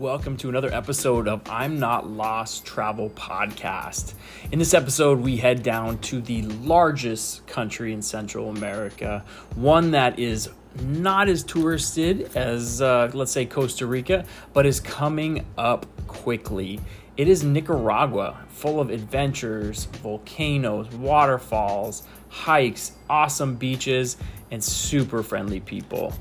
Welcome 0.00 0.38
to 0.38 0.48
another 0.48 0.72
episode 0.72 1.28
of 1.28 1.42
I'm 1.44 1.78
Not 1.78 2.08
Lost 2.08 2.64
Travel 2.64 3.10
Podcast. 3.10 4.14
In 4.50 4.58
this 4.58 4.72
episode, 4.72 5.20
we 5.20 5.36
head 5.36 5.62
down 5.62 5.98
to 5.98 6.22
the 6.22 6.40
largest 6.40 7.46
country 7.46 7.92
in 7.92 8.00
Central 8.00 8.48
America, 8.48 9.22
one 9.56 9.90
that 9.90 10.18
is 10.18 10.48
not 10.82 11.28
as 11.28 11.44
touristed 11.44 12.34
as, 12.34 12.80
uh, 12.80 13.10
let's 13.12 13.30
say, 13.30 13.44
Costa 13.44 13.86
Rica, 13.86 14.24
but 14.54 14.64
is 14.64 14.80
coming 14.80 15.44
up 15.58 15.84
quickly. 16.06 16.80
It 17.18 17.28
is 17.28 17.44
Nicaragua, 17.44 18.40
full 18.48 18.80
of 18.80 18.88
adventures, 18.88 19.84
volcanoes, 19.84 20.88
waterfalls, 20.94 22.04
hikes, 22.30 22.92
awesome 23.10 23.56
beaches, 23.56 24.16
and 24.50 24.64
super 24.64 25.22
friendly 25.22 25.60
people. 25.60 26.14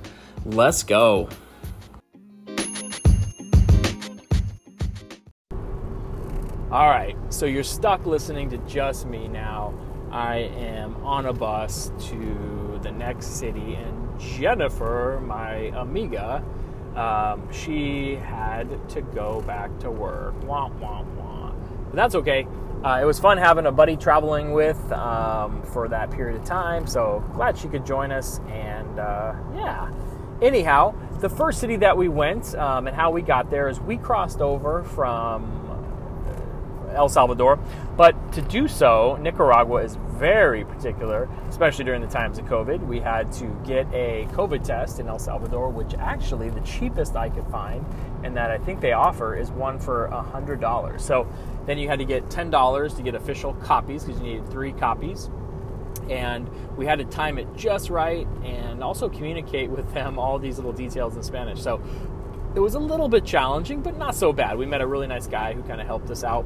Let's 0.44 0.84
go. 0.84 1.30
All 6.72 6.88
right, 6.88 7.18
so 7.30 7.48
you're 7.48 7.64
stuck 7.64 8.06
listening 8.06 8.52
to 8.52 8.60
just 8.60 9.08
me 9.08 9.28
now. 9.28 9.74
I 10.12 10.36
am 10.36 11.04
on 11.04 11.26
a 11.26 11.34
bus 11.34 11.92
to 12.10 12.80
the 12.84 12.92
next 12.92 13.40
city, 13.40 13.74
and 13.74 14.20
Jennifer, 14.20 15.20
my 15.26 15.72
amiga, 15.76 16.44
um, 16.96 17.52
she 17.52 18.18
had 18.18 18.88
to 18.90 19.02
go 19.02 19.42
back 19.48 19.80
to 19.80 19.90
work. 19.90 20.36
Wah, 20.44 20.70
wah, 20.80 21.02
wah. 21.18 21.52
But 21.88 21.96
that's 21.96 22.14
okay. 22.14 22.46
Uh, 22.84 23.00
it 23.02 23.06
was 23.06 23.18
fun 23.18 23.40
having 23.40 23.66
a 23.66 23.72
buddy 23.72 23.98
traveling 23.98 24.54
with 24.54 24.92
um, 24.92 25.64
for 25.64 25.88
that 25.88 26.12
period 26.12 26.40
of 26.40 26.46
time, 26.46 26.86
so 26.86 27.24
glad 27.34 27.58
she 27.58 27.68
could 27.68 27.84
join 27.84 28.12
us. 28.12 28.42
And 28.48 29.00
uh, 29.00 29.34
yeah, 29.56 29.92
anyhow, 30.40 30.94
the 31.20 31.30
first 31.30 31.62
city 31.62 31.78
that 31.78 31.98
we 31.98 32.10
went 32.10 32.54
um, 32.54 32.86
and 32.86 32.96
how 32.96 33.10
we 33.10 33.24
got 33.24 33.50
there 33.50 33.70
is 33.70 33.80
we 33.80 33.98
crossed 33.98 34.40
over 34.40 34.84
from 34.84 35.59
El 36.94 37.10
Salvador. 37.10 37.58
But 37.98 38.34
to 38.34 38.42
do 38.42 38.68
so, 38.68 39.18
Nicaragua 39.22 39.84
is 39.84 39.96
very 39.96 40.64
particular, 40.66 41.30
especially 41.50 41.86
during 41.86 42.02
the 42.02 42.08
times 42.08 42.38
of 42.38 42.46
COVID. 42.46 42.86
We 42.86 43.00
had 43.00 43.32
to 43.34 43.46
get 43.66 43.88
a 43.94 44.28
COVID 44.32 44.64
test 44.64 45.00
in 45.00 45.08
El 45.08 45.20
Salvador, 45.20 45.70
which 45.70 45.94
actually 45.96 46.50
the 46.50 46.62
cheapest 46.62 47.16
I 47.16 47.30
could 47.30 47.48
find, 47.48 47.86
and 48.24 48.36
that 48.36 48.52
I 48.52 48.58
think 48.58 48.82
they 48.82 48.94
offer 48.94 49.36
is 49.36 49.50
one 49.52 49.80
for 49.80 50.10
$100. 50.12 51.00
So 51.00 51.28
then 51.66 51.78
you 51.78 51.88
had 51.88 52.00
to 52.00 52.06
get 52.06 52.30
$10 52.30 52.96
to 52.96 53.02
get 53.02 53.16
official 53.16 53.54
copies 53.54 54.04
because 54.04 54.20
you 54.22 54.28
needed 54.28 54.50
three 54.50 54.74
copies. 54.74 55.30
And 56.10 56.50
we 56.76 56.86
had 56.86 57.00
to 57.00 57.06
time 57.06 57.38
it 57.38 57.48
just 57.56 57.90
right 57.90 58.28
and 58.44 58.84
also 58.84 59.10
communicate 59.10 59.70
with 59.70 59.94
them 59.94 60.18
all 60.18 60.40
these 60.40 60.58
little 60.58 60.74
details 60.74 61.16
in 61.16 61.24
Spanish. 61.24 61.62
So 61.62 61.82
it 62.56 62.60
was 62.60 62.74
a 62.74 62.80
little 62.80 63.08
bit 63.08 63.26
challenging, 63.26 63.82
but 63.82 63.96
not 63.98 64.16
so 64.16 64.34
bad. 64.34 64.58
We 64.58 64.66
met 64.66 64.82
a 64.82 64.88
really 64.88 65.08
nice 65.08 65.28
guy 65.28 65.54
who 65.54 65.62
kind 65.64 65.80
of 65.80 65.86
helped 65.86 66.10
us 66.10 66.24
out 66.24 66.46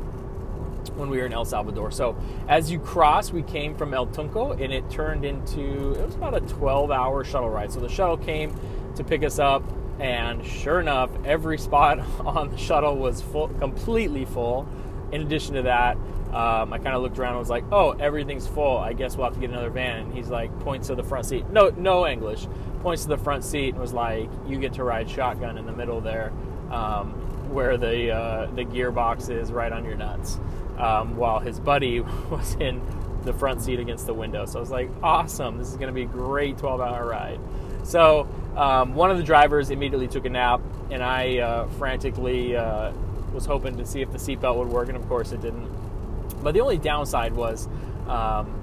when 0.92 1.10
we 1.10 1.18
were 1.18 1.26
in 1.26 1.34
El 1.34 1.46
Salvador. 1.46 1.92
So 1.92 2.16
as 2.48 2.72
you 2.72 2.80
cross, 2.80 3.32
we 3.32 3.44
came 3.44 3.76
from 3.76 3.94
El 3.94 4.08
Tunco 4.08 4.52
and 4.52 4.74
it 4.74 4.90
turned 4.90 5.26
into, 5.26 5.92
it 5.92 6.06
was 6.06 6.16
about 6.16 6.36
a 6.36 6.42
12 6.42 6.92
hour 6.92 7.24
shuttle 7.24 7.50
ride. 7.50 7.72
So 7.72 7.80
the 7.80 7.90
shuttle 7.90 8.18
came 8.18 8.58
to 8.96 9.04
pick 9.04 9.24
us 9.24 9.40
up 9.40 9.64
and 10.00 10.46
sure 10.46 10.80
enough, 10.80 11.10
every 11.26 11.58
spot 11.58 12.00
on 12.20 12.50
the 12.50 12.58
shuttle 12.58 12.98
was 12.98 13.22
full, 13.22 13.48
completely 13.48 14.26
full. 14.26 14.68
In 15.12 15.22
addition 15.22 15.56
to 15.56 15.62
that, 15.64 15.98
um, 16.34 16.74
I 16.74 16.80
kind 16.80 16.96
of 16.96 17.04
looked 17.04 17.20
around 17.20 17.34
and 17.34 17.40
was 17.40 17.50
like, 17.50 17.64
"Oh, 17.72 17.92
everything's 17.92 18.48
full. 18.48 18.78
I 18.78 18.94
guess 18.94 19.16
we'll 19.16 19.26
have 19.26 19.36
to 19.36 19.40
get 19.40 19.52
another 19.52 19.70
van." 19.70 20.06
And 20.06 20.14
he's 20.14 20.30
like, 20.30 20.58
points 20.62 20.88
to 20.88 20.96
the 20.96 21.04
front 21.04 21.28
seat. 21.28 21.48
No, 21.50 21.70
no 21.78 22.08
English. 22.08 22.48
Points 22.82 23.04
to 23.04 23.10
the 23.10 23.18
front 23.18 23.44
seat 23.44 23.70
and 23.70 23.80
was 23.80 23.94
like, 23.94 24.30
"You 24.48 24.58
get 24.60 24.74
to 24.74 24.84
ride 24.84 25.08
shotgun 25.08 25.60
in 25.60 25.68
the 25.68 25.72
middle 25.72 26.02
there, 26.02 26.34
um, 26.72 27.12
where 27.54 27.78
the 27.78 28.12
uh, 28.12 28.48
the 28.56 28.66
gearbox 28.66 29.30
is 29.30 29.52
right 29.52 29.72
on 29.72 29.86
your 29.86 29.96
nuts." 29.96 30.40
Um, 30.78 31.16
while 31.16 31.40
his 31.40 31.60
buddy 31.60 32.00
was 32.30 32.56
in 32.56 32.82
the 33.24 33.34
front 33.34 33.62
seat 33.62 33.80
against 33.80 34.06
the 34.06 34.14
window. 34.14 34.46
So 34.46 34.60
I 34.60 34.62
was 34.62 34.72
like, 34.72 34.90
awesome, 35.02 35.58
this 35.58 35.70
is 35.70 35.76
going 35.76 35.88
to 35.88 35.94
be 35.94 36.04
a 36.04 36.06
great 36.06 36.58
12 36.58 36.82
hour 36.82 37.08
ride. 37.08 37.40
So 37.84 38.28
um, 38.56 38.96
one 38.96 39.12
of 39.12 39.18
the 39.18 39.24
drivers 39.24 39.70
immediately 39.70 40.08
took 40.08 40.26
a 40.26 40.30
nap, 40.30 40.62
and 40.90 41.04
I 41.04 41.40
uh, 41.40 41.68
frantically 41.70 42.56
uh, 42.56 42.92
was 43.34 43.46
hoping 43.46 43.78
to 43.78 43.86
see 43.86 44.02
if 44.02 44.12
the 44.12 44.18
seatbelt 44.18 44.58
would 44.58 44.70
work, 44.70 44.90
and 44.90 44.98
of 44.98 45.08
course 45.08 45.32
it 45.32 45.42
didn't. 45.42 45.70
But 46.44 46.54
the 46.54 46.62
only 46.62 46.78
downside 46.78 47.34
was, 47.34 47.68
um, 48.08 48.60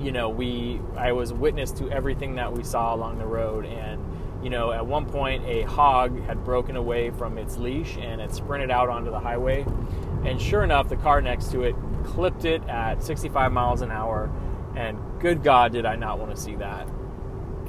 you 0.00 0.12
know, 0.12 0.28
we 0.28 0.80
I 0.96 1.12
was 1.12 1.32
witness 1.32 1.70
to 1.72 1.90
everything 1.90 2.36
that 2.36 2.52
we 2.52 2.64
saw 2.64 2.94
along 2.94 3.18
the 3.18 3.26
road, 3.26 3.64
and 3.66 4.04
you 4.42 4.50
know, 4.50 4.72
at 4.72 4.86
one 4.86 5.06
point 5.06 5.44
a 5.46 5.62
hog 5.62 6.24
had 6.26 6.44
broken 6.44 6.76
away 6.76 7.10
from 7.10 7.36
its 7.38 7.58
leash 7.58 7.96
and 7.98 8.20
it 8.22 8.34
sprinted 8.34 8.70
out 8.70 8.88
onto 8.88 9.10
the 9.10 9.20
highway 9.20 9.66
and 10.24 10.40
sure 10.40 10.62
enough, 10.62 10.88
the 10.88 10.96
car 10.96 11.20
next 11.20 11.50
to 11.52 11.62
it 11.62 11.74
clipped 12.04 12.44
it 12.44 12.62
at 12.68 13.02
65 13.02 13.52
miles 13.52 13.82
an 13.82 13.90
hour. 13.90 14.30
And 14.76 14.98
good 15.20 15.42
God, 15.42 15.72
did 15.72 15.86
I 15.86 15.96
not 15.96 16.18
want 16.18 16.34
to 16.34 16.40
see 16.40 16.56
that. 16.56 16.88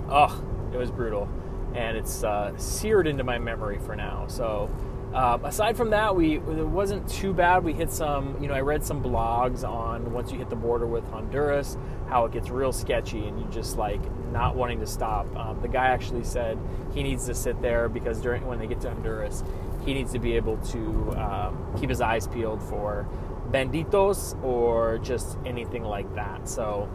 Ugh, 0.09 0.43
it 0.73 0.77
was 0.77 0.91
brutal. 0.91 1.29
And 1.73 1.97
it's 1.97 2.23
uh, 2.23 2.55
seared 2.57 3.07
into 3.07 3.23
my 3.23 3.39
memory 3.39 3.79
for 3.79 3.95
now. 3.95 4.27
So, 4.27 4.69
um, 5.13 5.43
aside 5.43 5.75
from 5.75 5.89
that, 5.89 6.15
we 6.15 6.35
it 6.35 6.41
wasn't 6.41 7.07
too 7.09 7.33
bad. 7.33 7.65
We 7.65 7.73
hit 7.73 7.91
some, 7.91 8.41
you 8.41 8.47
know, 8.47 8.53
I 8.53 8.61
read 8.61 8.83
some 8.83 9.03
blogs 9.03 9.67
on 9.67 10.13
once 10.13 10.31
you 10.31 10.37
hit 10.37 10.49
the 10.49 10.55
border 10.55 10.87
with 10.87 11.03
Honduras, 11.09 11.77
how 12.07 12.23
it 12.25 12.31
gets 12.31 12.49
real 12.49 12.71
sketchy, 12.71 13.27
and 13.27 13.37
you 13.37 13.45
just 13.51 13.77
like 13.77 13.99
not 14.31 14.55
wanting 14.55 14.79
to 14.79 14.87
stop. 14.87 15.33
Um, 15.35 15.61
the 15.61 15.67
guy 15.67 15.87
actually 15.87 16.23
said 16.23 16.57
he 16.93 17.03
needs 17.03 17.25
to 17.25 17.33
sit 17.33 17.61
there 17.61 17.89
because 17.89 18.21
during 18.21 18.45
when 18.47 18.59
they 18.59 18.67
get 18.67 18.79
to 18.81 18.89
Honduras, 18.89 19.43
he 19.85 19.93
needs 19.93 20.11
to 20.13 20.19
be 20.19 20.35
able 20.35 20.57
to 20.57 21.11
um, 21.17 21.75
keep 21.79 21.89
his 21.89 22.01
eyes 22.01 22.27
peeled 22.27 22.61
for 22.61 23.07
banditos 23.51 24.41
or 24.43 24.97
just 24.99 25.37
anything 25.45 25.83
like 25.83 26.13
that. 26.15 26.47
So 26.47 26.89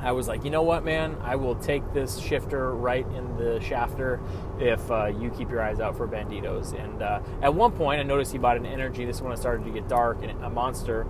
I 0.00 0.12
was 0.12 0.26
like, 0.26 0.44
you 0.44 0.50
know 0.50 0.62
what, 0.62 0.84
man, 0.84 1.16
I 1.22 1.36
will 1.36 1.54
take 1.54 1.92
this 1.92 2.18
shifter 2.18 2.72
right 2.74 3.06
in 3.14 3.36
the 3.36 3.60
shafter 3.60 4.20
if 4.58 4.90
uh, 4.90 5.06
you 5.06 5.30
keep 5.30 5.50
your 5.50 5.62
eyes 5.62 5.80
out 5.80 5.96
for 5.96 6.08
banditos. 6.08 6.78
And 6.78 7.02
uh, 7.02 7.20
at 7.40 7.54
one 7.54 7.72
point, 7.72 8.00
I 8.00 8.02
noticed 8.02 8.32
he 8.32 8.38
bought 8.38 8.56
an 8.56 8.66
energy. 8.66 9.04
This 9.04 9.16
is 9.16 9.22
when 9.22 9.32
it 9.32 9.38
started 9.38 9.64
to 9.64 9.70
get 9.70 9.88
dark 9.88 10.22
and 10.22 10.42
a 10.42 10.50
monster. 10.50 11.06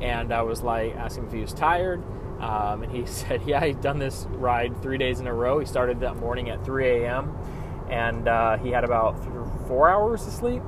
And 0.00 0.32
I 0.32 0.42
was 0.42 0.62
like, 0.62 0.94
asking 0.94 1.26
if 1.26 1.32
he 1.32 1.40
was 1.40 1.54
tired. 1.54 2.02
Um, 2.40 2.82
and 2.82 2.92
he 2.92 3.06
said, 3.10 3.42
yeah, 3.46 3.64
he'd 3.64 3.80
done 3.80 3.98
this 3.98 4.26
ride 4.30 4.82
three 4.82 4.98
days 4.98 5.20
in 5.20 5.26
a 5.26 5.34
row. 5.34 5.58
He 5.58 5.66
started 5.66 6.00
that 6.00 6.16
morning 6.16 6.50
at 6.50 6.64
3 6.64 7.04
a.m. 7.04 7.34
And 7.88 8.28
uh, 8.28 8.58
he 8.58 8.70
had 8.70 8.84
about 8.84 9.22
four 9.66 9.88
hours 9.88 10.26
of 10.26 10.32
sleep, 10.32 10.62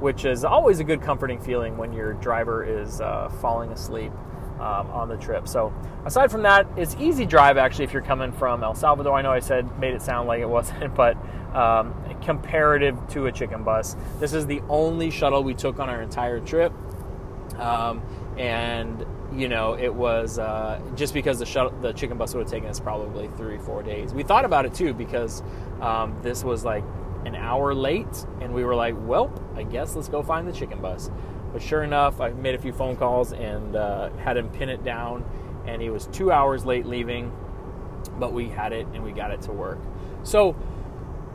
which 0.00 0.24
is 0.24 0.44
always 0.44 0.80
a 0.80 0.84
good 0.84 1.02
comforting 1.02 1.40
feeling 1.40 1.76
when 1.76 1.92
your 1.92 2.14
driver 2.14 2.64
is 2.64 3.00
uh, 3.00 3.28
falling 3.40 3.70
asleep 3.72 4.12
um, 4.60 4.90
on 4.90 5.08
the 5.08 5.16
trip. 5.16 5.46
So 5.48 5.72
aside 6.04 6.30
from 6.30 6.42
that, 6.42 6.66
it's 6.76 6.96
easy 6.98 7.24
drive 7.24 7.56
actually 7.56 7.84
if 7.84 7.92
you're 7.92 8.02
coming 8.02 8.32
from 8.32 8.62
El 8.62 8.74
Salvador. 8.74 9.16
I 9.16 9.22
know 9.22 9.32
I 9.32 9.40
said 9.40 9.78
made 9.78 9.94
it 9.94 10.02
sound 10.02 10.28
like 10.28 10.40
it 10.40 10.48
wasn't, 10.48 10.94
but 10.96 11.16
um, 11.54 11.94
comparative 12.22 12.96
to 13.10 13.26
a 13.26 13.32
chicken 13.32 13.64
bus, 13.64 13.96
this 14.20 14.32
is 14.32 14.46
the 14.46 14.60
only 14.68 15.10
shuttle 15.10 15.42
we 15.42 15.54
took 15.54 15.78
on 15.78 15.88
our 15.88 16.02
entire 16.02 16.40
trip, 16.40 16.72
um, 17.56 18.02
and 18.36 19.04
you 19.34 19.48
know 19.48 19.74
it 19.74 19.92
was 19.92 20.38
uh, 20.38 20.80
just 20.94 21.14
because 21.14 21.38
the 21.38 21.46
shuttle, 21.46 21.72
the 21.80 21.92
chicken 21.92 22.18
bus 22.18 22.34
would 22.34 22.42
have 22.42 22.50
taken 22.50 22.68
us 22.68 22.80
probably 22.80 23.28
three 23.36 23.58
four 23.58 23.82
days. 23.82 24.12
We 24.12 24.22
thought 24.22 24.44
about 24.44 24.66
it 24.66 24.74
too 24.74 24.92
because 24.92 25.42
um, 25.80 26.16
this 26.22 26.44
was 26.44 26.64
like 26.64 26.84
an 27.28 27.36
hour 27.36 27.74
late, 27.74 28.26
and 28.40 28.52
we 28.54 28.64
were 28.64 28.74
like, 28.74 28.94
well, 28.98 29.30
I 29.54 29.62
guess 29.62 29.94
let's 29.94 30.08
go 30.08 30.22
find 30.22 30.48
the 30.48 30.52
chicken 30.52 30.80
bus. 30.80 31.10
But 31.52 31.62
sure 31.62 31.82
enough, 31.82 32.20
I 32.20 32.30
made 32.30 32.54
a 32.54 32.58
few 32.58 32.72
phone 32.72 32.96
calls 32.96 33.32
and 33.32 33.76
uh, 33.76 34.10
had 34.16 34.36
him 34.36 34.48
pin 34.48 34.68
it 34.68 34.82
down, 34.82 35.24
and 35.66 35.80
he 35.80 35.90
was 35.90 36.06
two 36.08 36.32
hours 36.32 36.64
late 36.64 36.86
leaving, 36.86 37.32
but 38.18 38.32
we 38.32 38.48
had 38.48 38.72
it 38.72 38.86
and 38.94 39.04
we 39.04 39.12
got 39.12 39.30
it 39.30 39.42
to 39.42 39.52
work. 39.52 39.78
So, 40.22 40.56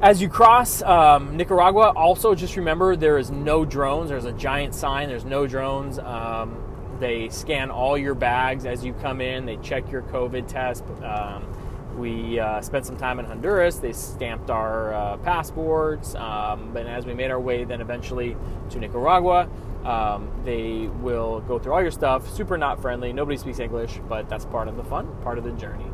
as 0.01 0.21
you 0.21 0.27
cross 0.27 0.81
um, 0.81 1.37
Nicaragua, 1.37 1.93
also 1.95 2.35
just 2.35 2.57
remember 2.57 2.95
there 2.95 3.17
is 3.17 3.31
no 3.31 3.63
drones. 3.63 4.09
There's 4.09 4.25
a 4.25 4.33
giant 4.33 4.75
sign. 4.75 5.07
There's 5.07 5.25
no 5.25 5.47
drones. 5.47 5.97
Um, 5.99 6.57
they 6.99 7.29
scan 7.29 7.69
all 7.71 7.97
your 7.97 8.15
bags 8.15 8.65
as 8.65 8.83
you 8.83 8.93
come 8.93 9.21
in. 9.21 9.45
They 9.45 9.57
check 9.57 9.91
your 9.91 10.01
COVID 10.01 10.47
test. 10.47 10.83
Um, 11.03 11.52
we 11.97 12.39
uh, 12.39 12.61
spent 12.61 12.85
some 12.85 12.97
time 12.97 13.19
in 13.19 13.25
Honduras. 13.25 13.77
They 13.77 13.93
stamped 13.93 14.49
our 14.49 14.93
uh, 14.93 15.17
passports. 15.17 16.15
Um, 16.15 16.75
and 16.75 16.87
as 16.87 17.05
we 17.05 17.13
made 17.13 17.31
our 17.31 17.39
way 17.39 17.63
then 17.63 17.81
eventually 17.81 18.35
to 18.69 18.79
Nicaragua, 18.79 19.49
um, 19.85 20.31
they 20.43 20.87
will 21.01 21.41
go 21.41 21.59
through 21.59 21.73
all 21.73 21.81
your 21.81 21.91
stuff. 21.91 22.29
Super 22.29 22.57
not 22.57 22.81
friendly. 22.81 23.13
Nobody 23.13 23.37
speaks 23.37 23.59
English, 23.59 23.99
but 24.07 24.29
that's 24.29 24.45
part 24.45 24.67
of 24.67 24.77
the 24.77 24.83
fun, 24.83 25.07
part 25.23 25.37
of 25.37 25.43
the 25.43 25.51
journey. 25.51 25.85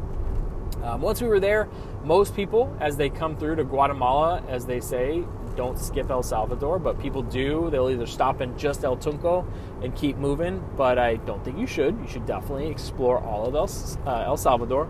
Um, 0.83 1.01
once 1.01 1.21
we 1.21 1.27
were 1.27 1.39
there, 1.39 1.67
most 2.03 2.35
people, 2.35 2.75
as 2.79 2.95
they 2.95 3.09
come 3.09 3.35
through 3.35 3.57
to 3.57 3.63
Guatemala, 3.63 4.41
as 4.47 4.65
they 4.65 4.79
say, 4.79 5.25
don't 5.55 5.77
skip 5.77 6.09
El 6.09 6.23
Salvador, 6.23 6.79
but 6.79 6.97
people 6.99 7.21
do. 7.21 7.69
They'll 7.69 7.89
either 7.89 8.05
stop 8.05 8.39
in 8.39 8.57
just 8.57 8.85
El 8.85 8.95
Tunco 8.95 9.45
and 9.83 9.93
keep 9.93 10.15
moving, 10.15 10.63
but 10.77 10.97
I 10.97 11.15
don't 11.17 11.43
think 11.43 11.57
you 11.57 11.67
should. 11.67 11.99
You 11.99 12.07
should 12.07 12.25
definitely 12.25 12.67
explore 12.67 13.19
all 13.19 13.45
of 13.45 13.55
El, 13.55 14.07
uh, 14.07 14.23
El 14.23 14.37
Salvador. 14.37 14.87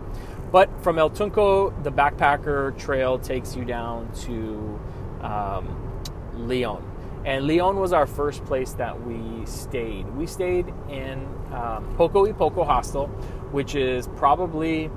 But 0.52 0.68
from 0.82 0.98
El 0.98 1.10
Tunco, 1.10 1.70
the 1.84 1.92
backpacker 1.92 2.76
trail 2.76 3.18
takes 3.18 3.54
you 3.54 3.64
down 3.64 4.12
to 4.22 4.80
um, 5.22 6.02
Leon. 6.34 6.84
And 7.24 7.46
Leon 7.46 7.76
was 7.76 7.92
our 7.92 8.06
first 8.06 8.44
place 8.44 8.72
that 8.74 9.06
we 9.06 9.44
stayed. 9.46 10.08
We 10.16 10.26
stayed 10.26 10.72
in 10.88 11.26
um, 11.52 11.94
Poco 11.96 12.24
y 12.24 12.32
Poco 12.32 12.64
Hostel, 12.64 13.06
which 13.52 13.74
is 13.74 14.08
probably 14.16 14.90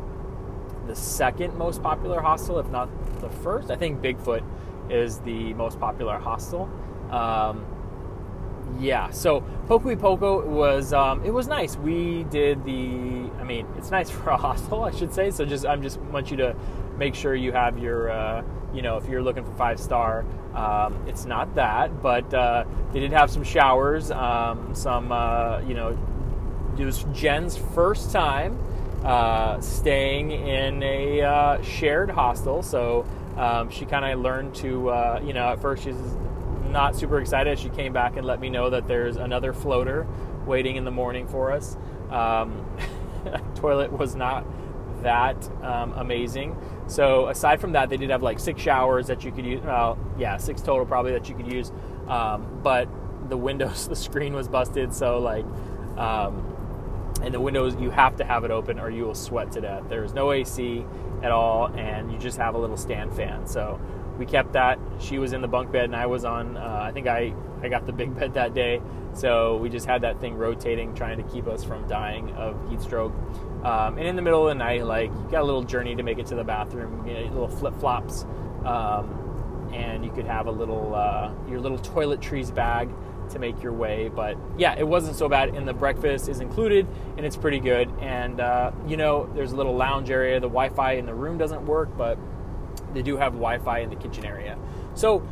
the 0.88 0.96
second 0.96 1.56
most 1.58 1.84
popular 1.84 2.22
hostel, 2.22 2.60
if 2.60 2.68
not 2.70 2.90
the 3.22 3.30
first. 3.30 3.70
I 3.70 3.76
think 3.76 4.02
Bigfoot 4.02 4.44
is 4.90 5.20
the 5.20 5.54
most 5.54 5.80
popular 5.80 6.18
hostel. 6.18 6.70
Um, 7.12 7.66
yeah, 8.80 9.10
so 9.12 9.44
y 9.70 9.96
Poco 9.96 10.46
was 10.46 10.94
um, 10.94 11.24
it 11.24 11.32
was 11.32 11.48
nice. 11.48 11.76
We 11.78 12.24
did 12.26 12.64
the, 12.66 13.30
I 13.40 13.44
mean, 13.44 13.68
it's 13.78 13.92
nice 13.92 14.10
for 14.16 14.30
a 14.30 14.38
hostel, 14.38 14.84
I 14.84 14.92
should 14.92 15.14
say. 15.14 15.32
So 15.32 15.46
just 15.46 15.66
I'm 15.66 15.82
just 15.82 16.00
want 16.00 16.32
you 16.32 16.38
to 16.38 16.56
make 16.98 17.16
sure 17.16 17.36
you 17.36 17.52
have 17.52 17.78
your, 17.78 18.12
uh, 18.12 18.44
you 18.74 18.82
know, 18.82 18.98
if 18.98 19.08
you're 19.08 19.24
looking 19.24 19.44
for 19.44 19.54
five 19.54 19.80
star, 19.80 20.26
um, 20.54 20.96
it's 21.08 21.26
not 21.26 21.56
that, 21.56 22.02
but 22.02 22.32
uh, 22.34 22.66
they 22.92 23.00
did 23.00 23.12
have 23.12 23.32
some 23.32 23.44
showers, 23.44 24.12
um, 24.12 24.76
some, 24.76 25.12
uh, 25.12 25.60
you 25.62 25.74
know, 25.74 25.98
it 26.78 26.86
was 26.86 27.06
Jen's 27.14 27.58
first 27.58 28.12
time 28.12 28.58
uh, 29.04 29.60
staying 29.60 30.32
in 30.32 30.82
a 30.84 31.22
uh, 31.22 31.62
shared 31.62 32.10
hostel, 32.10 32.62
so 32.62 33.06
um, 33.38 33.70
she 33.70 33.86
kind 33.86 34.06
of 34.06 34.20
learned 34.20 34.56
to, 34.56 34.90
uh, 34.90 35.22
you 35.24 35.34
know, 35.34 35.50
at 35.50 35.62
first 35.62 35.84
she's 35.84 35.96
not 36.72 36.96
super 36.96 37.20
excited. 37.20 37.60
She 37.60 37.70
came 37.70 37.94
back 37.94 38.18
and 38.18 38.26
let 38.26 38.40
me 38.40 38.50
know 38.50 38.70
that 38.70 38.88
there's 38.88 39.16
another 39.16 39.54
floater 39.54 40.08
waiting 40.46 40.76
in 40.76 40.86
the 40.86 40.92
morning 40.92 41.28
for 41.28 41.52
us. 41.52 41.78
Um, 42.10 42.66
toilet 43.56 43.92
was 43.92 44.16
not 44.16 44.46
that 45.04 45.50
um, 45.64 45.94
amazing. 45.94 46.58
So 46.88 47.28
aside 47.28 47.62
from 47.62 47.74
that, 47.74 47.90
they 47.90 47.98
did 47.98 48.10
have 48.10 48.24
like 48.24 48.40
six 48.40 48.62
showers 48.62 49.08
that 49.08 49.24
you 49.24 49.32
could 49.32 49.46
use. 49.46 49.62
Well, 49.62 49.98
yeah, 50.18 50.38
six 50.38 50.62
total 50.62 50.86
probably 50.86 51.12
that 51.14 51.30
you 51.30 51.36
could 51.36 51.52
use. 51.52 51.72
Um, 52.08 52.60
but 52.64 52.88
the 53.30 53.38
windows, 53.38 53.88
the 53.90 53.96
screen 53.96 54.34
was 54.34 54.48
busted. 54.48 54.94
So 54.94 55.20
like, 55.20 55.46
um, 55.98 56.50
and 57.22 57.34
the 57.34 57.40
windows 57.40 57.76
you 57.80 57.90
have 57.90 58.18
to 58.18 58.24
have 58.24 58.44
it 58.44 58.52
open 58.52 58.80
or 58.80 58.90
you 58.90 59.06
will 59.06 59.16
sweat 59.16 59.52
to 59.54 59.62
death. 59.62 59.84
There's 59.88 60.14
no 60.14 60.32
AC 60.32 60.86
at 61.22 61.32
all, 61.32 61.68
and 61.68 62.12
you 62.12 62.18
just 62.18 62.38
have 62.38 62.54
a 62.54 62.58
little 62.58 62.76
stand 62.76 63.16
fan. 63.16 63.48
So 63.48 63.80
we 64.18 64.26
kept 64.26 64.54
that. 64.54 64.80
She 65.00 65.18
was 65.18 65.34
in 65.34 65.42
the 65.42 65.48
bunk 65.48 65.72
bed, 65.72 65.86
and 65.86 65.96
I 65.96 66.06
was 66.06 66.26
on. 66.26 66.58
Uh, 66.58 66.82
I 66.84 66.92
think 66.92 67.08
I 67.08 67.34
I 67.62 67.70
got 67.70 67.86
the 67.86 67.94
big 67.94 68.18
bed 68.18 68.34
that 68.36 68.54
day, 68.54 68.82
so 69.14 69.58
we 69.58 69.70
just 69.70 69.86
had 69.86 70.02
that 70.02 70.20
thing 70.20 70.36
rotating, 70.36 70.94
trying 70.94 71.18
to 71.18 71.24
keep 71.24 71.48
us 71.48 71.64
from 71.64 71.88
dying 71.88 72.32
of 72.34 72.58
heat 72.70 72.82
stroke. 72.82 73.14
Um, 73.64 73.98
and 73.98 74.08
in 74.08 74.16
the 74.16 74.22
middle 74.22 74.48
of 74.48 74.50
the 74.50 74.56
night, 74.56 74.86
like 74.86 75.10
you 75.10 75.28
got 75.32 75.42
a 75.42 75.46
little 75.46 75.64
journey 75.64 75.96
to 75.96 76.04
make 76.04 76.20
it 76.20 76.26
to 76.28 76.36
the 76.36 76.44
bathroom, 76.44 77.08
you 77.08 77.14
know, 77.14 77.22
little 77.32 77.48
flip 77.48 77.76
flops, 77.80 78.26
um, 78.66 79.70
and 79.74 80.04
you 80.04 80.12
could 80.12 80.26
have 80.26 80.48
a 80.48 80.52
little 80.52 80.94
uh, 80.94 81.32
your 81.50 81.60
little 81.60 81.80
toiletries 81.80 82.54
bag 82.54 82.90
to 83.30 83.40
make 83.40 83.62
your 83.64 83.74
way. 83.74 84.10
But 84.10 84.38
yeah, 84.58 84.76
it 84.78 84.88
wasn't 84.88 85.16
so 85.16 85.30
bad. 85.30 85.50
And 85.56 85.68
the 85.68 85.74
breakfast 85.74 86.30
is 86.30 86.40
included, 86.40 86.88
and 87.18 87.26
it's 87.26 87.38
pretty 87.38 87.60
good. 87.60 87.92
And 88.00 88.40
uh, 88.40 88.72
you 88.88 88.98
know, 88.98 89.32
there's 89.34 89.54
a 89.54 89.56
little 89.56 89.76
lounge 89.76 90.10
area. 90.10 90.40
The 90.40 90.48
Wi-Fi 90.48 90.94
in 90.94 91.06
the 91.06 91.16
room 91.16 91.38
doesn't 91.38 91.66
work, 91.66 91.90
but 91.98 92.18
they 92.94 93.02
do 93.02 93.18
have 93.18 93.34
Wi-Fi 93.34 93.80
in 93.80 93.90
the 93.90 93.96
kitchen 93.96 94.26
area. 94.26 94.58
So 94.94 95.28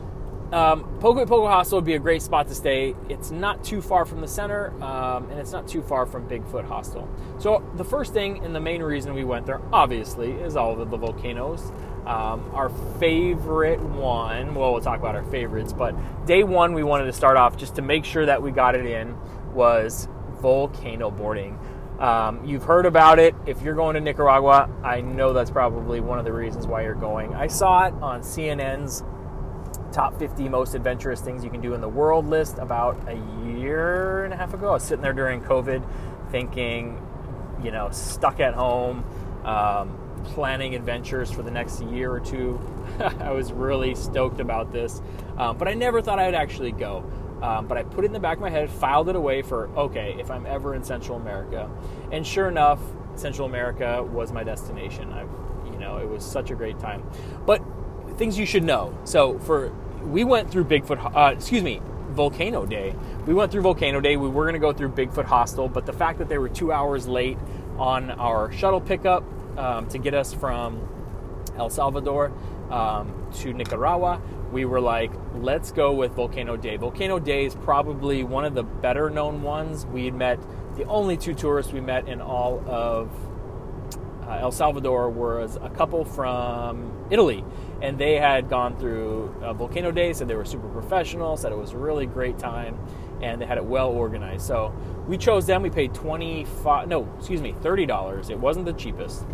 um, 0.51 0.83
Poco 0.99 1.25
Poco 1.25 1.47
Hostel 1.47 1.77
would 1.77 1.85
be 1.85 1.93
a 1.93 1.99
great 1.99 2.21
spot 2.21 2.47
to 2.49 2.55
stay. 2.55 2.93
It's 3.07 3.31
not 3.31 3.63
too 3.63 3.81
far 3.81 4.05
from 4.05 4.19
the 4.19 4.27
center, 4.27 4.71
um, 4.83 5.29
and 5.29 5.39
it's 5.39 5.53
not 5.53 5.65
too 5.65 5.81
far 5.81 6.05
from 6.05 6.27
Bigfoot 6.27 6.65
Hostel. 6.65 7.07
So 7.39 7.63
the 7.77 7.85
first 7.85 8.13
thing 8.13 8.43
and 8.43 8.53
the 8.53 8.59
main 8.59 8.83
reason 8.83 9.13
we 9.13 9.23
went 9.23 9.45
there, 9.45 9.61
obviously, 9.71 10.31
is 10.31 10.57
all 10.57 10.79
of 10.79 10.89
the 10.89 10.97
volcanoes. 10.97 11.71
Um, 12.05 12.51
our 12.53 12.69
favorite 12.99 13.79
one, 13.79 14.53
well, 14.53 14.73
we'll 14.73 14.81
talk 14.81 14.99
about 14.99 15.15
our 15.15 15.23
favorites, 15.25 15.71
but 15.71 15.95
day 16.25 16.43
one 16.43 16.73
we 16.73 16.83
wanted 16.83 17.05
to 17.05 17.13
start 17.13 17.37
off 17.37 17.55
just 17.55 17.75
to 17.75 17.81
make 17.81 18.03
sure 18.03 18.25
that 18.25 18.41
we 18.41 18.51
got 18.51 18.75
it 18.75 18.85
in 18.85 19.15
was 19.53 20.09
volcano 20.41 21.11
boarding. 21.11 21.57
Um, 22.01 22.43
you've 22.43 22.63
heard 22.63 22.87
about 22.87 23.19
it. 23.19 23.35
If 23.45 23.61
you're 23.61 23.75
going 23.75 23.93
to 23.93 24.01
Nicaragua, 24.01 24.67
I 24.83 25.01
know 25.01 25.33
that's 25.33 25.51
probably 25.51 25.99
one 25.99 26.17
of 26.17 26.25
the 26.25 26.33
reasons 26.33 26.65
why 26.65 26.81
you're 26.81 26.95
going. 26.95 27.35
I 27.35 27.45
saw 27.45 27.85
it 27.85 27.93
on 28.01 28.21
CNN's 28.21 29.03
top 29.93 30.17
50 30.17 30.49
most 30.49 30.73
adventurous 30.73 31.21
things 31.21 31.43
you 31.43 31.51
can 31.51 31.61
do 31.61 31.75
in 31.75 31.81
the 31.81 31.87
world 31.87 32.25
list 32.25 32.57
about 32.57 32.97
a 33.07 33.15
year 33.45 34.23
and 34.23 34.33
a 34.33 34.37
half 34.37 34.55
ago. 34.55 34.69
I 34.69 34.73
was 34.73 34.83
sitting 34.83 35.03
there 35.03 35.13
during 35.13 35.41
COVID 35.41 35.87
thinking, 36.31 36.99
you 37.63 37.69
know, 37.69 37.91
stuck 37.91 38.39
at 38.39 38.55
home, 38.55 39.05
um, 39.45 40.23
planning 40.23 40.73
adventures 40.73 41.29
for 41.31 41.43
the 41.43 41.51
next 41.51 41.83
year 41.83 42.11
or 42.11 42.19
two. 42.19 42.59
I 43.19 43.29
was 43.29 43.51
really 43.53 43.93
stoked 43.93 44.39
about 44.39 44.71
this, 44.71 45.03
um, 45.37 45.55
but 45.55 45.67
I 45.67 45.75
never 45.75 46.01
thought 46.01 46.17
I 46.17 46.25
would 46.25 46.33
actually 46.33 46.71
go. 46.71 47.05
Um, 47.41 47.67
but 47.67 47.77
I 47.77 47.83
put 47.83 48.03
it 48.03 48.07
in 48.07 48.13
the 48.13 48.19
back 48.19 48.37
of 48.37 48.41
my 48.41 48.49
head, 48.49 48.69
filed 48.69 49.09
it 49.09 49.15
away 49.15 49.41
for 49.41 49.67
okay, 49.77 50.15
if 50.19 50.29
I'm 50.29 50.45
ever 50.45 50.75
in 50.75 50.83
Central 50.83 51.17
America, 51.17 51.69
and 52.11 52.25
sure 52.25 52.47
enough, 52.47 52.79
Central 53.15 53.47
America 53.47 54.03
was 54.03 54.31
my 54.31 54.43
destination. 54.43 55.11
I, 55.11 55.23
you 55.65 55.77
know, 55.79 55.97
it 55.97 56.07
was 56.07 56.23
such 56.23 56.51
a 56.51 56.55
great 56.55 56.79
time. 56.79 57.03
But 57.45 57.61
things 58.17 58.37
you 58.37 58.45
should 58.45 58.63
know. 58.63 58.97
So 59.03 59.39
for 59.39 59.71
we 60.03 60.23
went 60.23 60.51
through 60.51 60.65
Bigfoot, 60.65 61.15
uh, 61.15 61.33
excuse 61.33 61.63
me, 61.63 61.81
Volcano 62.09 62.65
Day. 62.65 62.95
We 63.25 63.33
went 63.33 63.51
through 63.51 63.61
Volcano 63.61 64.01
Day. 64.01 64.17
We 64.17 64.29
were 64.29 64.43
going 64.43 64.53
to 64.53 64.59
go 64.59 64.73
through 64.73 64.89
Bigfoot 64.89 65.25
Hostel, 65.25 65.67
but 65.67 65.85
the 65.85 65.93
fact 65.93 66.19
that 66.19 66.29
they 66.29 66.37
were 66.37 66.49
two 66.49 66.71
hours 66.71 67.07
late 67.07 67.37
on 67.77 68.11
our 68.11 68.51
shuttle 68.51 68.81
pickup 68.81 69.23
um, 69.57 69.87
to 69.89 69.97
get 69.97 70.13
us 70.13 70.33
from 70.33 70.87
El 71.57 71.69
Salvador 71.69 72.31
um, 72.69 73.27
to 73.35 73.53
Nicaragua, 73.53 74.21
we 74.51 74.65
were 74.65 74.81
like, 74.81 75.11
let's 75.35 75.71
go 75.71 75.93
with 75.93 76.13
Volcano 76.13 76.57
Day. 76.57 76.77
Volcano 76.77 77.19
Day 77.19 77.45
is 77.45 77.55
probably 77.55 78.23
one 78.23 78.45
of 78.45 78.53
the 78.53 78.63
better 78.63 79.09
known 79.09 79.41
ones. 79.41 79.85
We 79.85 80.11
met 80.11 80.39
the 80.75 80.85
only 80.85 81.17
two 81.17 81.33
tourists 81.33 81.71
we 81.71 81.81
met 81.81 82.07
in 82.07 82.21
all 82.21 82.63
of 82.67 83.09
uh, 84.27 84.37
El 84.39 84.51
Salvador 84.51 85.09
was 85.09 85.57
a 85.61 85.69
couple 85.69 86.05
from 86.05 87.05
Italy, 87.09 87.43
and 87.81 87.97
they 87.97 88.15
had 88.15 88.49
gone 88.49 88.77
through 88.77 89.35
uh, 89.41 89.53
Volcano 89.53 89.91
Day, 89.91 90.13
said 90.13 90.27
they 90.27 90.35
were 90.35 90.45
super 90.45 90.69
professional, 90.69 91.35
said 91.35 91.51
it 91.51 91.57
was 91.57 91.71
a 91.71 91.77
really 91.77 92.05
great 92.05 92.37
time, 92.37 92.79
and 93.21 93.41
they 93.41 93.45
had 93.45 93.57
it 93.57 93.65
well 93.65 93.89
organized. 93.89 94.45
So 94.45 94.73
we 95.07 95.17
chose 95.17 95.45
them. 95.45 95.61
We 95.61 95.69
paid 95.69 95.93
twenty 95.93 96.45
five, 96.45 96.87
no, 96.87 97.11
excuse 97.17 97.41
me, 97.41 97.53
thirty 97.61 97.85
dollars. 97.85 98.29
It 98.29 98.39
wasn't 98.39 98.65
the 98.65 98.73
cheapest. 98.73 99.25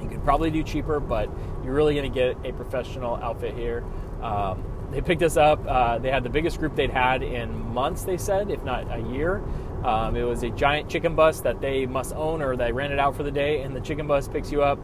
You 0.00 0.08
could 0.08 0.22
probably 0.22 0.50
do 0.50 0.62
cheaper, 0.62 1.00
but 1.00 1.28
you're 1.64 1.74
really 1.74 1.94
going 1.94 2.10
to 2.10 2.14
get 2.14 2.36
a 2.44 2.52
professional 2.52 3.16
outfit 3.16 3.54
here. 3.54 3.84
Um, 4.22 4.64
they 4.90 5.00
picked 5.00 5.22
us 5.22 5.36
up. 5.36 5.64
Uh, 5.66 5.98
they 5.98 6.10
had 6.10 6.24
the 6.24 6.30
biggest 6.30 6.58
group 6.58 6.74
they'd 6.74 6.90
had 6.90 7.22
in 7.22 7.72
months, 7.72 8.02
they 8.04 8.16
said, 8.16 8.50
if 8.50 8.62
not 8.64 8.86
a 8.92 9.00
year. 9.12 9.42
Um, 9.84 10.16
it 10.16 10.24
was 10.24 10.42
a 10.42 10.50
giant 10.50 10.90
chicken 10.90 11.14
bus 11.14 11.40
that 11.40 11.60
they 11.60 11.86
must 11.86 12.12
own 12.14 12.42
or 12.42 12.56
they 12.56 12.72
rented 12.72 12.98
out 12.98 13.16
for 13.16 13.22
the 13.22 13.30
day, 13.30 13.62
and 13.62 13.74
the 13.74 13.80
chicken 13.80 14.06
bus 14.06 14.28
picks 14.28 14.52
you 14.52 14.62
up 14.62 14.78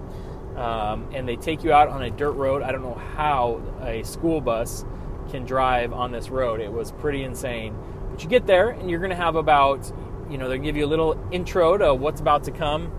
um, 0.57 1.07
and 1.13 1.29
they 1.29 1.37
take 1.37 1.63
you 1.63 1.73
out 1.73 1.89
on 1.89 2.03
a 2.03 2.11
dirt 2.11 2.33
road. 2.33 2.63
I 2.63 2.73
don't 2.73 2.83
know 2.83 2.95
how 2.95 3.61
a 3.83 4.03
school 4.03 4.41
bus 4.41 4.85
can 5.31 5.45
drive 5.45 5.93
on 5.93 6.13
this 6.13 6.31
road. 6.31 6.61
It 6.61 6.73
was 6.73 6.93
pretty 6.93 7.25
insane. 7.25 7.77
But 8.11 8.23
you 8.23 8.29
get 8.29 8.47
there, 8.47 8.71
and 8.71 8.91
you're 8.91 9.01
going 9.01 9.11
to 9.11 9.17
have 9.17 9.37
about, 9.37 9.93
you 10.31 10.39
know, 10.39 10.49
they 10.49 10.59
give 10.59 10.77
you 10.77 10.87
a 10.87 10.89
little 10.89 11.23
intro 11.31 11.77
to 11.77 11.95
what's 11.95 12.21
about 12.21 12.45
to 12.45 12.51
come, 12.51 12.91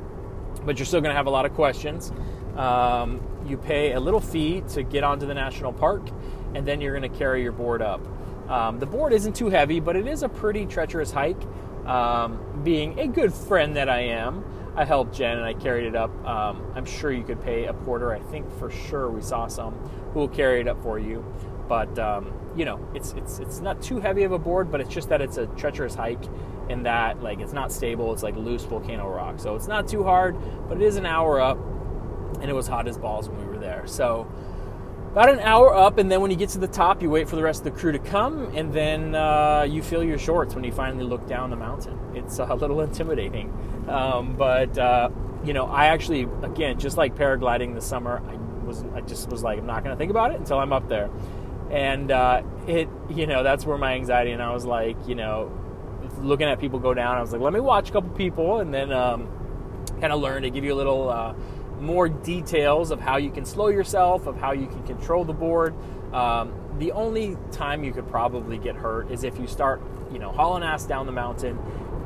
but 0.65 0.77
you're 0.77 0.85
still 0.85 1.01
going 1.01 1.11
to 1.11 1.17
have 1.17 1.25
a 1.25 1.31
lot 1.31 1.45
of 1.45 1.53
questions. 1.55 2.11
Um, 2.55 3.21
you 3.47 3.57
pay 3.57 3.93
a 3.93 3.99
little 3.99 4.19
fee 4.19 4.61
to 4.69 4.83
get 4.83 5.03
onto 5.03 5.25
the 5.25 5.33
national 5.33 5.73
park, 5.73 6.09
and 6.53 6.67
then 6.67 6.81
you're 6.81 6.97
going 6.97 7.09
to 7.11 7.17
carry 7.17 7.43
your 7.43 7.51
board 7.51 7.81
up. 7.81 8.01
Um, 8.49 8.79
the 8.79 8.85
board 8.85 9.13
isn't 9.13 9.35
too 9.35 9.49
heavy, 9.49 9.79
but 9.79 9.95
it 9.95 10.07
is 10.07 10.23
a 10.23 10.29
pretty 10.29 10.65
treacherous 10.65 11.11
hike. 11.11 11.41
Um, 11.85 12.61
being 12.63 12.99
a 12.99 13.07
good 13.07 13.33
friend 13.33 13.75
that 13.75 13.89
I 13.89 13.99
am, 13.99 14.43
I 14.75 14.85
helped 14.85 15.15
Jen 15.15 15.37
and 15.37 15.45
I 15.45 15.53
carried 15.53 15.85
it 15.85 15.95
up. 15.95 16.11
Um, 16.25 16.71
I'm 16.75 16.85
sure 16.85 17.11
you 17.11 17.23
could 17.23 17.41
pay 17.41 17.65
a 17.65 17.73
porter. 17.73 18.13
I 18.13 18.19
think 18.19 18.49
for 18.59 18.69
sure 18.69 19.09
we 19.09 19.21
saw 19.21 19.47
some 19.47 19.73
who 20.13 20.19
will 20.19 20.27
carry 20.27 20.61
it 20.61 20.67
up 20.67 20.81
for 20.83 20.99
you. 20.99 21.25
But 21.67 21.97
um, 21.99 22.31
you 22.55 22.63
know, 22.63 22.79
it's 22.93 23.13
it's 23.13 23.39
it's 23.39 23.59
not 23.59 23.81
too 23.81 23.99
heavy 23.99 24.23
of 24.23 24.31
a 24.31 24.39
board, 24.39 24.71
but 24.71 24.79
it's 24.79 24.93
just 24.93 25.09
that 25.09 25.21
it's 25.21 25.37
a 25.37 25.47
treacherous 25.47 25.95
hike, 25.95 26.23
and 26.69 26.85
that 26.85 27.21
like 27.21 27.39
it's 27.39 27.53
not 27.53 27.71
stable. 27.71 28.13
It's 28.13 28.23
like 28.23 28.35
loose 28.35 28.63
volcano 28.63 29.09
rock, 29.09 29.39
so 29.39 29.55
it's 29.55 29.67
not 29.67 29.87
too 29.87 30.03
hard, 30.03 30.37
but 30.69 30.77
it 30.77 30.83
is 30.83 30.95
an 30.95 31.05
hour 31.05 31.41
up 31.41 31.57
and 32.41 32.49
it 32.49 32.53
was 32.53 32.67
hot 32.67 32.87
as 32.87 32.97
balls 32.97 33.29
when 33.29 33.39
we 33.39 33.45
were 33.45 33.59
there. 33.59 33.85
So 33.87 34.27
about 35.17 35.29
an 35.29 35.39
hour 35.39 35.73
up, 35.73 35.97
and 35.97 36.11
then 36.11 36.21
when 36.21 36.29
you 36.29 36.37
get 36.37 36.49
to 36.49 36.59
the 36.59 36.67
top, 36.67 37.01
you 37.01 37.09
wait 37.09 37.27
for 37.27 37.35
the 37.35 37.41
rest 37.41 37.65
of 37.65 37.73
the 37.73 37.79
crew 37.79 37.91
to 37.91 37.97
come, 37.97 38.55
and 38.55 38.71
then 38.71 39.15
uh, 39.15 39.65
you 39.67 39.81
feel 39.81 40.03
your 40.03 40.19
shorts 40.19 40.53
when 40.53 40.63
you 40.63 40.71
finally 40.71 41.03
look 41.03 41.27
down 41.27 41.49
the 41.49 41.55
mountain. 41.55 41.97
It's 42.13 42.37
a 42.39 42.53
little 42.53 42.81
intimidating, 42.81 43.51
um, 43.87 44.35
but 44.35 44.77
uh, 44.77 45.09
you 45.43 45.53
know, 45.53 45.65
I 45.65 45.87
actually, 45.87 46.27
again, 46.43 46.77
just 46.77 46.97
like 46.97 47.15
paragliding 47.15 47.73
this 47.73 47.85
summer, 47.85 48.21
I 48.27 48.35
was, 48.65 48.83
I 48.93 49.01
just 49.01 49.29
was 49.29 49.41
like, 49.41 49.57
I'm 49.57 49.65
not 49.65 49.83
going 49.83 49.95
to 49.95 49.97
think 49.97 50.11
about 50.11 50.33
it 50.33 50.39
until 50.39 50.59
I'm 50.59 50.71
up 50.71 50.87
there, 50.87 51.09
and 51.71 52.11
uh, 52.11 52.43
it, 52.67 52.87
you 53.09 53.25
know, 53.25 53.41
that's 53.41 53.65
where 53.65 53.77
my 53.79 53.95
anxiety, 53.95 54.31
and 54.31 54.41
I 54.43 54.53
was 54.53 54.65
like, 54.65 54.97
you 55.07 55.15
know, 55.15 55.51
looking 56.19 56.47
at 56.47 56.59
people 56.59 56.77
go 56.77 56.93
down, 56.93 57.17
I 57.17 57.21
was 57.21 57.31
like, 57.31 57.41
let 57.41 57.53
me 57.53 57.59
watch 57.59 57.89
a 57.89 57.93
couple 57.93 58.11
people, 58.11 58.59
and 58.59 58.71
then 58.71 58.91
um, 58.91 59.27
kind 59.99 60.13
of 60.13 60.21
learn 60.21 60.43
to 60.43 60.51
give 60.51 60.63
you 60.63 60.73
a 60.73 60.75
little 60.75 61.09
uh, 61.09 61.33
more 61.79 62.09
details 62.09 62.91
of 62.91 62.99
how 62.99 63.17
you 63.17 63.31
can 63.31 63.45
slow 63.45 63.67
yourself, 63.67 64.27
of 64.27 64.37
how 64.37 64.51
you 64.51 64.67
can 64.67 64.83
control 64.85 65.23
the 65.23 65.33
board. 65.33 65.75
Um, 66.13 66.53
the 66.79 66.91
only 66.91 67.37
time 67.51 67.83
you 67.83 67.91
could 67.91 68.07
probably 68.07 68.57
get 68.57 68.75
hurt 68.75 69.11
is 69.11 69.23
if 69.23 69.37
you 69.39 69.47
start, 69.47 69.81
you 70.11 70.19
know, 70.19 70.31
hauling 70.31 70.63
ass 70.63 70.85
down 70.85 71.05
the 71.05 71.11
mountain 71.11 71.57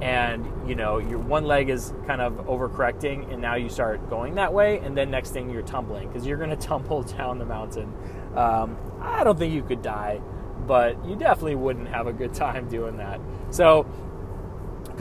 and 0.01 0.67
you 0.67 0.73
know 0.73 0.97
your 0.97 1.19
one 1.19 1.45
leg 1.45 1.69
is 1.69 1.93
kind 2.07 2.21
of 2.21 2.33
overcorrecting 2.47 3.31
and 3.31 3.39
now 3.41 3.55
you 3.55 3.69
start 3.69 4.09
going 4.09 4.35
that 4.35 4.51
way 4.51 4.79
and 4.79 4.97
then 4.97 5.11
next 5.11 5.29
thing 5.29 5.49
you're 5.49 5.61
tumbling 5.61 6.07
because 6.07 6.25
you're 6.25 6.37
going 6.37 6.49
to 6.57 6.67
tumble 6.67 7.03
down 7.03 7.37
the 7.37 7.45
mountain 7.45 7.93
um, 8.35 8.75
i 8.99 9.23
don't 9.23 9.37
think 9.37 9.53
you 9.53 9.61
could 9.61 9.81
die 9.81 10.19
but 10.65 11.03
you 11.05 11.15
definitely 11.15 11.55
wouldn't 11.55 11.87
have 11.87 12.07
a 12.07 12.13
good 12.13 12.33
time 12.33 12.67
doing 12.67 12.97
that 12.97 13.19
so 13.51 13.85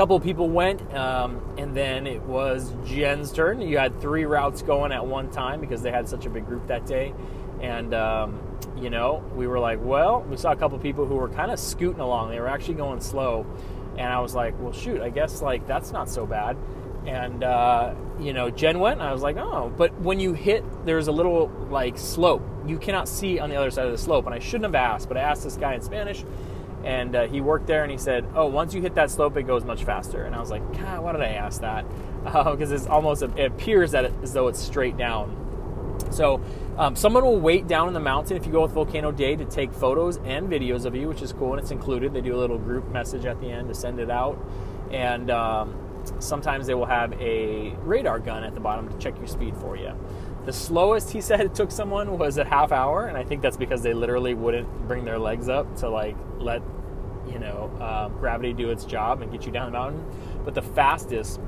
couple 0.01 0.19
people 0.19 0.49
went 0.49 0.81
um, 0.95 1.43
and 1.59 1.77
then 1.77 2.07
it 2.07 2.23
was 2.23 2.73
jen's 2.87 3.31
turn 3.31 3.61
you 3.61 3.77
had 3.77 4.01
three 4.01 4.25
routes 4.25 4.63
going 4.63 4.93
at 4.93 5.05
one 5.05 5.31
time 5.31 5.61
because 5.61 5.83
they 5.83 5.91
had 5.91 6.09
such 6.09 6.25
a 6.25 6.31
big 6.31 6.47
group 6.47 6.67
that 6.67 6.87
day 6.87 7.13
and 7.61 7.93
um, 7.93 8.41
you 8.79 8.89
know 8.89 9.23
we 9.35 9.47
were 9.47 9.59
like 9.59 9.79
well 9.83 10.23
we 10.23 10.39
saw 10.39 10.53
a 10.53 10.57
couple 10.57 10.79
people 10.79 11.05
who 11.05 11.17
were 11.17 11.29
kind 11.29 11.51
of 11.51 11.59
scooting 11.59 12.01
along 12.01 12.31
they 12.31 12.41
were 12.41 12.49
actually 12.49 12.73
going 12.73 12.99
slow 12.99 13.45
and 14.01 14.09
I 14.09 14.21
was 14.21 14.35
like, 14.35 14.59
well, 14.59 14.73
shoot, 14.73 15.01
I 15.03 15.11
guess 15.11 15.43
like 15.43 15.67
that's 15.67 15.93
not 15.93 16.09
so 16.09 16.27
bad. 16.27 16.57
And 17.07 17.45
uh, 17.45 17.95
you 18.19 18.33
know, 18.33 18.51
Jen 18.51 18.79
went, 18.79 19.01
and 19.01 19.09
I 19.09 19.13
was 19.13 19.23
like, 19.23 19.37
oh, 19.37 19.73
but 19.77 19.93
when 20.01 20.21
you 20.21 20.33
hit, 20.33 20.65
there's 20.87 21.09
a 21.09 21.13
little 21.13 21.49
like 21.71 21.99
slope. 21.99 22.43
You 22.67 22.79
cannot 22.79 23.09
see 23.09 23.39
on 23.39 23.51
the 23.51 23.57
other 23.57 23.71
side 23.71 23.87
of 23.87 23.93
the 23.93 23.99
slope. 23.99 24.27
And 24.27 24.35
I 24.35 24.39
shouldn't 24.39 24.65
have 24.65 24.75
asked, 24.75 25.09
but 25.09 25.17
I 25.17 25.21
asked 25.21 25.45
this 25.45 25.57
guy 25.57 25.75
in 25.75 25.83
Spanish, 25.83 26.25
and 26.85 27.15
uh, 27.15 27.27
he 27.27 27.41
worked 27.41 27.67
there, 27.67 27.83
and 27.83 27.91
he 27.91 27.99
said, 27.99 28.27
oh, 28.35 28.47
once 28.47 28.75
you 28.75 28.81
hit 28.81 28.95
that 28.95 29.11
slope, 29.11 29.37
it 29.37 29.45
goes 29.45 29.65
much 29.65 29.85
faster. 29.85 30.25
And 30.25 30.35
I 30.35 30.41
was 30.41 30.51
like, 30.51 30.63
God, 30.79 31.03
why 31.03 31.13
did 31.13 31.21
I 31.21 31.29
ask 31.29 31.61
that? 31.61 31.85
Because 32.25 32.71
uh, 32.73 32.75
it's 32.75 32.87
almost 32.87 33.23
it 33.23 33.39
appears 33.39 33.93
that 33.93 34.07
it, 34.07 34.13
as 34.23 34.33
though 34.33 34.49
it's 34.49 34.61
straight 34.61 34.97
down. 34.97 35.37
So 36.11 36.41
um, 36.77 36.97
someone 36.97 37.25
will 37.25 37.39
wait 37.39 37.69
down 37.69 37.89
in 37.89 37.95
the 37.95 38.01
mountain 38.01 38.37
if 38.37 38.47
you 38.47 38.53
go 38.53 38.63
with 38.63 38.73
Volcano 38.73 39.13
Day 39.13 39.37
to 39.37 39.45
take 39.45 39.73
photos 39.73 40.17
and 40.19 40.49
videos 40.49 40.85
of 40.87 40.95
you, 40.95 41.09
which 41.09 41.23
is 41.23 41.33
cool 41.33 41.53
and 41.53 41.61
it's 41.61 41.71
included. 41.71 42.13
They 42.13 42.21
do 42.21 42.35
a 42.35 42.39
little 42.41 42.59
group 42.59 42.91
message 42.91 43.27
at 43.27 43.41
the 43.41 43.51
end 43.51 43.69
to 43.69 43.75
send 43.75 44.01
it 44.01 44.11
out, 44.11 44.39
and 44.91 45.31
um, 45.31 45.75
sometimes 46.19 46.67
they 46.67 46.75
will 46.75 46.87
have 46.87 47.13
a 47.21 47.75
radar 47.83 48.19
gun 48.19 48.45
at 48.45 48.55
the 48.55 48.61
bottom 48.61 48.89
to 48.89 48.99
check 48.99 49.17
your 49.19 49.27
speed 49.27 49.57
for 49.57 49.77
you. 49.77 49.93
The 50.45 50.53
slowest 50.53 51.11
he 51.11 51.21
said 51.29 51.41
it 51.41 51.55
took 51.55 51.71
someone 51.71 52.19
was 52.19 52.39
a 52.39 52.45
half 52.45 52.73
hour, 52.73 53.07
and 53.07 53.17
I 53.17 53.25
think 53.25 53.43
that's 53.43 53.57
because 53.57 53.83
they 53.83 53.93
literally 53.93 54.35
wouldn't 54.35 54.89
bring 54.89 55.05
their 55.05 55.19
legs 55.19 55.49
up 55.49 55.77
to 55.77 55.89
like 55.89 56.17
let 56.39 56.63
you 57.29 57.39
know 57.39 57.71
um, 57.81 58.19
gravity 58.19 58.53
do 58.53 58.71
its 58.71 58.85
job 58.85 59.23
and 59.23 59.31
get 59.31 59.47
you 59.47 59.53
down 59.53 59.67
the 59.67 59.79
mountain. 59.79 60.05
But 60.45 60.55
the 60.55 60.63
fastest, 60.63 61.41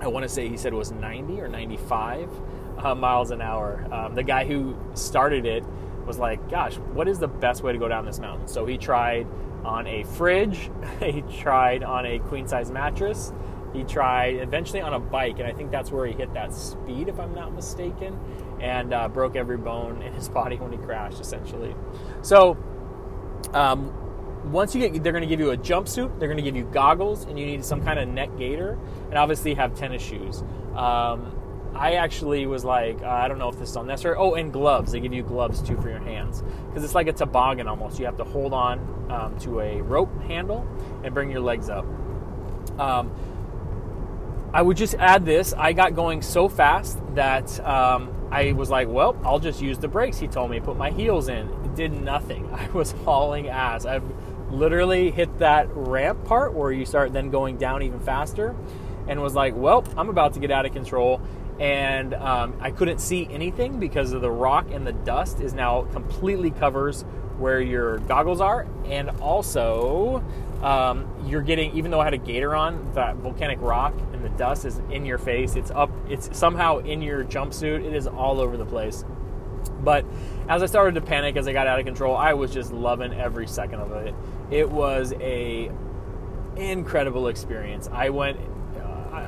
I 0.00 0.08
want 0.08 0.22
to 0.24 0.28
say 0.28 0.48
he 0.48 0.56
said 0.56 0.72
was 0.72 0.92
90 0.92 1.40
or 1.40 1.48
95 1.48 2.30
uh, 2.78 2.94
miles 2.94 3.30
an 3.30 3.42
hour. 3.42 3.86
Um, 3.92 4.14
the 4.14 4.22
guy 4.22 4.44
who 4.44 4.76
started 4.94 5.44
it 5.46 5.64
was 6.06 6.18
like, 6.18 6.50
"Gosh, 6.50 6.76
what 6.76 7.08
is 7.08 7.18
the 7.18 7.28
best 7.28 7.62
way 7.62 7.72
to 7.72 7.78
go 7.78 7.88
down 7.88 8.04
this 8.04 8.18
mountain?" 8.18 8.48
So 8.48 8.66
he 8.66 8.78
tried 8.78 9.26
on 9.64 9.86
a 9.86 10.04
fridge, 10.04 10.70
he 11.00 11.22
tried 11.22 11.82
on 11.82 12.06
a 12.06 12.18
queen 12.20 12.48
size 12.48 12.70
mattress, 12.70 13.32
he 13.72 13.84
tried 13.84 14.36
eventually 14.36 14.80
on 14.80 14.94
a 14.94 15.00
bike, 15.00 15.38
and 15.38 15.46
I 15.46 15.52
think 15.52 15.70
that's 15.70 15.90
where 15.90 16.06
he 16.06 16.12
hit 16.12 16.32
that 16.34 16.54
speed, 16.54 17.08
if 17.08 17.18
I'm 17.20 17.34
not 17.34 17.52
mistaken, 17.54 18.18
and 18.60 18.92
uh, 18.92 19.08
broke 19.08 19.36
every 19.36 19.56
bone 19.56 20.02
in 20.02 20.12
his 20.12 20.28
body 20.40 20.56
when 20.56 20.72
he 20.72 20.78
crashed, 20.78 21.20
essentially. 21.20 21.74
So. 22.22 22.56
Um, 23.52 23.96
once 24.44 24.74
you 24.74 24.88
get, 24.88 25.02
they're 25.02 25.12
going 25.12 25.22
to 25.22 25.28
give 25.28 25.40
you 25.40 25.50
a 25.50 25.56
jumpsuit, 25.56 26.18
they're 26.18 26.28
going 26.28 26.38
to 26.38 26.42
give 26.42 26.56
you 26.56 26.64
goggles, 26.64 27.24
and 27.24 27.38
you 27.38 27.44
need 27.44 27.64
some 27.64 27.84
kind 27.84 27.98
of 27.98 28.08
neck 28.08 28.30
gaiter, 28.38 28.78
and 29.08 29.18
obviously 29.18 29.54
have 29.54 29.74
tennis 29.74 30.02
shoes. 30.02 30.42
Um, 30.74 31.40
I 31.74 31.94
actually 31.94 32.46
was 32.46 32.64
like, 32.64 33.00
uh, 33.02 33.08
I 33.08 33.28
don't 33.28 33.38
know 33.38 33.48
if 33.48 33.58
this 33.58 33.70
is 33.70 33.76
unnecessary. 33.76 34.16
Oh, 34.18 34.34
and 34.34 34.52
gloves. 34.52 34.92
They 34.92 35.00
give 35.00 35.12
you 35.12 35.22
gloves 35.22 35.62
too 35.62 35.80
for 35.80 35.88
your 35.88 36.00
hands 36.00 36.42
because 36.68 36.84
it's 36.84 36.94
like 36.94 37.06
a 37.06 37.12
toboggan 37.12 37.68
almost. 37.68 37.98
You 37.98 38.06
have 38.06 38.16
to 38.16 38.24
hold 38.24 38.52
on 38.52 39.06
um, 39.10 39.38
to 39.40 39.60
a 39.60 39.80
rope 39.80 40.10
handle 40.22 40.66
and 41.04 41.14
bring 41.14 41.30
your 41.30 41.40
legs 41.40 41.70
up. 41.70 41.84
Um, 42.78 43.12
I 44.52 44.62
would 44.62 44.76
just 44.76 44.94
add 44.94 45.24
this. 45.24 45.52
I 45.56 45.72
got 45.72 45.94
going 45.94 46.22
so 46.22 46.48
fast 46.48 46.98
that 47.14 47.64
um, 47.64 48.12
I 48.30 48.52
was 48.52 48.68
like, 48.68 48.88
well, 48.88 49.16
I'll 49.24 49.38
just 49.38 49.62
use 49.62 49.78
the 49.78 49.88
brakes. 49.88 50.18
He 50.18 50.26
told 50.26 50.50
me, 50.50 50.58
put 50.60 50.76
my 50.76 50.90
heels 50.90 51.28
in. 51.28 51.48
It 51.64 51.74
did 51.76 51.92
nothing. 51.92 52.48
I 52.52 52.68
was 52.70 52.92
hauling 52.92 53.48
ass. 53.48 53.86
I've 53.86 54.04
literally 54.50 55.12
hit 55.12 55.38
that 55.38 55.68
ramp 55.70 56.24
part 56.24 56.52
where 56.52 56.72
you 56.72 56.84
start 56.84 57.12
then 57.12 57.30
going 57.30 57.56
down 57.58 57.82
even 57.82 58.00
faster 58.00 58.56
and 59.06 59.22
was 59.22 59.34
like, 59.34 59.54
well, 59.54 59.84
I'm 59.96 60.08
about 60.08 60.34
to 60.34 60.40
get 60.40 60.50
out 60.50 60.66
of 60.66 60.72
control 60.72 61.20
and 61.60 62.14
um, 62.14 62.56
I 62.60 62.70
couldn't 62.70 63.00
see 63.00 63.28
anything 63.30 63.78
because 63.78 64.12
of 64.12 64.22
the 64.22 64.30
rock 64.30 64.66
and 64.72 64.86
the 64.86 64.92
dust 64.92 65.40
is 65.40 65.52
now 65.52 65.82
completely 65.92 66.50
covers 66.50 67.04
where 67.40 67.60
your 67.60 67.98
goggles 68.00 68.40
are, 68.40 68.66
and 68.84 69.10
also 69.20 70.22
um, 70.62 71.06
you're 71.26 71.42
getting 71.42 71.76
even 71.76 71.90
though 71.90 72.00
I 72.00 72.04
had 72.04 72.14
a 72.14 72.18
gator 72.18 72.54
on, 72.54 72.92
that 72.94 73.16
volcanic 73.16 73.58
rock 73.60 73.94
and 74.12 74.24
the 74.24 74.28
dust 74.30 74.64
is 74.64 74.80
in 74.90 75.04
your 75.06 75.18
face. 75.18 75.56
It's 75.56 75.70
up. 75.70 75.90
It's 76.08 76.36
somehow 76.36 76.78
in 76.78 77.02
your 77.02 77.24
jumpsuit. 77.24 77.84
It 77.84 77.94
is 77.94 78.06
all 78.06 78.40
over 78.40 78.56
the 78.56 78.66
place. 78.66 79.04
But 79.82 80.04
as 80.48 80.62
I 80.62 80.66
started 80.66 80.94
to 80.96 81.00
panic 81.00 81.36
as 81.36 81.48
I 81.48 81.52
got 81.52 81.66
out 81.66 81.78
of 81.78 81.86
control, 81.86 82.16
I 82.16 82.34
was 82.34 82.52
just 82.52 82.72
loving 82.72 83.12
every 83.14 83.46
second 83.46 83.80
of 83.80 83.92
it. 83.92 84.14
It 84.50 84.70
was 84.70 85.14
a 85.20 85.70
incredible 86.56 87.28
experience. 87.28 87.88
I 87.90 88.10
went 88.10 88.38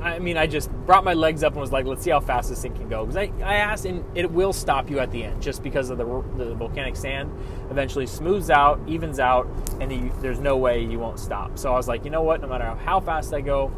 I 0.03 0.19
mean, 0.19 0.37
I 0.37 0.47
just 0.47 0.71
brought 0.71 1.05
my 1.05 1.15
legs 1.15 1.43
up 1.43 1.53
and 1.53 1.61
was 1.61 1.73
like, 1.73 1.87
let's 1.87 2.03
see 2.03 2.11
how 2.11 2.21
fast 2.21 2.49
this 2.51 2.63
thing 2.63 2.75
can 2.75 2.89
go. 2.89 3.05
Because 3.05 3.17
I, 3.17 3.33
I 3.45 3.57
asked, 3.57 3.85
and 3.85 4.05
it 4.17 4.31
will 4.31 4.53
stop 4.53 4.91
you 4.91 4.99
at 4.99 5.11
the 5.11 5.25
end 5.25 5.43
just 5.43 5.63
because 5.63 5.91
of 5.91 5.99
the, 5.99 6.05
the 6.37 6.55
volcanic 6.55 6.97
sand 6.97 7.31
eventually 7.71 8.07
smooths 8.07 8.51
out, 8.51 8.81
evens 8.87 9.19
out, 9.19 9.47
and 9.81 9.93
you, 9.93 10.13
there's 10.21 10.41
no 10.41 10.57
way 10.57 10.83
you 10.83 10.99
won't 10.99 11.19
stop. 11.19 11.59
So 11.59 11.73
I 11.73 11.77
was 11.77 11.89
like, 11.89 12.05
you 12.05 12.11
know 12.11 12.23
what, 12.23 12.41
no 12.41 12.49
matter 12.49 12.65
how 12.85 13.01
fast 13.01 13.33
I 13.33 13.41
go. 13.41 13.73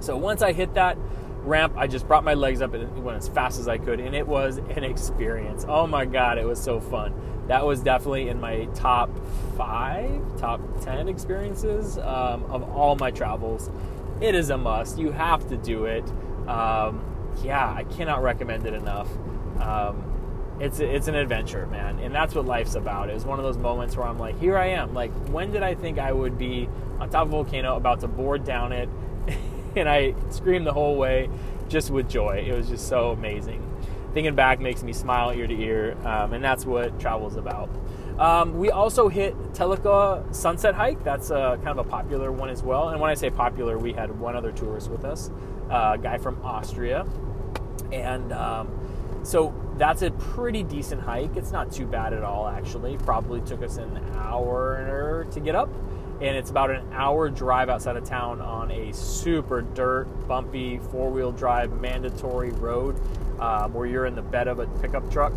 So 0.00 0.16
once 0.16 0.42
I 0.42 0.52
hit 0.52 0.74
that 0.74 0.98
ramp, 1.42 1.74
I 1.76 1.86
just 1.86 2.06
brought 2.08 2.24
my 2.24 2.34
legs 2.34 2.60
up 2.60 2.74
and 2.74 3.04
went 3.04 3.18
as 3.18 3.28
fast 3.28 3.58
as 3.60 3.68
I 3.68 3.78
could, 3.78 4.00
and 4.00 4.14
it 4.14 4.26
was 4.26 4.58
an 4.58 4.84
experience. 4.84 5.64
Oh 5.68 5.86
my 5.86 6.04
God, 6.04 6.38
it 6.38 6.44
was 6.44 6.60
so 6.60 6.80
fun. 6.80 7.14
That 7.48 7.64
was 7.64 7.80
definitely 7.80 8.28
in 8.28 8.40
my 8.40 8.64
top 8.74 9.10
five, 9.56 10.20
top 10.38 10.60
10 10.82 11.08
experiences 11.08 11.96
um, 11.98 12.44
of 12.50 12.68
all 12.74 12.96
my 12.96 13.10
travels 13.12 13.70
it 14.20 14.34
is 14.34 14.50
a 14.50 14.58
must. 14.58 14.98
You 14.98 15.10
have 15.10 15.48
to 15.48 15.56
do 15.56 15.84
it. 15.84 16.04
Um, 16.48 17.04
yeah, 17.42 17.72
I 17.72 17.84
cannot 17.84 18.22
recommend 18.22 18.66
it 18.66 18.74
enough. 18.74 19.08
Um, 19.60 20.02
it's 20.58 20.80
it's 20.80 21.06
an 21.08 21.14
adventure, 21.14 21.66
man, 21.66 21.98
and 21.98 22.14
that's 22.14 22.34
what 22.34 22.46
life's 22.46 22.76
about. 22.76 23.10
It 23.10 23.14
was 23.14 23.26
one 23.26 23.38
of 23.38 23.44
those 23.44 23.58
moments 23.58 23.96
where 23.96 24.06
I'm 24.06 24.18
like, 24.18 24.38
here 24.40 24.56
I 24.56 24.68
am. 24.68 24.94
Like, 24.94 25.12
when 25.28 25.52
did 25.52 25.62
I 25.62 25.74
think 25.74 25.98
I 25.98 26.12
would 26.12 26.38
be 26.38 26.68
on 26.98 27.10
top 27.10 27.26
of 27.26 27.28
a 27.28 27.30
volcano, 27.32 27.76
about 27.76 28.00
to 28.00 28.08
board 28.08 28.44
down 28.44 28.72
it, 28.72 28.88
and 29.76 29.88
I 29.88 30.14
screamed 30.30 30.66
the 30.66 30.72
whole 30.72 30.96
way, 30.96 31.28
just 31.68 31.90
with 31.90 32.08
joy. 32.08 32.44
It 32.48 32.54
was 32.54 32.68
just 32.68 32.88
so 32.88 33.10
amazing. 33.10 33.62
Thinking 34.14 34.34
back 34.34 34.60
makes 34.60 34.82
me 34.82 34.94
smile 34.94 35.30
ear 35.30 35.46
to 35.46 35.54
ear, 35.54 35.94
um, 36.06 36.32
and 36.32 36.42
that's 36.42 36.64
what 36.64 36.98
travel 36.98 37.28
is 37.28 37.36
about. 37.36 37.68
Um, 38.18 38.58
we 38.58 38.70
also 38.70 39.08
hit 39.08 39.36
Telica 39.52 40.34
Sunset 40.34 40.74
Hike. 40.74 41.04
That's 41.04 41.30
a, 41.30 41.58
kind 41.62 41.78
of 41.78 41.86
a 41.86 41.88
popular 41.88 42.32
one 42.32 42.48
as 42.48 42.62
well. 42.62 42.88
And 42.88 43.00
when 43.00 43.10
I 43.10 43.14
say 43.14 43.28
popular, 43.28 43.78
we 43.78 43.92
had 43.92 44.18
one 44.18 44.34
other 44.34 44.52
tourist 44.52 44.90
with 44.90 45.04
us, 45.04 45.30
uh, 45.70 45.92
a 45.94 45.98
guy 45.98 46.16
from 46.16 46.40
Austria. 46.42 47.06
And 47.92 48.32
um, 48.32 48.68
so 49.22 49.54
that's 49.76 50.02
a 50.02 50.10
pretty 50.12 50.62
decent 50.62 51.02
hike. 51.02 51.36
It's 51.36 51.52
not 51.52 51.70
too 51.70 51.86
bad 51.86 52.14
at 52.14 52.22
all, 52.22 52.48
actually. 52.48 52.96
Probably 52.98 53.42
took 53.42 53.62
us 53.62 53.76
an 53.76 54.00
hour 54.14 55.26
to 55.32 55.40
get 55.40 55.54
up. 55.54 55.68
And 56.22 56.34
it's 56.34 56.48
about 56.48 56.70
an 56.70 56.90
hour 56.94 57.28
drive 57.28 57.68
outside 57.68 57.96
of 57.96 58.04
town 58.04 58.40
on 58.40 58.70
a 58.70 58.92
super 58.94 59.60
dirt, 59.60 60.06
bumpy, 60.26 60.78
four 60.90 61.10
wheel 61.10 61.30
drive 61.30 61.78
mandatory 61.78 62.52
road 62.52 62.98
um, 63.38 63.74
where 63.74 63.84
you're 63.84 64.06
in 64.06 64.14
the 64.14 64.22
bed 64.22 64.48
of 64.48 64.58
a 64.58 64.66
pickup 64.80 65.10
truck. 65.10 65.34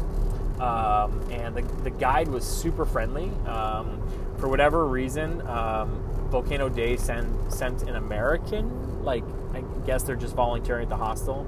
Um, 0.59 1.21
and 1.31 1.55
the, 1.55 1.61
the 1.83 1.89
guide 1.89 2.27
was 2.27 2.43
super 2.43 2.85
friendly. 2.85 3.31
Um, 3.47 4.01
for 4.37 4.47
whatever 4.49 4.85
reason, 4.85 5.41
um, 5.47 6.03
Volcano 6.29 6.69
Day 6.69 6.97
send, 6.97 7.51
sent 7.51 7.83
an 7.83 7.95
American, 7.95 9.03
like, 9.03 9.23
I 9.53 9.61
guess 9.85 10.03
they're 10.03 10.15
just 10.15 10.35
volunteering 10.35 10.83
at 10.83 10.89
the 10.89 10.97
hostel. 10.97 11.47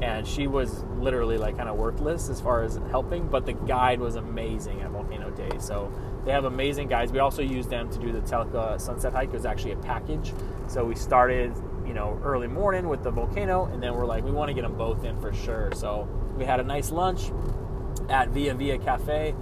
And 0.00 0.26
she 0.26 0.48
was 0.48 0.82
literally 0.98 1.38
like 1.38 1.56
kind 1.56 1.68
of 1.68 1.76
worthless 1.76 2.28
as 2.28 2.40
far 2.40 2.64
as 2.64 2.80
helping, 2.90 3.28
but 3.28 3.46
the 3.46 3.52
guide 3.52 4.00
was 4.00 4.16
amazing 4.16 4.80
at 4.80 4.90
Volcano 4.90 5.30
Day. 5.30 5.50
So 5.60 5.92
they 6.24 6.32
have 6.32 6.44
amazing 6.44 6.88
guides. 6.88 7.12
We 7.12 7.20
also 7.20 7.42
used 7.42 7.70
them 7.70 7.88
to 7.90 7.98
do 7.98 8.10
the 8.10 8.20
Telica 8.20 8.80
Sunset 8.80 9.12
Hike. 9.12 9.28
It 9.28 9.34
was 9.34 9.44
actually 9.44 9.72
a 9.72 9.76
package. 9.76 10.32
So 10.66 10.84
we 10.84 10.96
started, 10.96 11.54
you 11.86 11.94
know, 11.94 12.20
early 12.24 12.48
morning 12.48 12.88
with 12.88 13.04
the 13.04 13.12
volcano, 13.12 13.66
and 13.66 13.80
then 13.80 13.94
we're 13.94 14.06
like, 14.06 14.24
we 14.24 14.32
want 14.32 14.48
to 14.48 14.54
get 14.54 14.62
them 14.62 14.76
both 14.76 15.04
in 15.04 15.20
for 15.20 15.32
sure. 15.32 15.70
So 15.74 16.08
we 16.36 16.44
had 16.44 16.58
a 16.58 16.64
nice 16.64 16.90
lunch 16.90 17.30
at 18.12 18.28
Via 18.28 18.54
Via 18.54 18.78
Cafe. 18.78 19.34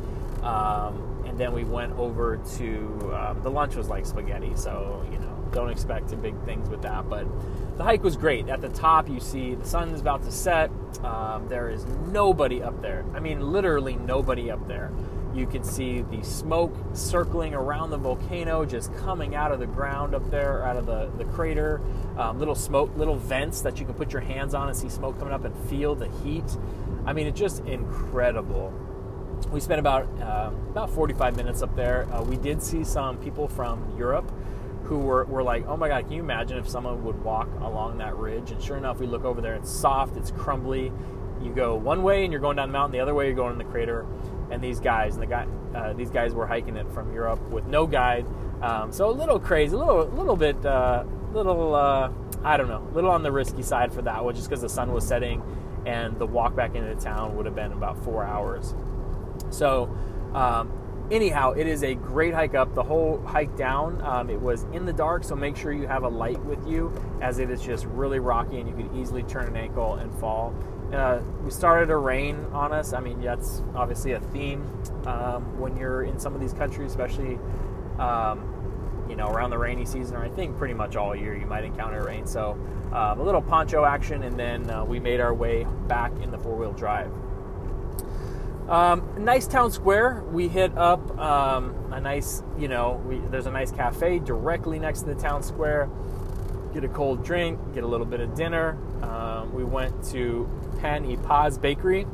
Um, 0.43 1.25
and 1.27 1.39
then 1.39 1.53
we 1.53 1.65
went 1.65 1.93
over 1.99 2.39
to 2.57 3.12
um, 3.15 3.43
the 3.43 3.50
lunch 3.50 3.77
was 3.77 3.89
like 3.89 4.07
spaghetti, 4.07 4.53
so 4.57 5.05
you 5.12 5.19
know 5.19 5.37
don't 5.53 5.71
expect 5.71 6.21
big 6.23 6.41
things 6.45 6.69
with 6.69 6.83
that. 6.83 7.09
But 7.11 7.27
the 7.77 7.85
hike 7.85 8.03
was 8.03 8.17
great. 8.17 8.49
At 8.49 8.61
the 8.61 8.69
top, 8.69 9.09
you 9.09 9.21
see 9.21 9.55
the 9.55 9.67
sun 9.67 9.91
is 9.91 10.00
about 10.00 10.23
to 10.25 10.33
set. 10.33 10.71
Um, 11.05 11.49
there 11.49 11.69
is 11.69 11.85
nobody 12.11 12.62
up 12.62 12.81
there. 12.81 13.05
I 13.15 13.21
mean, 13.21 13.53
literally 13.53 13.97
nobody 13.97 14.50
up 14.50 14.67
there. 14.67 14.91
You 15.35 15.47
can 15.47 15.62
see 15.62 16.03
the 16.03 16.23
smoke 16.25 16.75
circling 16.93 17.55
around 17.55 17.91
the 17.91 17.97
volcano, 17.97 18.65
just 18.65 18.93
coming 18.97 19.37
out 19.37 19.53
of 19.53 19.61
the 19.61 19.67
ground 19.67 20.12
up 20.12 20.29
there, 20.31 20.65
out 20.65 20.77
of 20.77 20.87
the, 20.87 21.09
the 21.19 21.25
crater. 21.33 21.81
Um, 22.19 22.41
little 22.41 22.57
smoke, 22.57 22.91
little 22.97 23.15
vents 23.17 23.61
that 23.61 23.79
you 23.79 23.87
can 23.87 23.95
put 23.95 24.12
your 24.12 24.23
hands 24.23 24.55
on 24.55 24.69
and 24.69 24.77
see 24.77 24.89
smoke 24.89 25.19
coming 25.19 25.33
up 25.33 25.45
and 25.45 25.57
feel 25.69 25.95
the 25.95 26.09
heat. 26.25 26.57
I 27.07 27.12
mean, 27.12 27.26
it's 27.26 27.38
just 27.38 27.64
incredible. 27.64 28.73
We 29.50 29.61
spent 29.61 29.80
about 29.80 30.04
uh, 30.21 30.50
about 30.71 30.90
45 30.90 31.37
minutes 31.37 31.62
up 31.62 31.75
there. 31.75 32.07
Uh, 32.12 32.23
we 32.23 32.37
did 32.37 32.62
see 32.62 32.85
some 32.85 33.16
people 33.19 33.49
from 33.49 33.97
Europe 33.97 34.30
who 34.85 34.99
were, 34.99 35.25
were 35.26 35.42
like, 35.42 35.64
oh 35.69 35.76
my 35.76 35.87
God, 35.87 36.04
can 36.04 36.12
you 36.12 36.21
imagine 36.21 36.59
if 36.59 36.69
someone 36.69 37.04
would 37.04 37.23
walk 37.23 37.49
along 37.61 37.99
that 37.99 38.16
ridge? 38.16 38.50
And 38.50 38.61
sure 38.61 38.76
enough, 38.76 38.99
we 38.99 39.07
look 39.07 39.25
over 39.25 39.40
there, 39.40 39.54
it's 39.54 39.71
soft, 39.71 40.16
it's 40.16 40.33
crumbly. 40.33 40.92
You 41.40 41.52
go 41.54 41.76
one 41.76 42.02
way 42.02 42.25
and 42.25 42.33
you're 42.33 42.40
going 42.40 42.57
down 42.57 42.69
the 42.69 42.73
mountain, 42.73 42.92
the 42.92 43.00
other 43.00 43.14
way 43.14 43.26
you're 43.26 43.37
going 43.37 43.52
in 43.52 43.59
the 43.59 43.64
crater. 43.64 44.04
And 44.50 44.61
these 44.61 44.80
guys, 44.80 45.14
and 45.14 45.23
the 45.23 45.28
guy, 45.28 45.47
uh, 45.76 45.92
these 45.92 46.11
guys 46.11 46.35
were 46.35 46.45
hiking 46.45 46.76
it 46.76 46.90
from 46.92 47.14
Europe 47.14 47.40
with 47.50 47.66
no 47.66 47.87
guide. 47.87 48.26
Um, 48.62 48.90
so 48.90 49.09
a 49.09 49.12
little 49.12 49.38
crazy, 49.38 49.76
a 49.76 49.78
little, 49.78 50.07
little 50.07 50.37
bit, 50.37 50.66
uh, 50.66 51.04
little, 51.33 51.73
uh, 51.75 52.11
I 52.42 52.57
don't 52.57 52.69
know, 52.69 52.87
a 52.90 52.95
little 52.95 53.11
on 53.11 53.23
the 53.23 53.30
risky 53.30 53.62
side 53.62 53.92
for 53.92 54.02
that 54.02 54.25
one, 54.25 54.35
just 54.35 54.49
because 54.49 54.61
the 54.61 54.69
sun 54.69 54.92
was 54.92 55.07
setting, 55.07 55.40
and 55.87 56.19
the 56.19 56.27
walk 56.27 56.55
back 56.55 56.75
into 56.75 56.95
town 56.97 57.37
would 57.37 57.47
have 57.47 57.55
been 57.55 57.73
about 57.73 58.03
four 58.05 58.25
hours. 58.25 58.75
So, 59.51 59.95
um, 60.35 60.73
anyhow, 61.11 61.53
it 61.53 61.67
is 61.67 61.83
a 61.83 61.95
great 61.95 62.35
hike 62.35 62.55
up. 62.55 62.75
The 62.75 62.83
whole 62.83 63.21
hike 63.27 63.57
down, 63.57 64.01
um, 64.03 64.31
it 64.31 64.41
was 64.41 64.65
in 64.73 64.85
the 64.85 64.93
dark, 64.93 65.25
so 65.25 65.35
make 65.35 65.57
sure 65.57 65.73
you 65.73 65.87
have 65.87 66.05
a 66.05 66.09
light 66.09 66.43
with 66.45 66.67
you, 66.67 66.93
as 67.21 67.39
it 67.39 67.51
is 67.51 67.61
just 67.63 67.87
really 67.87 68.19
rocky 68.19 68.61
and 68.61 68.69
you 68.69 68.75
could 68.75 68.95
easily 68.97 69.23
turn 69.25 69.47
an 69.47 69.57
ankle 69.57 69.95
and 69.95 70.13
fall. 70.21 70.55
Uh, 70.93 71.21
we 71.45 71.51
started 71.51 71.87
to 71.87 71.97
rain 71.97 72.37
on 72.53 72.73
us. 72.73 72.93
I 72.93 73.01
mean, 73.01 73.21
that's 73.21 73.63
obviously 73.75 74.13
a 74.13 74.21
theme 74.21 74.63
um, 75.07 75.59
when 75.61 75.77
you're 75.77 76.03
in 76.03 76.19
some 76.19 76.35
of 76.35 76.41
these 76.41 76.53
countries, 76.53 76.91
especially 76.91 77.39
um, 77.99 78.60
you 79.11 79.17
know 79.17 79.29
around 79.29 79.50
the 79.50 79.59
rainy 79.59 79.85
season, 79.85 80.17
or 80.17 80.25
I 80.25 80.29
think 80.31 80.57
pretty 80.57 80.75
much 80.75 80.97
all 80.97 81.14
year 81.14 81.37
you 81.37 81.47
might 81.47 81.64
encounter 81.64 82.05
rain. 82.05 82.26
So 82.26 82.52
um, 82.93 83.21
a 83.21 83.23
little 83.23 83.43
poncho 83.43 83.85
action, 83.85 84.23
and 84.23 84.38
then 84.38 84.71
uh, 84.71 84.85
we 84.85 85.00
made 85.00 85.21
our 85.21 85.35
way 85.35 85.67
back 85.88 86.12
in 86.23 86.31
the 86.31 86.38
four 86.38 86.57
wheel 86.57 86.73
drive. 86.73 87.11
Um, 88.71 89.02
nice 89.19 89.49
town 89.49 89.73
square. 89.73 90.23
We 90.31 90.47
hit 90.47 90.76
up 90.79 91.19
um, 91.19 91.75
a 91.90 92.00
nice, 92.00 92.45
you 92.57 92.69
know, 92.69 93.02
we, 93.05 93.19
there's 93.19 93.47
a 93.47 93.50
nice 93.50 93.73
cafe 93.73 94.21
directly 94.21 94.79
next 94.79 95.00
to 95.00 95.07
the 95.07 95.21
town 95.21 95.43
square. 95.43 95.90
Get 96.73 96.85
a 96.85 96.88
cold 96.88 97.25
drink, 97.25 97.59
get 97.75 97.83
a 97.83 97.87
little 97.88 98.07
bit 98.07 98.21
of 98.21 98.37
dinner. 98.37 98.79
Um, 99.02 99.52
we 99.52 99.64
went 99.64 100.05
to 100.11 100.49
Pan 100.79 101.05
y 101.05 101.17
Paz 101.17 101.59
Bakery 101.59 102.07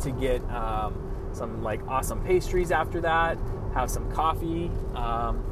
to 0.00 0.10
get 0.10 0.42
um, 0.50 0.94
some 1.32 1.62
like 1.62 1.86
awesome 1.86 2.24
pastries 2.24 2.70
after 2.70 3.02
that. 3.02 3.36
Have 3.74 3.90
some 3.90 4.10
coffee. 4.10 4.70
Um, 4.94 5.44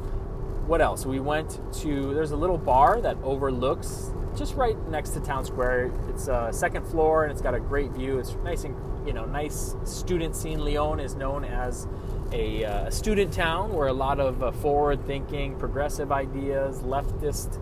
what 0.67 0.81
else? 0.81 1.05
We 1.05 1.19
went 1.19 1.59
to 1.81 2.13
there's 2.13 2.31
a 2.31 2.37
little 2.37 2.57
bar 2.57 3.01
that 3.01 3.17
overlooks 3.23 4.11
just 4.37 4.55
right 4.55 4.77
next 4.89 5.11
to 5.11 5.19
town 5.19 5.45
square. 5.45 5.91
It's 6.09 6.27
a 6.27 6.49
second 6.51 6.85
floor 6.87 7.23
and 7.23 7.31
it's 7.31 7.41
got 7.41 7.53
a 7.53 7.59
great 7.59 7.91
view. 7.91 8.19
It's 8.19 8.35
nice 8.43 8.63
and 8.63 8.75
you 9.05 9.13
know, 9.13 9.25
nice 9.25 9.75
student 9.83 10.35
scene. 10.35 10.63
Leon 10.63 10.99
is 10.99 11.15
known 11.15 11.43
as 11.43 11.87
a 12.31 12.63
uh, 12.63 12.89
student 12.89 13.33
town 13.33 13.73
where 13.73 13.87
a 13.87 13.93
lot 13.93 14.19
of 14.19 14.41
uh, 14.43 14.51
forward 14.51 15.05
thinking, 15.05 15.57
progressive 15.57 16.11
ideas, 16.11 16.79
leftist 16.79 17.59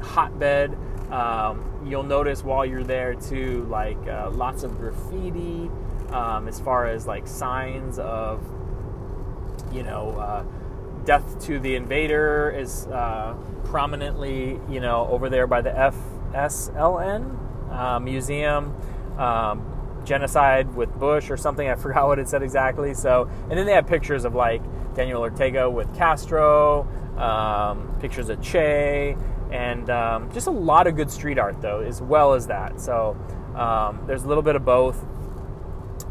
hotbed. 0.00 0.76
Um, 1.10 1.64
you'll 1.84 2.02
notice 2.02 2.42
while 2.42 2.64
you're 2.64 2.84
there 2.84 3.14
too, 3.14 3.66
like 3.68 3.98
uh, 4.08 4.30
lots 4.30 4.62
of 4.62 4.78
graffiti 4.78 5.70
um, 6.10 6.48
as 6.48 6.60
far 6.60 6.86
as 6.86 7.06
like 7.06 7.26
signs 7.26 7.98
of, 7.98 8.42
you 9.72 9.82
know, 9.82 10.10
uh, 10.18 10.44
death 11.06 11.40
to 11.46 11.58
the 11.58 11.76
invader 11.76 12.50
is 12.50 12.86
uh, 12.88 13.34
prominently, 13.64 14.60
you 14.68 14.80
know, 14.80 15.08
over 15.10 15.30
there 15.30 15.46
by 15.46 15.62
the 15.62 15.70
FSLN 15.70 17.72
uh, 17.72 18.00
museum. 18.00 18.76
Um, 19.16 19.72
genocide 20.04 20.72
with 20.74 20.92
Bush 20.98 21.30
or 21.30 21.36
something. 21.36 21.68
I 21.68 21.74
forgot 21.74 22.06
what 22.06 22.18
it 22.18 22.28
said 22.28 22.42
exactly. 22.42 22.94
So, 22.94 23.28
and 23.50 23.52
then 23.52 23.66
they 23.66 23.72
have 23.72 23.86
pictures 23.86 24.24
of 24.24 24.34
like 24.34 24.62
Daniel 24.94 25.20
Ortega 25.20 25.68
with 25.68 25.94
Castro, 25.96 26.86
um, 27.18 27.96
pictures 28.00 28.28
of 28.28 28.40
Che, 28.40 29.16
and 29.50 29.90
um, 29.90 30.32
just 30.32 30.46
a 30.46 30.50
lot 30.50 30.86
of 30.86 30.96
good 30.96 31.10
street 31.10 31.38
art 31.38 31.60
though, 31.60 31.80
as 31.80 32.00
well 32.00 32.32
as 32.32 32.46
that. 32.46 32.80
So 32.80 33.16
um, 33.54 34.04
there's 34.06 34.24
a 34.24 34.28
little 34.28 34.42
bit 34.42 34.56
of 34.56 34.64
both. 34.64 35.04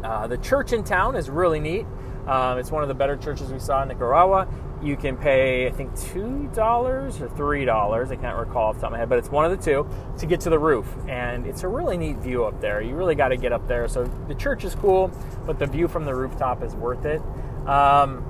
Uh, 0.04 0.26
the 0.26 0.38
church 0.38 0.72
in 0.72 0.84
town 0.84 1.16
is 1.16 1.30
really 1.30 1.58
neat. 1.58 1.86
Um, 2.26 2.58
it's 2.58 2.70
one 2.70 2.82
of 2.82 2.88
the 2.88 2.94
better 2.94 3.16
churches 3.16 3.52
we 3.52 3.58
saw 3.58 3.82
in 3.82 3.88
Nicaragua 3.88 4.48
you 4.82 4.96
can 4.96 5.16
pay, 5.16 5.66
I 5.66 5.70
think, 5.70 5.98
two 5.98 6.50
dollars 6.54 7.20
or 7.20 7.28
three 7.30 7.64
dollars. 7.64 8.10
I 8.10 8.16
can't 8.16 8.36
recall 8.36 8.70
off 8.70 8.76
the 8.76 8.82
top 8.82 8.88
of 8.88 8.92
my 8.92 8.98
head, 8.98 9.08
but 9.08 9.18
it's 9.18 9.30
one 9.30 9.50
of 9.50 9.50
the 9.50 9.64
two 9.64 9.88
to 10.18 10.26
get 10.26 10.40
to 10.40 10.50
the 10.50 10.58
roof, 10.58 10.86
and 11.08 11.46
it's 11.46 11.62
a 11.62 11.68
really 11.68 11.96
neat 11.96 12.16
view 12.18 12.44
up 12.44 12.60
there. 12.60 12.82
You 12.82 12.94
really 12.94 13.14
got 13.14 13.28
to 13.28 13.36
get 13.36 13.52
up 13.52 13.66
there. 13.68 13.88
So 13.88 14.04
the 14.28 14.34
church 14.34 14.64
is 14.64 14.74
cool, 14.74 15.10
but 15.46 15.58
the 15.58 15.66
view 15.66 15.88
from 15.88 16.04
the 16.04 16.14
rooftop 16.14 16.62
is 16.62 16.74
worth 16.74 17.04
it. 17.06 17.22
Um, 17.66 18.24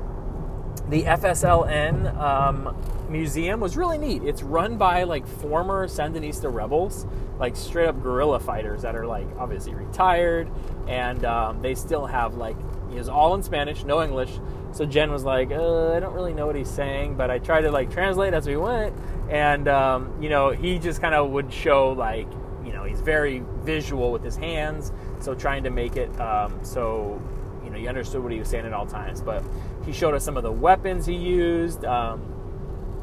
the 0.88 1.02
FSLN 1.02 2.16
um, 2.16 2.76
museum 3.10 3.58
was 3.58 3.76
really 3.76 3.98
neat. 3.98 4.22
It's 4.22 4.42
run 4.42 4.76
by 4.76 5.02
like 5.02 5.26
former 5.26 5.88
Sandinista 5.88 6.52
rebels, 6.52 7.06
like 7.40 7.56
straight 7.56 7.88
up 7.88 8.00
guerrilla 8.02 8.38
fighters 8.38 8.82
that 8.82 8.94
are 8.94 9.06
like 9.06 9.26
obviously 9.36 9.74
retired, 9.74 10.48
and 10.86 11.24
um, 11.24 11.60
they 11.60 11.74
still 11.74 12.06
have 12.06 12.36
like 12.36 12.56
it 12.92 12.98
was 12.98 13.08
all 13.08 13.34
in 13.34 13.42
Spanish, 13.42 13.84
no 13.84 14.02
English 14.02 14.30
so 14.76 14.84
Jen 14.84 15.10
was 15.10 15.24
like, 15.24 15.50
uh, 15.52 15.94
I 15.94 16.00
don't 16.00 16.12
really 16.12 16.34
know 16.34 16.46
what 16.46 16.54
he's 16.54 16.68
saying, 16.68 17.14
but 17.14 17.30
I 17.30 17.38
tried 17.38 17.62
to 17.62 17.70
like 17.70 17.90
translate 17.90 18.34
as 18.34 18.46
we 18.46 18.58
went, 18.58 18.94
and 19.30 19.68
um, 19.68 20.22
you 20.22 20.28
know, 20.28 20.50
he 20.50 20.78
just 20.78 21.00
kind 21.00 21.14
of 21.14 21.30
would 21.30 21.50
show 21.50 21.92
like, 21.92 22.28
you 22.62 22.74
know, 22.74 22.84
he's 22.84 23.00
very 23.00 23.42
visual 23.62 24.12
with 24.12 24.22
his 24.22 24.36
hands, 24.36 24.92
so 25.18 25.34
trying 25.34 25.64
to 25.64 25.70
make 25.70 25.96
it 25.96 26.10
um, 26.20 26.62
so 26.62 27.18
you 27.64 27.70
know 27.70 27.78
you 27.78 27.88
understood 27.88 28.22
what 28.22 28.32
he 28.32 28.38
was 28.38 28.48
saying 28.48 28.66
at 28.66 28.74
all 28.74 28.84
times. 28.84 29.22
But 29.22 29.42
he 29.86 29.92
showed 29.92 30.14
us 30.14 30.22
some 30.22 30.36
of 30.36 30.42
the 30.42 30.52
weapons 30.52 31.06
he 31.06 31.14
used. 31.14 31.86
Um, 31.86 32.34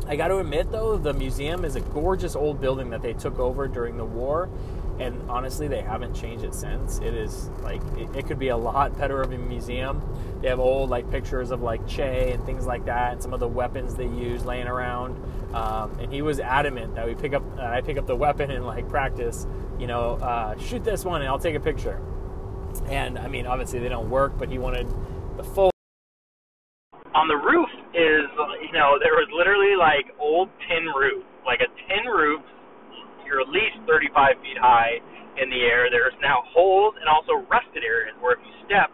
I 0.08 0.16
got 0.16 0.28
to 0.28 0.38
admit 0.38 0.72
though, 0.72 0.98
the 0.98 1.14
museum 1.14 1.66
is 1.66 1.76
a 1.76 1.82
gorgeous 1.82 2.36
old 2.36 2.62
building 2.62 2.92
that 2.92 3.02
they 3.02 3.14
took 3.14 3.40
over 3.40 3.68
during 3.68 3.98
the 3.98 4.06
war, 4.06 4.48
and 5.00 5.20
honestly 5.30 5.68
they 5.68 5.82
haven't 5.82 6.14
changed 6.14 6.44
it 6.44 6.54
since. 6.54 7.00
It 7.00 7.14
is 7.14 7.50
like 7.62 7.82
it, 7.98 8.16
it, 8.16 8.28
could 8.28 8.40
be 8.40 8.50
a 8.50 8.58
lot 8.58 8.98
better 8.98 9.22
of 9.22 9.32
a 9.32 9.38
museum. 9.38 10.02
They 10.42 10.50
have 10.50 10.60
old 10.60 10.90
like 10.90 11.10
pictures 11.10 11.52
of 11.52 11.62
like 11.62 11.86
che 11.88 12.32
and 12.32 12.46
things 12.46 12.66
like 12.66 12.86
that 12.86 13.14
and 13.14 13.22
some 13.22 13.34
of 13.34 13.40
the 13.40 13.48
weapons 13.48 13.96
they 13.96 14.08
use 14.08 14.46
laying 14.46 14.68
around. 14.68 15.22
Um, 15.54 15.98
and 16.00 16.12
he 16.12 16.22
was 16.22 16.40
adamant 16.40 16.96
that 16.96 17.06
we 17.06 17.16
pick 17.16 17.34
up 17.34 17.44
uh, 17.58 17.64
i 17.64 17.82
pick 17.82 17.98
up 17.98 18.08
the 18.08 18.16
weapon 18.16 18.50
and 18.50 18.66
like 18.66 18.90
practice 18.90 19.46
you 19.80 19.88
know 19.88 20.14
uh, 20.16 20.58
shoot 20.58 20.84
this 20.84 21.06
one 21.06 21.22
and 21.22 21.30
i'll 21.30 21.40
take 21.40 21.56
a 21.56 21.60
picture. 21.60 22.02
And 22.88 23.20
i 23.20 23.28
mean 23.28 23.46
obviously 23.46 23.80
they 23.80 23.90
don't 23.90 24.10
work 24.10 24.38
but 24.38 24.50
he 24.50 24.58
wanted 24.58 24.88
the 25.38 25.44
full 25.44 25.72
on 27.14 27.28
the 27.28 27.38
roof 27.38 27.70
is 27.94 28.26
you 28.66 28.74
know 28.74 28.98
there 29.00 29.14
was 29.14 29.30
literally 29.32 29.76
like 29.76 30.10
old 30.20 30.50
tin 30.68 30.86
roof 30.88 31.24
like 31.46 31.62
a 31.62 31.70
tin 31.88 32.12
roof 32.12 32.42
you're 33.34 33.42
at 33.42 33.50
least 33.50 33.82
35 33.90 34.38
feet 34.46 34.62
high 34.62 35.02
in 35.42 35.50
the 35.50 35.66
air. 35.66 35.90
There's 35.90 36.14
now 36.22 36.46
holes 36.54 36.94
and 37.02 37.10
also 37.10 37.42
rusted 37.50 37.82
areas 37.82 38.14
where 38.22 38.38
if 38.38 38.42
you 38.46 38.54
step, 38.70 38.94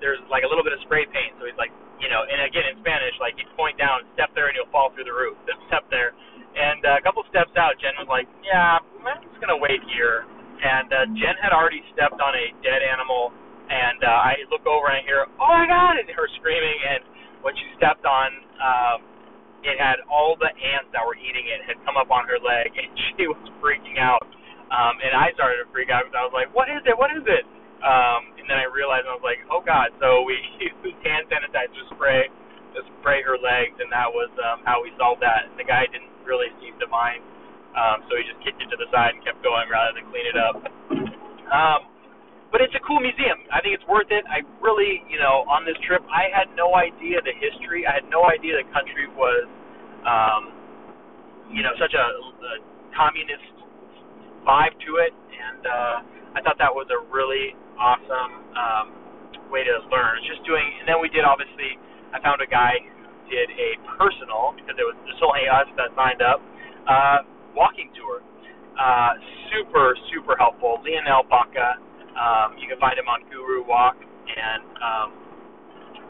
there's 0.00 0.24
like 0.32 0.40
a 0.40 0.48
little 0.48 0.64
bit 0.64 0.72
of 0.72 0.80
spray 0.88 1.04
paint. 1.04 1.36
So 1.36 1.44
he's 1.44 1.60
like, 1.60 1.68
you 2.00 2.08
know, 2.08 2.24
and 2.24 2.40
again 2.48 2.64
in 2.72 2.80
Spanish, 2.80 3.12
like 3.20 3.36
he'd 3.36 3.52
point 3.52 3.76
down, 3.76 4.08
step 4.16 4.32
there, 4.32 4.48
and 4.48 4.56
you'll 4.56 4.72
fall 4.72 4.88
through 4.96 5.04
the 5.04 5.12
roof. 5.12 5.36
Step 5.68 5.84
there, 5.92 6.16
and 6.56 6.80
uh, 6.82 6.98
a 6.98 7.02
couple 7.04 7.22
steps 7.28 7.52
out, 7.60 7.76
Jen 7.82 7.94
was 8.00 8.10
like, 8.10 8.26
yeah, 8.40 8.80
I'm 8.80 9.22
just 9.26 9.38
gonna 9.38 9.60
wait 9.60 9.84
here. 9.92 10.24
And 10.64 10.88
uh, 10.90 11.06
Jen 11.18 11.36
had 11.38 11.52
already 11.52 11.84
stepped 11.92 12.18
on 12.18 12.32
a 12.34 12.46
dead 12.64 12.80
animal, 12.80 13.30
and 13.68 14.00
uh, 14.00 14.28
I 14.32 14.42
look 14.48 14.64
over 14.64 14.88
and 14.90 15.00
I 15.00 15.02
hear, 15.04 15.26
oh 15.28 15.50
my 15.50 15.66
god, 15.68 16.00
and 16.00 16.06
her 16.14 16.28
screaming. 16.40 16.78
And 16.88 17.00
when 17.42 17.54
she 17.54 17.66
stepped 17.78 18.06
on, 18.06 18.28
um, 18.58 18.98
it 19.64 19.80
had 19.80 20.04
all 20.06 20.36
the 20.36 20.52
ants 20.52 20.92
that 20.92 21.02
were 21.02 21.16
eating 21.16 21.48
it 21.48 21.64
had 21.64 21.80
come 21.82 21.96
up 21.96 22.12
on 22.12 22.28
her 22.28 22.38
leg, 22.38 22.70
and 22.80 22.88
she 23.16 23.26
was 23.26 23.40
freaking 23.58 23.98
out. 23.98 24.24
Um, 24.68 24.98
and 25.00 25.12
I 25.14 25.30
started 25.36 25.62
to 25.62 25.68
freak 25.70 25.92
out 25.92 26.08
because 26.08 26.16
I 26.16 26.24
was 26.24 26.34
like, 26.34 26.50
"What 26.52 26.68
is 26.72 26.82
it? 26.84 26.96
What 26.96 27.12
is 27.12 27.24
it?" 27.24 27.44
Um, 27.84 28.32
and 28.40 28.48
then 28.48 28.56
I 28.56 28.66
realized 28.68 29.04
I 29.08 29.14
was 29.16 29.24
like, 29.24 29.40
"Oh 29.52 29.60
God!" 29.60 29.92
So 30.00 30.22
we 30.28 30.36
used 30.60 30.78
hand 31.04 31.28
sanitizer 31.28 31.84
spray 31.94 32.28
to 32.74 32.80
spray 32.98 33.22
her 33.22 33.38
legs, 33.38 33.76
and 33.78 33.92
that 33.92 34.10
was 34.10 34.32
um, 34.40 34.64
how 34.66 34.82
we 34.82 34.90
solved 34.96 35.22
that. 35.22 35.46
And 35.48 35.54
the 35.60 35.68
guy 35.68 35.86
didn't 35.88 36.10
really 36.26 36.50
seem 36.58 36.74
to 36.80 36.88
mind, 36.90 37.22
um, 37.76 38.02
so 38.08 38.18
he 38.18 38.24
just 38.26 38.40
kicked 38.42 38.58
it 38.64 38.68
to 38.72 38.78
the 38.80 38.88
side 38.90 39.14
and 39.14 39.20
kept 39.22 39.44
going 39.44 39.68
rather 39.70 39.94
than 39.94 40.08
clean 40.10 40.26
it 40.26 40.38
up. 40.40 40.56
Um, 41.54 41.93
but 42.54 42.62
it's 42.62 42.78
a 42.78 42.84
cool 42.86 43.02
museum. 43.02 43.42
I 43.50 43.58
think 43.58 43.74
it's 43.74 43.88
worth 43.90 44.14
it. 44.14 44.22
I 44.30 44.46
really, 44.62 45.02
you 45.10 45.18
know, 45.18 45.42
on 45.50 45.66
this 45.66 45.74
trip, 45.82 46.06
I 46.06 46.30
had 46.30 46.54
no 46.54 46.78
idea 46.78 47.18
the 47.18 47.34
history. 47.34 47.82
I 47.82 47.98
had 47.98 48.06
no 48.06 48.30
idea 48.30 48.62
the 48.62 48.70
country 48.70 49.10
was, 49.10 49.50
um, 50.06 50.54
you 51.50 51.66
know, 51.66 51.74
such 51.82 51.98
a, 51.98 52.06
a 52.06 52.54
communist 52.94 53.58
vibe 54.46 54.70
to 54.86 55.02
it, 55.02 55.10
and 55.10 55.62
uh, 55.66 55.96
I 56.38 56.46
thought 56.46 56.54
that 56.62 56.70
was 56.70 56.86
a 56.94 57.00
really 57.10 57.58
awesome 57.74 58.32
um, 58.54 58.86
way 59.50 59.66
to 59.66 59.74
learn. 59.90 60.22
It's 60.22 60.30
just 60.30 60.46
doing, 60.46 60.62
and 60.78 60.86
then 60.86 61.02
we 61.02 61.10
did 61.10 61.26
obviously. 61.26 61.74
I 62.14 62.22
found 62.22 62.38
a 62.38 62.46
guy 62.46 62.78
who 62.78 63.34
did 63.34 63.50
a 63.50 63.82
personal 63.98 64.54
because 64.54 64.78
it 64.78 64.86
was 64.86 64.94
just 65.10 65.18
only 65.26 65.50
us 65.50 65.66
that 65.74 65.90
signed 65.98 66.22
up. 66.22 66.38
Uh, 66.86 67.26
walking 67.58 67.90
tour. 67.98 68.22
Uh, 68.78 69.18
super 69.50 69.98
super 70.14 70.38
helpful. 70.38 70.78
Lionel 70.86 71.26
Baca. 71.26 71.82
Um, 72.14 72.58
you 72.58 72.66
can 72.70 72.78
find 72.78 72.94
him 72.98 73.10
on 73.10 73.26
Guru 73.28 73.66
Walk, 73.66 73.98
and 73.98 74.62
um, 74.80 75.08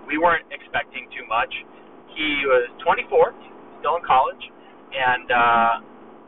we 0.06 0.20
weren't 0.20 0.46
expecting 0.52 1.08
too 1.12 1.24
much. 1.26 1.50
He 2.14 2.44
was 2.46 2.70
24, 2.84 3.34
still 3.80 3.96
in 3.98 4.04
college, 4.04 4.44
and 4.94 5.26
uh, 5.32 5.72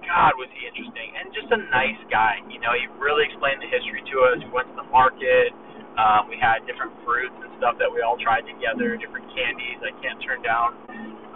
God 0.02 0.32
was 0.40 0.50
he 0.56 0.66
interesting 0.66 1.14
and 1.14 1.30
just 1.32 1.48
a 1.52 1.60
nice 1.70 2.00
guy. 2.10 2.40
You 2.50 2.58
know, 2.60 2.72
he 2.74 2.88
really 2.98 3.28
explained 3.28 3.62
the 3.62 3.70
history 3.70 4.02
to 4.02 4.16
us. 4.32 4.36
We 4.42 4.50
went 4.50 4.68
to 4.72 4.76
the 4.78 4.88
market. 4.90 5.54
Um, 5.96 6.28
we 6.28 6.36
had 6.36 6.64
different 6.68 6.92
fruits 7.06 7.36
and 7.40 7.52
stuff 7.56 7.80
that 7.80 7.88
we 7.88 8.04
all 8.04 8.20
tried 8.20 8.44
together, 8.44 8.96
different 9.00 9.28
candies. 9.32 9.80
I 9.80 9.92
can't 10.04 10.20
turn 10.20 10.44
down 10.44 10.76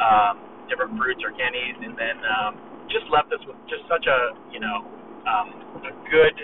um, 0.00 0.34
different 0.68 0.96
fruits 1.00 1.20
or 1.24 1.32
candies, 1.32 1.76
and 1.80 1.96
then 1.96 2.16
um, 2.24 2.52
just 2.92 3.08
left 3.08 3.32
us 3.32 3.40
with 3.48 3.56
just 3.72 3.84
such 3.88 4.04
a 4.04 4.36
you 4.52 4.60
know 4.60 4.84
um, 5.24 5.48
a 5.86 5.92
good 6.12 6.36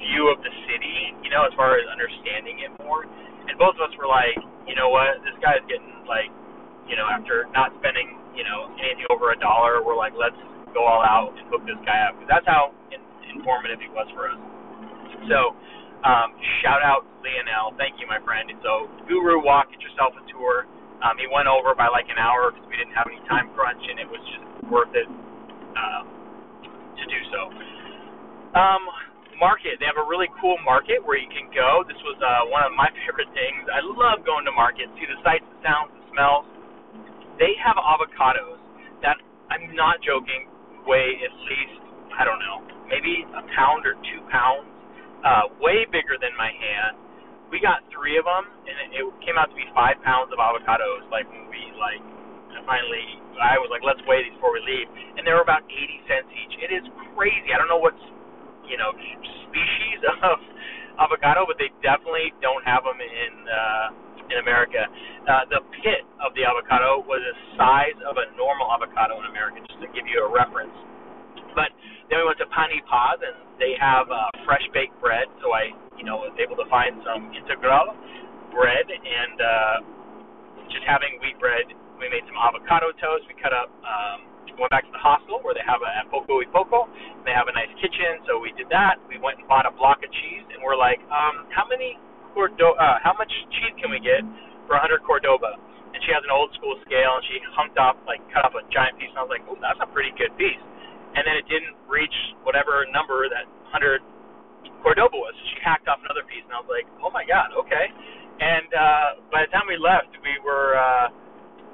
view 0.00 0.32
of 0.32 0.40
the 0.40 0.52
city. 0.66 1.14
You 1.22 1.30
know, 1.30 1.44
as 1.44 1.54
far 1.54 1.76
as 1.76 1.86
understanding 1.86 2.64
it 2.64 2.72
more. 2.82 3.04
And 3.04 3.54
both 3.60 3.76
of 3.76 3.82
us 3.84 3.94
were 4.00 4.08
like, 4.08 4.36
you 4.64 4.74
know 4.74 4.88
what, 4.88 5.20
this 5.26 5.34
guy's 5.44 5.62
getting 5.68 6.04
like, 6.08 6.30
you 6.88 6.96
know, 6.96 7.06
after 7.06 7.46
not 7.52 7.74
spending 7.78 8.18
you 8.34 8.42
know 8.42 8.72
anything 8.80 9.06
over 9.12 9.30
a 9.30 9.38
dollar, 9.38 9.84
we're 9.84 9.98
like, 9.98 10.16
let's 10.16 10.38
go 10.72 10.86
all 10.86 11.02
out 11.02 11.34
and 11.36 11.44
hook 11.50 11.66
this 11.66 11.78
guy 11.84 12.08
up 12.08 12.16
because 12.16 12.30
that's 12.30 12.48
how 12.48 12.72
in, 12.90 13.02
informative 13.30 13.78
he 13.82 13.90
was 13.90 14.08
for 14.14 14.30
us. 14.30 14.40
So 15.28 15.52
um, 16.00 16.32
shout 16.64 16.80
out 16.80 17.04
Lionel. 17.20 17.76
Thank 17.76 18.00
you, 18.00 18.08
my 18.08 18.20
friend. 18.24 18.48
So, 18.64 18.88
Guru 19.04 19.44
Walk, 19.44 19.68
get 19.68 19.80
yourself 19.84 20.16
a 20.16 20.24
tour. 20.32 20.64
Um, 21.04 21.16
he 21.20 21.28
went 21.28 21.48
over 21.48 21.76
by 21.76 21.88
like 21.92 22.08
an 22.08 22.16
hour 22.16 22.52
because 22.52 22.64
we 22.68 22.76
didn't 22.76 22.96
have 22.96 23.08
any 23.08 23.20
time 23.28 23.52
crunch, 23.52 23.80
and 23.80 24.00
it 24.00 24.08
was 24.08 24.20
just 24.32 24.44
worth 24.68 24.92
it 24.96 25.08
uh, 25.76 26.02
to 26.04 27.04
do 27.04 27.20
so. 27.32 27.40
Um, 28.56 28.82
market. 29.40 29.80
They 29.80 29.88
have 29.88 29.98
a 29.98 30.06
really 30.06 30.28
cool 30.38 30.60
market 30.62 31.00
where 31.02 31.16
you 31.16 31.26
can 31.32 31.48
go. 31.50 31.82
This 31.88 31.98
was 32.04 32.20
uh, 32.20 32.46
one 32.52 32.62
of 32.62 32.76
my 32.76 32.92
favorite 33.02 33.32
things. 33.32 33.64
I 33.72 33.80
love 33.82 34.22
going 34.28 34.44
to 34.44 34.54
markets, 34.54 34.92
see 35.00 35.08
the 35.08 35.18
sights, 35.24 35.48
the 35.48 35.58
sounds, 35.64 35.90
the 35.96 36.04
smells. 36.12 36.46
They 37.40 37.56
have 37.64 37.80
avocados 37.80 38.60
that 39.00 39.16
I'm 39.48 39.72
not 39.72 40.04
joking 40.04 40.46
weigh 40.84 41.20
at 41.24 41.32
least 41.44 41.80
I 42.16 42.24
don't 42.24 42.40
know 42.40 42.64
maybe 42.90 43.22
a 43.22 43.42
pound 43.54 43.86
or 43.86 43.94
two 44.02 44.20
pounds 44.28 44.66
uh, 45.22 45.46
way 45.62 45.86
bigger 45.88 46.18
than 46.18 46.34
my 46.34 46.50
hand. 46.50 46.98
We 47.52 47.62
got 47.62 47.86
three 47.90 48.18
of 48.18 48.26
them, 48.26 48.46
and 48.66 48.74
it, 48.88 48.88
it 48.98 49.04
came 49.22 49.38
out 49.38 49.50
to 49.50 49.56
be 49.58 49.66
five 49.74 49.98
pounds 50.02 50.30
of 50.30 50.38
avocados. 50.38 51.06
Like 51.10 51.26
when 51.30 51.46
we 51.50 51.60
like 51.78 52.02
finally, 52.66 53.06
I 53.40 53.58
was 53.58 53.70
like, 53.72 53.82
let's 53.86 54.02
weigh 54.06 54.26
these 54.26 54.34
before 54.36 54.54
we 54.54 54.62
leave, 54.62 54.86
and 55.16 55.22
they 55.26 55.32
were 55.34 55.42
about 55.42 55.64
eighty 55.70 56.02
cents 56.06 56.28
each. 56.34 56.54
It 56.60 56.70
is 56.74 56.84
crazy. 57.14 57.54
I 57.54 57.58
don't 57.58 57.70
know 57.70 57.80
what 57.80 57.94
you 58.70 58.78
know 58.78 58.94
species 59.50 60.00
of 60.22 60.38
avocado, 61.02 61.44
but 61.44 61.58
they 61.58 61.74
definitely 61.82 62.30
don't 62.38 62.62
have 62.62 62.86
them 62.86 63.02
in 63.02 63.32
uh, 63.50 63.88
in 64.30 64.38
America. 64.38 64.86
Uh, 65.26 65.44
the 65.50 65.60
pit 65.82 66.06
of 66.22 66.30
the 66.38 66.46
avocado 66.46 67.02
was 67.02 67.18
the 67.18 67.36
size 67.58 67.98
of 68.06 68.14
a 68.16 68.30
normal 68.38 68.70
avocado 68.70 69.18
in 69.18 69.26
America, 69.26 69.58
just 69.66 69.82
to 69.82 69.90
give 69.90 70.06
you 70.06 70.22
a 70.22 70.30
reference. 70.30 70.72
But 71.58 71.74
then 72.08 72.22
we 72.22 72.24
went 72.30 72.38
to 72.38 72.48
Pan 72.54 72.70
y 72.70 72.78
Paz, 72.86 73.18
and 73.18 73.36
they 73.58 73.74
have 73.74 74.06
uh, 74.06 74.30
fresh 74.46 74.62
baked 74.70 74.94
bread. 75.02 75.26
So 75.42 75.50
I, 75.50 75.74
you 75.98 76.06
know, 76.06 76.22
was 76.22 76.34
able 76.38 76.54
to 76.62 76.66
find 76.70 76.94
some 77.02 77.34
integral 77.34 77.98
bread, 78.54 78.86
and 78.86 79.36
uh, 79.42 79.76
just 80.70 80.86
having 80.86 81.18
wheat 81.18 81.38
bread. 81.42 81.66
We 81.98 82.08
made 82.08 82.24
some 82.30 82.38
avocado 82.38 82.94
toast. 82.96 83.26
We 83.28 83.34
cut 83.36 83.52
up. 83.52 83.68
Um, 83.82 84.29
went 84.60 84.70
back 84.70 84.84
to 84.84 84.92
the 84.92 85.00
hostel 85.00 85.40
where 85.42 85.56
they 85.56 85.64
have 85.64 85.80
a 85.80 85.90
at 85.90 86.06
Poco 86.12 86.44
y 86.44 86.48
Poco. 86.52 86.86
They 87.24 87.32
have 87.32 87.48
a 87.48 87.54
nice 87.56 87.72
kitchen, 87.80 88.20
so 88.28 88.38
we 88.38 88.52
did 88.54 88.68
that. 88.70 89.00
We 89.08 89.16
went 89.16 89.40
and 89.40 89.48
bought 89.48 89.64
a 89.64 89.72
block 89.72 90.04
of 90.04 90.10
cheese, 90.12 90.46
and 90.52 90.60
we're 90.60 90.78
like, 90.78 91.00
um, 91.08 91.48
how 91.50 91.64
many 91.64 91.96
Cordo- 92.36 92.78
uh, 92.78 93.00
how 93.02 93.16
much 93.18 93.32
cheese 93.56 93.74
can 93.80 93.90
we 93.90 93.98
get 93.98 94.22
for 94.68 94.76
100 94.78 95.02
Cordoba? 95.02 95.56
And 95.90 95.98
she 96.06 96.14
has 96.14 96.22
an 96.22 96.30
old 96.30 96.54
school 96.54 96.78
scale, 96.86 97.18
and 97.18 97.24
she 97.26 97.42
hunked 97.56 97.80
off, 97.80 97.98
like, 98.06 98.22
cut 98.30 98.46
off 98.46 98.54
a 98.54 98.62
giant 98.70 99.00
piece, 99.00 99.10
and 99.10 99.18
I 99.18 99.24
was 99.26 99.32
like, 99.32 99.42
oh, 99.50 99.58
that's 99.58 99.80
a 99.82 99.90
pretty 99.90 100.14
good 100.14 100.30
piece 100.38 100.60
and 101.14 101.26
then 101.26 101.34
it 101.34 101.46
didn't 101.50 101.74
reach 101.90 102.14
whatever 102.46 102.86
number 102.94 103.26
that 103.26 103.46
100 103.74 103.98
Cordoba 104.82 105.12
was. 105.16 105.34
So 105.36 105.42
she 105.52 105.58
hacked 105.60 105.88
off 105.88 106.00
another 106.00 106.24
piece, 106.24 106.44
and 106.46 106.54
I 106.56 106.60
was 106.62 106.70
like, 106.70 106.88
oh 107.04 107.12
my 107.12 107.24
god, 107.26 107.52
okay. 107.66 107.86
And 108.40 108.68
uh, 108.72 109.08
by 109.28 109.44
the 109.44 109.50
time 109.52 109.68
we 109.68 109.76
left, 109.76 110.14
we 110.24 110.40
were 110.40 110.78
uh, 110.78 111.12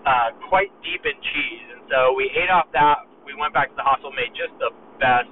uh, 0.06 0.30
quite 0.48 0.70
deep 0.86 1.02
in 1.04 1.16
cheese, 1.18 1.66
and 1.74 1.82
so 1.90 2.14
we 2.14 2.30
ate 2.32 2.50
off 2.50 2.70
that. 2.72 3.04
We 3.26 3.34
went 3.34 3.52
back 3.52 3.74
to 3.74 3.76
the 3.76 3.84
hostel, 3.84 4.14
made 4.14 4.32
just 4.38 4.54
the 4.62 4.70
best 5.02 5.28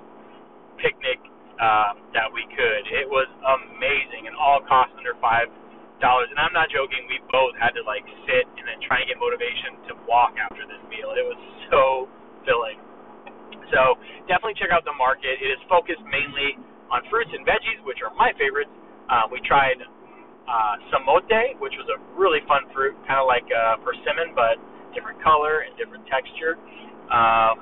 picnic 0.82 1.22
uh, 1.58 1.94
that 2.14 2.28
we 2.30 2.44
could. 2.52 2.82
It 2.90 3.08
was 3.08 3.30
amazing, 3.42 4.26
and 4.28 4.34
all 4.36 4.60
cost 4.66 4.92
under 4.98 5.14
five 5.22 5.48
dollars. 6.02 6.28
And 6.34 6.38
I'm 6.42 6.52
not 6.54 6.68
joking. 6.74 7.06
We 7.08 7.22
both 7.30 7.54
had 7.58 7.72
to 7.78 7.82
like 7.86 8.04
sit 8.26 8.46
and 8.58 8.66
then 8.66 8.82
try 8.84 9.02
and 9.02 9.08
get 9.08 9.18
motivation 9.18 9.78
to 9.90 9.92
walk 10.10 10.34
after 10.38 10.66
this 10.66 10.82
meal. 10.90 11.14
It 11.14 11.26
was 11.26 11.40
so 11.70 12.10
filling. 12.44 12.78
So 13.72 13.98
definitely 14.28 14.58
check 14.60 14.70
out 14.74 14.84
the 14.84 14.96
market. 14.96 15.40
It 15.40 15.50
is 15.50 15.60
focused 15.70 16.02
mainly 16.06 16.58
on 16.92 17.04
fruits 17.10 17.30
and 17.32 17.46
veggies, 17.46 17.80
which 17.86 18.00
are 18.04 18.12
my 18.14 18.32
favorites. 18.36 18.72
Uh, 19.08 19.28
we 19.30 19.40
tried 19.44 19.78
uh, 20.48 20.74
samote, 20.92 21.56
which 21.60 21.74
was 21.76 21.88
a 21.88 21.98
really 22.16 22.40
fun 22.48 22.68
fruit, 22.72 22.94
kind 23.08 23.20
of 23.20 23.26
like 23.26 23.46
uh, 23.48 23.80
persimmon, 23.80 24.36
but 24.36 24.60
different 24.92 25.18
color 25.24 25.64
and 25.66 25.72
different 25.76 26.04
texture. 26.06 26.56
Um, 27.10 27.60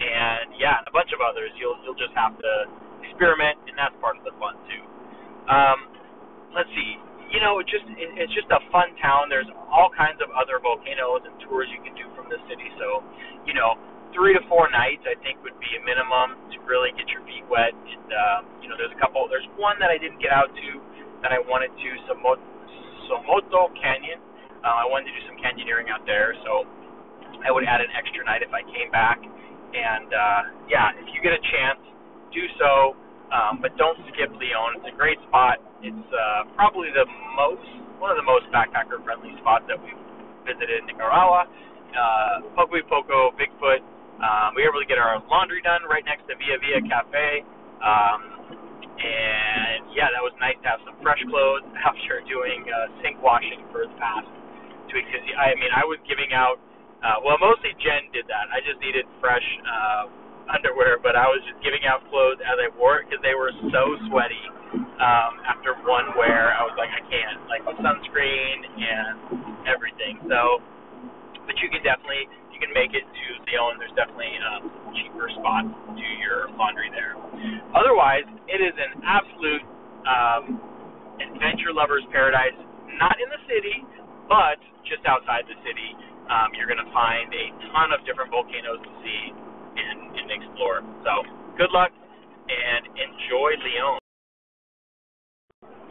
and 0.00 0.56
yeah, 0.56 0.80
and 0.80 0.86
a 0.88 0.94
bunch 0.94 1.12
of 1.12 1.20
others. 1.20 1.52
You'll 1.60 1.76
you'll 1.84 1.98
just 1.98 2.16
have 2.16 2.32
to 2.40 2.52
experiment, 3.04 3.60
and 3.68 3.76
that's 3.76 3.92
part 4.00 4.16
of 4.16 4.24
the 4.24 4.32
fun 4.40 4.56
too. 4.64 4.84
Um, 5.48 5.78
let's 6.56 6.70
see. 6.72 6.96
You 7.30 7.38
know, 7.38 7.60
it 7.60 7.68
just 7.68 7.84
it, 7.96 8.08
it's 8.16 8.32
just 8.32 8.48
a 8.48 8.60
fun 8.72 8.96
town. 9.00 9.28
There's 9.28 9.48
all 9.68 9.92
kinds 9.92 10.18
of 10.24 10.32
other 10.32 10.56
volcanoes 10.58 11.24
and 11.28 11.36
tours 11.44 11.68
you 11.68 11.80
can 11.84 11.92
do 11.94 12.08
from 12.16 12.32
the 12.32 12.40
city. 12.48 12.66
So, 12.80 13.04
you 13.44 13.52
know, 13.52 13.76
three 14.16 14.34
to 14.34 14.42
four 14.50 14.66
nights, 14.72 15.04
I 15.06 15.14
think, 15.22 15.38
would 15.44 15.56
be 15.60 15.70
a 15.78 15.82
minimum 15.84 16.40
to 16.50 16.56
really 16.66 16.90
get 16.96 17.06
your 17.12 17.22
feet 17.28 17.44
wet. 17.46 17.76
And 17.76 18.08
uh, 18.08 18.38
you 18.64 18.66
know, 18.72 18.76
there's 18.80 18.94
a 18.94 19.00
couple. 19.00 19.28
There's 19.28 19.46
one 19.60 19.76
that 19.78 19.92
I 19.92 19.98
didn't 20.00 20.18
get 20.18 20.32
out 20.32 20.50
to 20.50 20.68
that 21.22 21.32
I 21.32 21.40
wanted 21.44 21.72
to 21.72 21.88
Somoto, 22.08 23.72
Canyon. 23.76 24.20
Uh, 24.60 24.84
I 24.84 24.86
wanted 24.86 25.10
to 25.10 25.14
do 25.16 25.22
some 25.26 25.38
canyoneering 25.40 25.88
out 25.88 26.04
there, 26.04 26.36
so 26.44 26.68
I 27.42 27.50
would 27.50 27.64
add 27.64 27.80
an 27.80 27.90
extra 27.96 28.24
night 28.24 28.44
if 28.44 28.52
I 28.52 28.62
came 28.66 28.92
back. 28.92 29.18
And 29.20 30.10
uh, 30.10 30.42
yeah, 30.68 30.92
if 30.98 31.06
you 31.14 31.22
get 31.22 31.32
a 31.32 31.42
chance, 31.42 31.80
do 32.32 32.44
so. 32.58 32.94
Um, 33.30 33.62
but 33.62 33.70
don't 33.78 33.96
skip 34.10 34.34
Leon. 34.34 34.82
It's 34.82 34.90
a 34.90 34.96
great 34.98 35.18
spot. 35.30 35.62
It's 35.86 36.10
uh, 36.10 36.50
probably 36.58 36.90
the 36.90 37.06
most, 37.38 37.62
one 38.02 38.10
of 38.10 38.18
the 38.18 38.26
most 38.26 38.50
backpacker 38.50 38.98
friendly 39.06 39.30
spots 39.38 39.70
that 39.70 39.78
we've 39.78 39.94
visited 40.42 40.82
in 40.82 40.90
Nicaragua. 40.90 41.46
Uh, 41.94 42.42
Poco 42.58 42.82
Poco, 42.90 43.30
Bigfoot, 43.38 43.82
um, 44.20 44.52
we 44.52 44.62
were 44.62 44.74
able 44.74 44.82
to 44.84 44.90
get 44.90 45.00
our 45.00 45.16
laundry 45.32 45.64
done 45.64 45.80
right 45.88 46.04
next 46.04 46.28
to 46.28 46.36
Via 46.36 46.60
Via 46.60 46.80
Cafe. 46.84 47.40
Um, 47.80 48.29
and 49.00 49.90
yeah, 49.96 50.12
that 50.12 50.20
was 50.20 50.36
nice 50.36 50.56
to 50.60 50.66
have 50.68 50.80
some 50.84 50.96
fresh 51.00 51.20
clothes 51.28 51.64
after 51.88 52.20
doing 52.28 52.64
uh, 52.68 52.92
sink 53.00 53.18
washing 53.24 53.64
for 53.72 53.88
the 53.88 53.96
past 53.96 54.28
two 54.92 55.00
weeks. 55.00 55.08
Cause 55.08 55.24
I 55.36 55.56
mean, 55.56 55.72
I 55.72 55.84
was 55.88 55.98
giving 56.04 56.36
out. 56.36 56.60
Uh, 57.00 57.16
well, 57.24 57.40
mostly 57.40 57.72
Jen 57.80 58.12
did 58.12 58.28
that. 58.28 58.52
I 58.52 58.60
just 58.60 58.76
needed 58.84 59.08
fresh 59.24 59.44
uh, 59.64 60.04
underwear, 60.52 61.00
but 61.00 61.16
I 61.16 61.24
was 61.32 61.40
just 61.48 61.56
giving 61.64 61.88
out 61.88 62.04
clothes 62.12 62.36
as 62.44 62.60
I 62.60 62.68
wore 62.76 63.00
it 63.00 63.08
because 63.08 63.24
they 63.24 63.32
were 63.32 63.56
so 63.72 63.82
sweaty. 64.12 64.44
Um, 65.00 65.40
after 65.48 65.72
one 65.88 66.12
wear, 66.12 66.52
I 66.52 66.60
was 66.60 66.76
like, 66.76 66.92
I 66.92 67.00
can't, 67.08 67.40
like 67.48 67.64
sunscreen 67.80 68.58
and 68.68 69.64
everything. 69.64 70.20
So, 70.28 70.60
but 71.48 71.56
you 71.64 71.72
can 71.72 71.80
definitely 71.80 72.28
you 72.60 72.68
can 72.68 72.76
make 72.76 72.92
it 72.92 73.08
to 73.08 73.24
Leon. 73.48 73.80
There's 73.80 73.96
definitely 73.96 74.36
um, 74.44 74.68
cheaper 74.92 75.32
spots 75.32 75.72
to 75.72 75.96
do 75.96 76.08
your 76.20 76.52
laundry 76.60 76.92
there. 76.92 77.16
Otherwise, 77.72 78.28
it 78.52 78.60
is 78.60 78.76
an 78.76 79.00
absolute 79.00 79.64
um, 80.04 80.60
adventure 81.24 81.72
lover's 81.72 82.04
paradise. 82.12 82.52
Not 83.00 83.16
in 83.16 83.32
the 83.32 83.40
city, 83.48 83.80
but 84.28 84.60
just 84.84 85.00
outside 85.08 85.48
the 85.48 85.56
city. 85.64 85.96
Um, 86.28 86.52
you're 86.52 86.68
going 86.68 86.84
to 86.84 86.92
find 86.92 87.32
a 87.32 87.44
ton 87.72 87.96
of 87.96 88.04
different 88.04 88.28
volcanoes 88.28 88.84
to 88.84 88.92
see 89.00 89.22
and, 89.32 90.20
and 90.20 90.28
explore. 90.28 90.84
So, 91.00 91.24
good 91.56 91.72
luck 91.72 91.96
and 91.96 92.92
enjoy 92.92 93.56
Leon. 93.56 93.98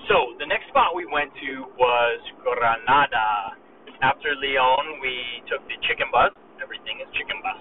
So, 0.06 0.38
the 0.38 0.46
next 0.46 0.70
spot 0.70 0.94
we 0.94 1.10
went 1.10 1.34
to 1.34 1.66
was 1.82 2.22
Granada. 2.46 3.58
After 4.06 4.32
Leon, 4.38 5.02
we 5.02 5.44
took 5.50 5.66
the 5.66 5.76
chicken 5.90 6.08
bus 6.14 6.32
everything 6.70 7.02
is 7.02 7.10
chicken 7.18 7.42
bus 7.42 7.58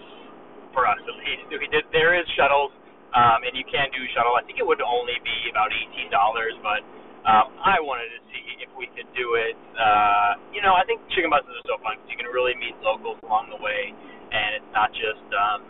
for 0.77 0.85
us 0.85 1.01
at 1.01 1.17
least. 1.17 1.49
We 1.49 1.65
did 1.73 1.89
there 1.97 2.13
is 2.13 2.29
shuttles 2.37 2.77
um, 3.17 3.41
and 3.41 3.57
you 3.57 3.65
can 3.65 3.89
do 3.89 4.05
shuttle. 4.13 4.37
I 4.37 4.45
think 4.45 4.61
it 4.61 4.67
would 4.69 4.85
only 4.85 5.17
be 5.25 5.49
about 5.49 5.73
eighteen 5.73 6.13
dollars, 6.13 6.53
but 6.61 6.85
um, 7.25 7.57
I 7.57 7.81
wanted 7.81 8.13
to 8.13 8.21
see 8.29 8.61
if 8.61 8.69
we 8.77 8.85
could 8.93 9.09
do 9.17 9.41
it. 9.41 9.57
Uh, 9.73 10.37
you 10.53 10.61
know, 10.61 10.77
I 10.77 10.85
think 10.85 11.01
chicken 11.17 11.33
buses 11.33 11.49
are 11.49 11.67
so 11.73 11.81
fun 11.81 11.97
because 11.97 12.13
you 12.13 12.21
can 12.21 12.29
really 12.29 12.53
meet 12.61 12.77
locals 12.85 13.17
along 13.25 13.49
the 13.49 13.61
way, 13.61 13.97
and 13.97 14.61
it's 14.61 14.71
not 14.77 14.93
just 14.93 15.25
um, 15.33 15.61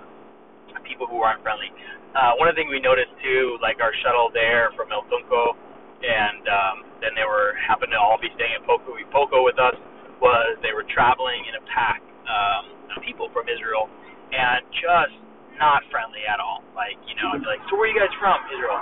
people 0.82 1.06
who 1.06 1.22
aren't 1.22 1.42
friendly. 1.46 1.70
Uh, 2.10 2.34
one 2.42 2.50
of 2.50 2.58
the 2.58 2.58
things 2.58 2.74
we 2.74 2.82
noticed 2.82 3.14
too, 3.22 3.54
like 3.62 3.78
our 3.78 3.94
shuttle 4.02 4.34
there 4.34 4.74
from 4.74 4.90
El 4.90 5.06
Tunco, 5.06 5.54
and 6.02 6.42
um, 6.50 6.76
then 6.98 7.14
they 7.14 7.26
were 7.26 7.54
happened 7.62 7.94
to 7.94 7.98
all 8.02 8.18
be 8.18 8.34
staying 8.34 8.58
at 8.58 8.66
Poco 8.66 8.98
Poco 9.14 9.46
with 9.46 9.62
us, 9.62 9.78
was 10.18 10.58
they 10.66 10.74
were 10.74 10.86
traveling 10.90 11.46
in 11.46 11.54
a 11.54 11.62
pack 11.70 12.02
um, 12.26 12.77
of 12.96 13.02
people 13.04 13.28
from 13.32 13.48
Israel, 13.48 13.88
and 14.32 14.64
just 14.72 15.16
not 15.58 15.82
friendly 15.90 16.22
at 16.24 16.38
all. 16.38 16.62
Like, 16.72 16.96
you 17.04 17.18
know, 17.18 17.34
I'd 17.34 17.42
be 17.42 17.48
like, 17.50 17.62
so 17.66 17.74
where 17.74 17.90
are 17.90 17.92
you 17.92 17.98
guys 17.98 18.12
from? 18.22 18.38
Israel. 18.52 18.78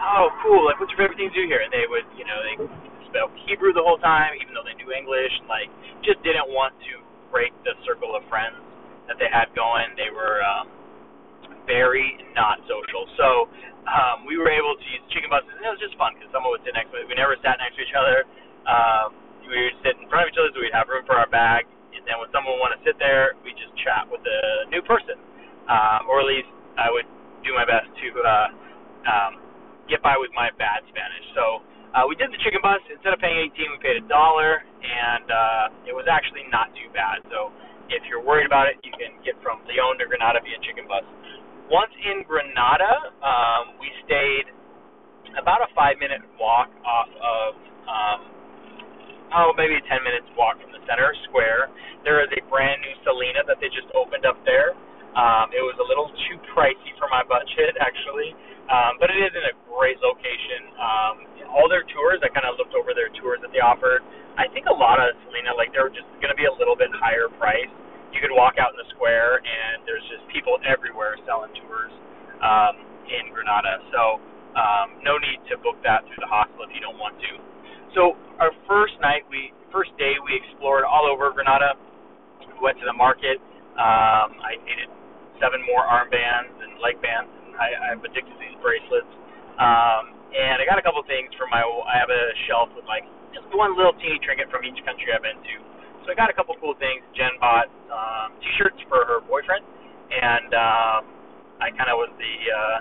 Oh, 0.00 0.32
cool. 0.40 0.64
Like, 0.64 0.80
what's 0.80 0.90
your 0.94 1.00
favorite 1.04 1.18
thing 1.20 1.30
to 1.30 1.36
do 1.36 1.44
here? 1.44 1.60
And 1.60 1.70
they 1.70 1.84
would, 1.84 2.06
you 2.16 2.24
know, 2.24 2.38
they 2.40 2.56
spoke 3.12 3.34
Hebrew 3.44 3.76
the 3.76 3.84
whole 3.84 4.00
time, 4.00 4.38
even 4.40 4.56
though 4.56 4.64
they 4.64 4.74
knew 4.78 4.88
English. 4.94 5.32
And, 5.42 5.48
like, 5.50 5.68
just 6.06 6.22
didn't 6.24 6.48
want 6.48 6.72
to 6.88 7.02
break 7.28 7.52
the 7.66 7.76
circle 7.84 8.16
of 8.16 8.24
friends 8.32 8.56
that 9.10 9.20
they 9.20 9.28
had 9.28 9.52
going. 9.52 9.92
They 9.98 10.08
were 10.08 10.40
um, 10.40 10.70
very 11.68 12.16
not 12.32 12.62
social. 12.64 13.04
So 13.20 13.28
um, 13.84 14.24
we 14.24 14.40
were 14.40 14.48
able 14.48 14.78
to 14.78 14.86
use 14.88 15.04
chicken 15.12 15.28
buses, 15.28 15.52
and 15.52 15.64
it 15.66 15.72
was 15.72 15.82
just 15.82 15.98
fun 16.00 16.16
because 16.16 16.32
someone 16.32 16.56
would 16.56 16.64
sit 16.64 16.72
next 16.72 16.94
to 16.96 17.02
us. 17.02 17.06
We 17.08 17.18
never 17.18 17.36
sat 17.44 17.60
next 17.60 17.76
to 17.76 17.82
each 17.84 17.96
other. 17.96 18.24
Um, 18.64 19.12
we 19.44 19.56
would 19.68 19.78
sit 19.84 19.96
in 20.00 20.08
front 20.08 20.28
of 20.28 20.32
each 20.32 20.38
other 20.40 20.52
so 20.52 20.60
we'd 20.60 20.76
have 20.76 20.88
room 20.88 21.04
for 21.08 21.16
our 21.16 21.28
bag. 21.28 21.68
And 21.98 22.06
then 22.06 22.22
when 22.22 22.30
someone 22.30 22.62
want 22.62 22.78
to 22.78 22.80
sit 22.86 22.96
there, 23.02 23.34
we 23.42 23.50
just 23.58 23.74
chat 23.82 24.06
with 24.06 24.22
the 24.22 24.70
new 24.70 24.82
person 24.86 25.18
um, 25.68 26.08
or 26.08 26.24
at 26.24 26.28
least 26.28 26.48
I 26.80 26.88
would 26.90 27.06
do 27.44 27.52
my 27.54 27.68
best 27.68 27.86
to 27.92 28.06
uh, 28.24 28.48
um, 29.06 29.32
get 29.86 30.00
by 30.02 30.16
with 30.16 30.32
my 30.34 30.50
bad 30.56 30.82
Spanish. 30.88 31.26
So 31.36 31.62
uh, 31.94 32.04
we 32.08 32.16
did 32.16 32.32
the 32.32 32.40
chicken 32.40 32.64
bus. 32.64 32.80
Instead 32.88 33.12
of 33.14 33.20
paying 33.20 33.36
18, 33.52 33.76
we 33.76 33.78
paid 33.84 33.98
a 34.00 34.06
dollar, 34.08 34.64
and 34.64 35.26
uh, 35.28 35.88
it 35.90 35.94
was 35.94 36.08
actually 36.08 36.48
not 36.48 36.72
too 36.74 36.88
bad. 36.96 37.22
So 37.28 37.52
if 37.92 38.02
you're 38.08 38.24
worried 38.24 38.48
about 38.48 38.66
it, 38.66 38.80
you 38.82 38.92
can 38.96 39.20
get 39.22 39.36
from 39.44 39.62
Leon 39.68 40.00
to 40.00 40.08
Granada 40.08 40.40
via 40.40 40.58
chicken 40.64 40.88
bus. 40.88 41.04
Once 41.68 41.92
in 42.00 42.24
Granada, 42.24 43.12
um, 43.20 43.76
we 43.76 43.92
stayed 44.08 44.48
about 45.36 45.60
a 45.60 45.68
five 45.76 46.00
minute 46.00 46.24
walk 46.40 46.72
off 46.88 47.10
of, 47.20 47.50
um, 47.84 48.20
oh, 49.34 49.52
maybe 49.56 49.76
a 49.76 49.84
10 49.84 50.04
minutes 50.04 50.28
walk 50.36 50.60
from 50.60 50.72
the 50.72 50.82
center 50.88 51.12
square. 51.28 51.68
There 52.04 52.20
is 52.24 52.30
a 52.36 52.40
brand 52.48 52.80
new 52.84 52.94
Selina 53.04 53.44
that 53.48 53.58
they 53.60 53.68
just 53.72 53.88
opened 53.96 54.24
up 54.28 54.38
there. 54.44 54.76
Um, 55.16 55.50
it 55.50 55.64
was 55.64 55.74
a 55.80 55.86
little 55.86 56.12
too 56.28 56.36
pricey 56.54 56.92
for 57.00 57.08
my 57.10 57.24
budget, 57.24 57.74
actually, 57.80 58.36
um, 58.70 59.00
but 59.00 59.10
it 59.10 59.18
is 59.18 59.32
in 59.34 59.44
a 59.50 59.54
great 59.72 59.98
location. 60.04 60.70
Um, 60.78 61.14
all 61.50 61.66
their 61.66 61.82
tours, 61.88 62.20
I 62.20 62.28
kind 62.30 62.44
of 62.44 62.60
looked 62.60 62.76
over 62.76 62.92
their 62.92 63.10
tours 63.18 63.40
that 63.42 63.50
they 63.50 63.64
offered. 63.64 64.04
I 64.36 64.46
think 64.52 64.68
a 64.68 64.76
lot 64.76 65.00
of 65.00 65.16
Selina, 65.26 65.56
like 65.56 65.72
they're 65.72 65.90
just 65.90 66.06
going 66.20 66.30
to 66.30 66.38
be 66.38 66.46
a 66.46 66.54
little 66.60 66.76
bit 66.76 66.92
higher 66.94 67.32
price. 67.40 67.70
You 68.12 68.20
could 68.20 68.34
walk 68.34 68.60
out 68.60 68.76
in 68.76 68.78
the 68.78 68.88
square, 68.94 69.40
and 69.42 69.82
there's 69.88 70.04
just 70.12 70.22
people 70.30 70.60
everywhere 70.62 71.16
selling 71.26 71.50
tours 71.64 71.92
um, 72.44 72.78
in 73.08 73.32
Granada. 73.32 73.80
So 73.90 74.20
um, 74.54 75.00
no 75.02 75.18
need 75.18 75.42
to 75.50 75.58
book 75.64 75.80
that 75.82 76.06
through 76.06 76.20
the 76.22 76.30
hostel 76.30 76.62
if 76.68 76.72
you 76.76 76.84
don't 76.84 77.00
want 77.00 77.18
to. 77.18 77.32
So 77.96 78.14
our 78.40 78.52
first 78.68 78.94
night, 79.00 79.24
we 79.30 79.52
first 79.72 79.90
day, 79.98 80.16
we 80.24 80.36
explored 80.36 80.84
all 80.84 81.08
over 81.08 81.30
Granada. 81.32 81.74
We 82.46 82.56
went 82.62 82.78
to 82.80 82.86
the 82.86 82.96
market. 82.96 83.38
Um, 83.88 84.36
I 84.44 84.60
needed 84.68 84.92
seven 85.40 85.64
more 85.64 85.80
armbands 85.80 86.52
and 86.60 86.76
leg 86.84 87.00
bands. 87.00 87.32
And 87.48 87.56
I, 87.56 87.68
I'm 87.88 88.04
addicted 88.04 88.28
to 88.28 88.40
these 88.40 88.58
bracelets. 88.60 89.08
Um, 89.56 90.12
and 90.36 90.60
I 90.60 90.68
got 90.68 90.76
a 90.76 90.84
couple 90.84 91.00
things 91.08 91.32
for 91.40 91.48
my. 91.48 91.64
I 91.64 91.96
have 91.96 92.12
a 92.12 92.24
shelf 92.46 92.68
with 92.76 92.84
like 92.84 93.08
just 93.32 93.48
one 93.56 93.72
little 93.74 93.96
teeny 93.96 94.20
trinket 94.20 94.52
from 94.52 94.62
each 94.68 94.76
country 94.84 95.08
I've 95.10 95.24
been 95.24 95.40
to. 95.40 95.56
So 96.04 96.12
I 96.12 96.14
got 96.14 96.28
a 96.28 96.36
couple 96.36 96.52
cool 96.60 96.76
things. 96.76 97.00
Jen 97.16 97.32
bought 97.40 97.72
um, 97.88 98.36
T-shirts 98.44 98.78
for 98.92 99.08
her 99.08 99.24
boyfriend, 99.24 99.64
and 100.12 100.52
um, 100.52 101.00
I 101.64 101.72
kind 101.72 101.88
of 101.88 101.96
was 101.96 102.12
the 102.20 102.34
uh, 102.48 102.78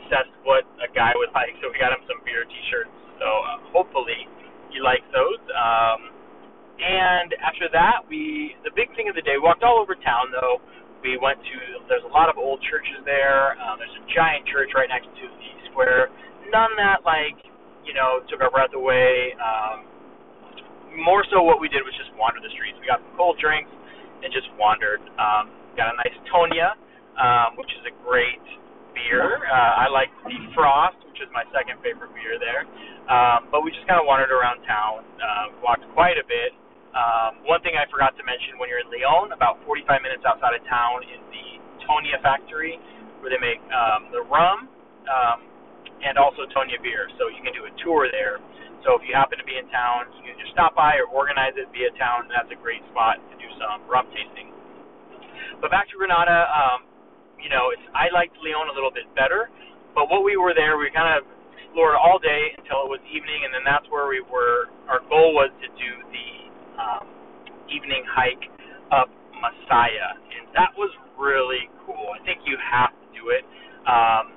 assessed 0.00 0.34
what 0.48 0.64
a 0.80 0.88
guy 0.92 1.12
would 1.20 1.32
like. 1.36 1.52
So 1.60 1.68
we 1.68 1.76
got 1.76 1.92
him 1.92 2.00
some 2.08 2.20
beer 2.24 2.48
T-shirts. 2.48 2.92
So 3.20 3.28
uh, 3.28 3.60
hopefully 3.76 4.24
he 4.72 4.80
likes 4.80 5.06
those. 5.12 5.40
Um, 5.52 6.15
and 6.76 7.32
after 7.40 7.72
that, 7.72 8.04
we 8.08 8.54
the 8.64 8.72
big 8.76 8.92
thing 8.96 9.08
of 9.08 9.16
the 9.16 9.24
day. 9.24 9.40
We 9.40 9.44
walked 9.44 9.64
all 9.64 9.80
over 9.80 9.96
town 9.96 10.28
though. 10.32 10.60
We 11.00 11.16
went 11.16 11.40
to 11.40 11.56
there's 11.88 12.04
a 12.04 12.12
lot 12.12 12.28
of 12.28 12.36
old 12.36 12.60
churches 12.68 13.00
there. 13.08 13.56
Um, 13.60 13.80
there's 13.80 13.96
a 13.96 14.04
giant 14.12 14.44
church 14.48 14.76
right 14.76 14.88
next 14.88 15.08
to 15.08 15.24
the 15.24 15.50
square. 15.72 16.12
None 16.52 16.72
that 16.76 17.00
like 17.04 17.40
you 17.84 17.96
know 17.96 18.20
took 18.28 18.44
our 18.44 18.52
breath 18.52 18.76
away. 18.76 19.32
Um, 19.40 19.88
more 20.96 21.24
so, 21.28 21.44
what 21.44 21.60
we 21.60 21.68
did 21.68 21.84
was 21.84 21.92
just 22.00 22.12
wander 22.16 22.40
the 22.40 22.52
streets. 22.56 22.76
We 22.80 22.88
got 22.88 23.04
some 23.04 23.12
cold 23.16 23.36
drinks 23.36 23.72
and 24.24 24.32
just 24.32 24.48
wandered. 24.56 25.04
Um, 25.20 25.52
got 25.76 25.92
a 25.92 25.96
nice 26.00 26.16
Toña, 26.32 26.72
um, 27.20 27.60
which 27.60 27.68
is 27.76 27.84
a 27.84 27.94
great 28.00 28.40
beer. 28.96 29.44
Uh, 29.44 29.84
I 29.84 29.92
like 29.92 30.08
the 30.24 30.40
Frost, 30.56 30.96
which 31.04 31.20
is 31.20 31.28
my 31.36 31.44
second 31.52 31.76
favorite 31.84 32.16
beer 32.16 32.40
there. 32.40 32.64
Um, 33.12 33.52
but 33.52 33.60
we 33.60 33.70
just 33.70 33.84
kind 33.84 34.00
of 34.00 34.08
wandered 34.08 34.32
around 34.32 34.64
town, 34.64 35.04
uh, 35.20 35.52
walked 35.60 35.84
quite 35.92 36.16
a 36.16 36.24
bit. 36.24 36.56
Um, 36.96 37.44
one 37.44 37.60
thing 37.60 37.76
I 37.76 37.84
forgot 37.92 38.16
to 38.16 38.24
mention 38.24 38.56
when 38.56 38.72
you're 38.72 38.80
in 38.80 38.88
Leon, 38.88 39.36
about 39.36 39.60
45 39.68 40.00
minutes 40.00 40.24
outside 40.24 40.56
of 40.56 40.64
town, 40.64 41.04
is 41.04 41.20
the 41.28 41.46
Toña 41.84 42.16
factory, 42.24 42.80
where 43.20 43.28
they 43.28 43.36
make 43.36 43.60
um, 43.68 44.08
the 44.16 44.24
rum 44.24 44.72
um, 45.04 45.38
and 46.00 46.16
also 46.16 46.48
Toña 46.56 46.80
beer. 46.80 47.12
So 47.20 47.28
you 47.28 47.44
can 47.44 47.52
do 47.52 47.68
a 47.68 47.72
tour 47.84 48.08
there. 48.08 48.40
So 48.88 48.96
if 48.96 49.04
you 49.04 49.12
happen 49.12 49.36
to 49.36 49.44
be 49.44 49.60
in 49.60 49.68
town, 49.68 50.08
you 50.16 50.32
can 50.32 50.40
just 50.40 50.56
stop 50.56 50.72
by 50.72 50.96
or 50.96 51.10
organize 51.12 51.52
it 51.60 51.68
via 51.68 51.92
town. 52.00 52.32
That's 52.32 52.48
a 52.48 52.56
great 52.56 52.80
spot 52.88 53.20
to 53.20 53.34
do 53.36 53.48
some 53.60 53.84
rum 53.84 54.08
tasting. 54.16 54.56
But 55.60 55.68
back 55.68 55.92
to 55.92 55.96
Granada, 56.00 56.48
um, 56.48 56.88
you 57.36 57.52
know, 57.52 57.76
it's 57.76 57.84
I 57.92 58.08
liked 58.12 58.36
Leon 58.40 58.72
a 58.72 58.74
little 58.76 58.92
bit 58.92 59.04
better. 59.12 59.52
But 59.92 60.08
what 60.08 60.24
we 60.24 60.36
were 60.36 60.52
there, 60.52 60.76
we 60.76 60.88
kind 60.92 61.12
of 61.16 61.28
explored 61.56 61.96
all 61.96 62.20
day 62.20 62.56
until 62.56 62.84
it 62.84 62.90
was 62.92 63.00
evening, 63.08 63.44
and 63.44 63.52
then 63.52 63.64
that's 63.64 63.88
where 63.88 64.08
we 64.08 64.20
were. 64.20 64.72
Our 64.88 65.00
goal 65.08 65.32
was 65.36 65.52
to 65.60 65.68
do 65.76 65.90
the 66.12 66.28
um, 66.76 67.04
evening 67.68 68.04
hike 68.08 68.46
up 68.92 69.10
Masaya, 69.36 70.16
and 70.16 70.48
that 70.56 70.72
was 70.76 70.92
really 71.18 71.68
cool. 71.84 72.14
I 72.16 72.20
think 72.24 72.44
you 72.44 72.56
have 72.60 72.92
to 72.92 73.06
do 73.12 73.32
it. 73.32 73.44
Um, 73.84 74.32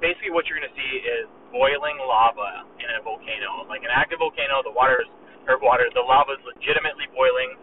basically, 0.00 0.32
what 0.32 0.46
you're 0.48 0.58
going 0.58 0.68
to 0.68 0.76
see 0.76 0.92
is 1.04 1.24
boiling 1.52 1.96
lava 2.02 2.66
in 2.80 2.88
a 2.96 3.00
volcano, 3.00 3.64
like 3.68 3.84
an 3.86 3.92
active 3.92 4.20
volcano. 4.20 4.60
The 4.64 4.74
water 4.74 5.00
is, 5.00 5.10
or 5.48 5.56
water, 5.62 5.88
the 5.94 6.04
lava 6.04 6.36
is 6.36 6.42
legitimately 6.44 7.08
boiling. 7.14 7.56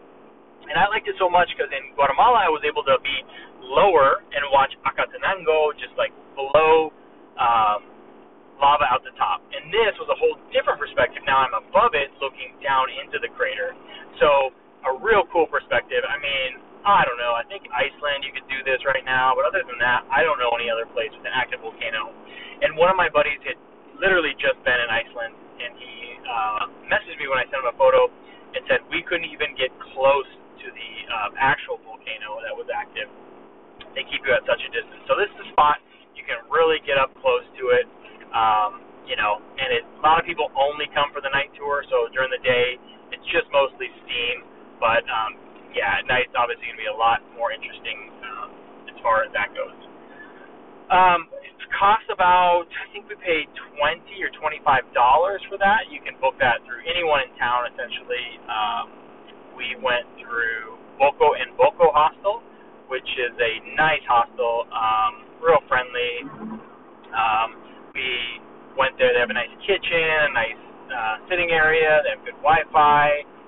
And 0.64 0.80
I 0.80 0.88
liked 0.88 1.12
it 1.12 1.20
so 1.20 1.28
much 1.28 1.52
because 1.52 1.68
in 1.76 1.92
Guatemala 1.92 2.48
I 2.48 2.50
was 2.50 2.64
able 2.64 2.88
to 2.88 2.96
be 3.04 3.16
lower 3.60 4.24
and 4.32 4.42
watch 4.52 4.72
Acatenango 4.88 5.76
just 5.76 5.92
like 6.00 6.16
below 6.40 6.96
um, 7.36 7.84
lava 8.64 8.88
out 8.88 9.04
the 9.04 9.12
top. 9.20 9.44
And 9.52 9.68
this 9.68 9.92
was 10.00 10.08
a 10.08 10.16
whole 10.16 10.40
different 10.56 10.80
perspective. 10.80 11.20
Now 11.28 11.44
I'm 11.44 11.52
above 11.52 12.00
it 12.00 12.16
looking 12.24 12.56
down 12.64 12.88
into 12.96 13.20
the 13.20 13.28
crater. 13.36 13.76
So 14.22 14.54
a 14.84 14.94
real 15.00 15.24
cool 15.32 15.48
perspective. 15.48 16.04
I 16.04 16.20
mean, 16.20 16.60
I 16.84 17.08
don't 17.08 17.16
know. 17.16 17.32
I 17.32 17.48
think 17.48 17.64
Iceland 17.72 18.28
you 18.28 18.36
could 18.36 18.48
do 18.52 18.60
this 18.68 18.84
right 18.84 19.04
now, 19.08 19.32
but 19.32 19.48
other 19.48 19.64
than 19.64 19.80
that, 19.80 20.04
I 20.12 20.20
don't 20.22 20.36
know 20.36 20.52
any 20.60 20.68
other 20.68 20.84
place 20.92 21.10
with 21.16 21.24
an 21.24 21.32
active 21.32 21.64
volcano. 21.64 22.12
And 22.60 22.76
one 22.76 22.92
of 22.92 23.00
my 23.00 23.08
buddies 23.08 23.40
had 23.48 23.56
literally 23.96 24.36
just 24.36 24.60
been 24.68 24.76
in 24.76 24.90
Iceland, 24.92 25.34
and 25.64 25.72
he 25.80 25.94
uh, 26.28 26.64
messaged 26.92 27.16
me 27.20 27.32
when 27.32 27.40
I 27.40 27.48
sent 27.48 27.64
him 27.64 27.72
a 27.72 27.78
photo 27.80 28.12
and 28.54 28.62
said 28.68 28.84
we 28.92 29.00
couldn't 29.08 29.32
even 29.32 29.56
get 29.56 29.72
close 29.96 30.28
to 30.60 30.68
the 30.68 30.92
uh, 31.08 31.30
actual 31.40 31.80
volcano 31.88 32.44
that 32.44 32.52
was 32.52 32.68
active. 32.68 33.08
They 33.96 34.04
keep 34.12 34.28
you 34.28 34.34
at 34.36 34.44
such 34.44 34.60
a 34.60 34.70
distance. 34.76 35.08
So 35.08 35.16
this 35.16 35.32
is 35.40 35.48
a 35.48 35.50
spot 35.56 35.80
you 36.14 36.24
can 36.28 36.44
really 36.52 36.84
get 36.84 37.00
up 37.00 37.12
close 37.20 37.44
to 37.60 37.64
it. 37.76 37.86
Um, 38.36 38.84
you 39.04 39.20
know, 39.20 39.44
and 39.60 39.70
it, 39.76 39.84
a 39.84 40.02
lot 40.04 40.20
of 40.20 40.26
people 40.26 40.48
only 40.56 40.88
come 40.96 41.12
for 41.12 41.20
the 41.20 41.32
night 41.32 41.52
tour. 41.60 41.84
So 41.92 42.08
during 42.16 42.32
the 42.32 42.40
day, 42.40 42.80
it's 43.14 43.28
just 43.30 43.48
mostly 43.54 43.88
steam, 44.04 44.44
but 44.82 45.06
um, 45.08 45.38
yeah, 45.72 46.02
at 46.02 46.06
night 46.10 46.28
it's 46.28 46.38
obviously 46.38 46.68
going 46.68 46.80
to 46.82 46.84
be 46.84 46.92
a 46.92 46.98
lot 46.98 47.22
more 47.38 47.54
interesting 47.54 48.10
um, 48.26 48.50
as 48.90 48.98
far 49.06 49.24
as 49.24 49.32
that 49.38 49.54
goes. 49.54 49.78
Um, 50.92 51.30
it 51.42 51.54
costs 51.74 52.10
about 52.14 52.70
I 52.70 52.86
think 52.94 53.10
we 53.10 53.16
paid 53.18 53.50
twenty 53.74 54.22
or 54.22 54.30
twenty 54.38 54.62
five 54.62 54.86
dollars 54.94 55.42
for 55.50 55.58
that. 55.58 55.90
You 55.90 56.02
can 56.04 56.20
book 56.22 56.38
that 56.44 56.62
through 56.68 56.86
anyone 56.86 57.26
in 57.26 57.32
town. 57.40 57.66
Essentially, 57.72 58.26
um, 58.46 58.86
we 59.58 59.74
went 59.82 60.06
through 60.22 60.78
Boco 61.02 61.34
and 61.34 61.56
Boco 61.58 61.90
Hostel, 61.94 62.46
which 62.92 63.08
is 63.18 63.34
a 63.38 63.54
nice 63.74 64.04
hostel, 64.06 64.70
um, 64.70 65.26
real 65.42 65.62
friendly. 65.66 66.30
Um, 67.14 67.50
we 67.94 68.42
went 68.78 68.98
there. 69.02 69.14
They 69.14 69.22
have 69.22 69.34
a 69.34 69.38
nice 69.38 69.54
kitchen, 69.66 70.30
a 70.30 70.34
nice 70.34 70.62
uh, 70.90 71.16
sitting 71.30 71.52
area. 71.52 72.02
They 72.04 72.12
have 72.16 72.24
good 72.26 72.40
Wi-Fi. 72.44 73.08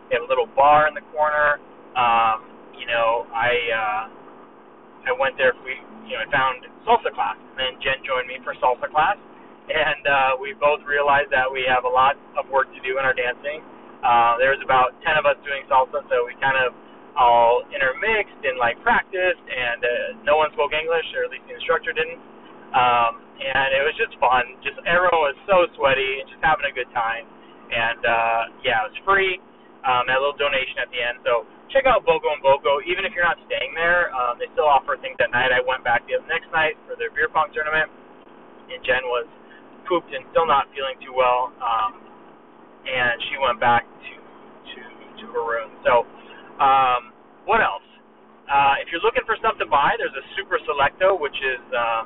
They 0.09 0.15
have 0.19 0.25
a 0.25 0.29
little 0.29 0.49
bar 0.55 0.87
in 0.87 0.93
the 0.93 1.05
corner. 1.15 1.59
Um, 1.97 2.45
you 2.77 2.85
know, 2.87 3.25
I 3.31 3.51
uh, 3.71 4.03
I 5.09 5.11
went 5.17 5.37
there. 5.37 5.53
We 5.63 5.79
you 6.07 6.15
know 6.17 6.23
I 6.23 6.27
found 6.31 6.65
salsa 6.85 7.11
class, 7.13 7.37
and 7.37 7.57
then 7.57 7.73
Jen 7.81 8.03
joined 8.05 8.27
me 8.27 8.39
for 8.43 8.53
salsa 8.59 8.89
class, 8.91 9.17
and 9.69 10.03
uh, 10.05 10.31
we 10.41 10.53
both 10.57 10.83
realized 10.85 11.31
that 11.31 11.47
we 11.49 11.65
have 11.69 11.85
a 11.85 11.91
lot 11.91 12.17
of 12.37 12.49
work 12.51 12.69
to 12.73 12.81
do 12.83 12.97
in 12.99 13.03
our 13.05 13.15
dancing. 13.15 13.63
Uh, 14.05 14.37
there 14.37 14.53
was 14.53 14.61
about 14.61 14.93
ten 15.01 15.17
of 15.17 15.25
us 15.25 15.39
doing 15.41 15.65
salsa, 15.71 16.03
so 16.11 16.15
we 16.27 16.35
kind 16.37 16.57
of 16.59 16.73
all 17.15 17.63
intermixed 17.71 18.37
and 18.43 18.59
like 18.59 18.75
practiced, 18.83 19.41
and 19.47 19.79
uh, 19.81 19.89
no 20.27 20.35
one 20.35 20.51
spoke 20.53 20.75
English, 20.75 21.07
or 21.15 21.25
at 21.25 21.31
least 21.31 21.47
the 21.47 21.55
instructor 21.55 21.95
didn't. 21.95 22.19
Um, 22.75 23.23
and 23.39 23.69
it 23.71 23.83
was 23.87 23.95
just 23.95 24.15
fun. 24.19 24.43
Just 24.63 24.75
everyone 24.83 25.31
was 25.31 25.39
so 25.47 25.63
sweaty 25.79 26.23
and 26.23 26.27
just 26.27 26.43
having 26.43 26.67
a 26.67 26.75
good 26.75 26.91
time. 26.91 27.23
And 27.71 28.01
uh, 28.03 28.41
yeah, 28.67 28.83
it 28.83 28.91
was 28.91 28.99
free. 29.07 29.39
Um, 29.87 30.09
a 30.09 30.17
little 30.17 30.35
donation 30.35 30.81
at 30.81 30.89
the 30.91 30.99
end. 30.99 31.21
So 31.23 31.45
check 31.71 31.85
out 31.87 32.03
Bogo 32.03 32.33
and 32.35 32.41
Bogo. 32.43 32.81
Even 32.83 33.05
if 33.05 33.13
you're 33.15 33.25
not 33.25 33.37
staying 33.47 33.71
there, 33.77 34.09
um, 34.11 34.35
they 34.41 34.49
still 34.57 34.67
offer 34.67 34.97
things 34.99 35.15
at 35.21 35.29
night. 35.31 35.53
I 35.53 35.61
went 35.63 35.85
back 35.85 36.03
the 36.09 36.19
next 36.27 36.49
night 36.51 36.75
for 36.89 36.97
their 36.97 37.13
beer 37.13 37.29
pong 37.29 37.53
tournament, 37.53 37.87
and 38.71 38.81
Jen 38.83 39.05
was 39.07 39.29
pooped 39.85 40.09
and 40.11 40.25
still 40.33 40.49
not 40.49 40.67
feeling 40.73 40.97
too 41.05 41.13
well. 41.13 41.53
Um, 41.61 42.01
and 42.85 43.15
she 43.29 43.35
went 43.41 43.59
back 43.61 43.85
to 43.85 44.13
to 44.17 44.79
to 45.21 45.25
her 45.33 45.43
room. 45.45 45.69
So 45.85 46.05
um, 46.61 47.13
what 47.45 47.61
else? 47.61 47.85
Uh, 48.45 48.77
if 48.81 48.89
you're 48.93 49.01
looking 49.01 49.25
for 49.25 49.37
stuff 49.41 49.57
to 49.57 49.65
buy, 49.69 49.97
there's 49.97 50.13
a 50.13 50.25
Super 50.37 50.61
Selecto, 50.65 51.17
which 51.17 51.35
is 51.41 51.61
um, 51.73 52.05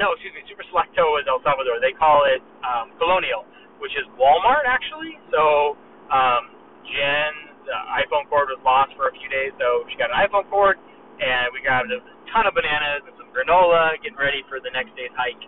no, 0.00 0.16
excuse 0.16 0.32
me, 0.32 0.42
Super 0.48 0.64
Selecto 0.72 1.20
is 1.20 1.28
El 1.28 1.40
Salvador. 1.44 1.80
They 1.82 1.92
call 1.92 2.24
it 2.24 2.40
um, 2.64 2.92
Colonial, 2.96 3.44
which 3.82 3.92
is 3.96 4.06
Walmart 4.16 4.64
actually. 4.64 5.18
So 5.28 5.76
um, 6.08 6.52
Jen's 6.88 7.52
uh, 7.68 8.00
iPhone 8.00 8.28
cord 8.28 8.48
was 8.48 8.60
lost 8.64 8.92
for 8.96 9.08
a 9.08 9.14
few 9.14 9.28
days, 9.28 9.52
so 9.60 9.84
she 9.92 9.96
got 10.00 10.10
an 10.10 10.18
iPhone 10.18 10.48
cord, 10.48 10.80
and 11.20 11.52
we 11.52 11.62
got 11.62 11.84
a 11.86 11.98
ton 12.32 12.48
of 12.48 12.56
bananas 12.56 13.04
and 13.06 13.14
some 13.20 13.28
granola, 13.30 13.94
getting 14.00 14.18
ready 14.18 14.42
for 14.48 14.58
the 14.58 14.72
next 14.72 14.96
day's 14.96 15.12
hike 15.14 15.40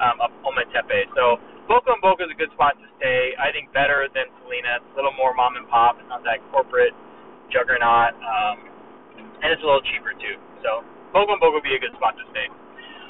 um, 0.00 0.20
up 0.20 0.32
Ometepe. 0.44 1.08
So 1.16 1.40
Boca 1.66 1.96
and 1.96 2.02
Boca 2.04 2.28
is 2.28 2.32
a 2.32 2.38
good 2.38 2.52
spot 2.54 2.76
to 2.78 2.86
stay. 3.00 3.32
I 3.40 3.50
think 3.50 3.72
better 3.72 4.06
than 4.12 4.28
Selina. 4.42 4.84
It's 4.84 4.92
a 4.92 4.96
little 4.96 5.16
more 5.16 5.34
mom 5.34 5.56
and 5.56 5.66
pop. 5.66 5.98
It's 5.98 6.08
not 6.08 6.22
that 6.28 6.38
corporate 6.52 6.94
juggernaut, 7.50 8.14
um, 8.20 8.56
and 9.42 9.48
it's 9.50 9.62
a 9.62 9.66
little 9.66 9.84
cheaper 9.88 10.12
too. 10.14 10.36
So 10.62 10.84
Bogo 11.16 11.34
and 11.34 11.40
Bogo 11.40 11.58
would 11.58 11.66
be 11.66 11.74
a 11.74 11.82
good 11.82 11.94
spot 11.96 12.14
to 12.20 12.24
stay. 12.30 12.48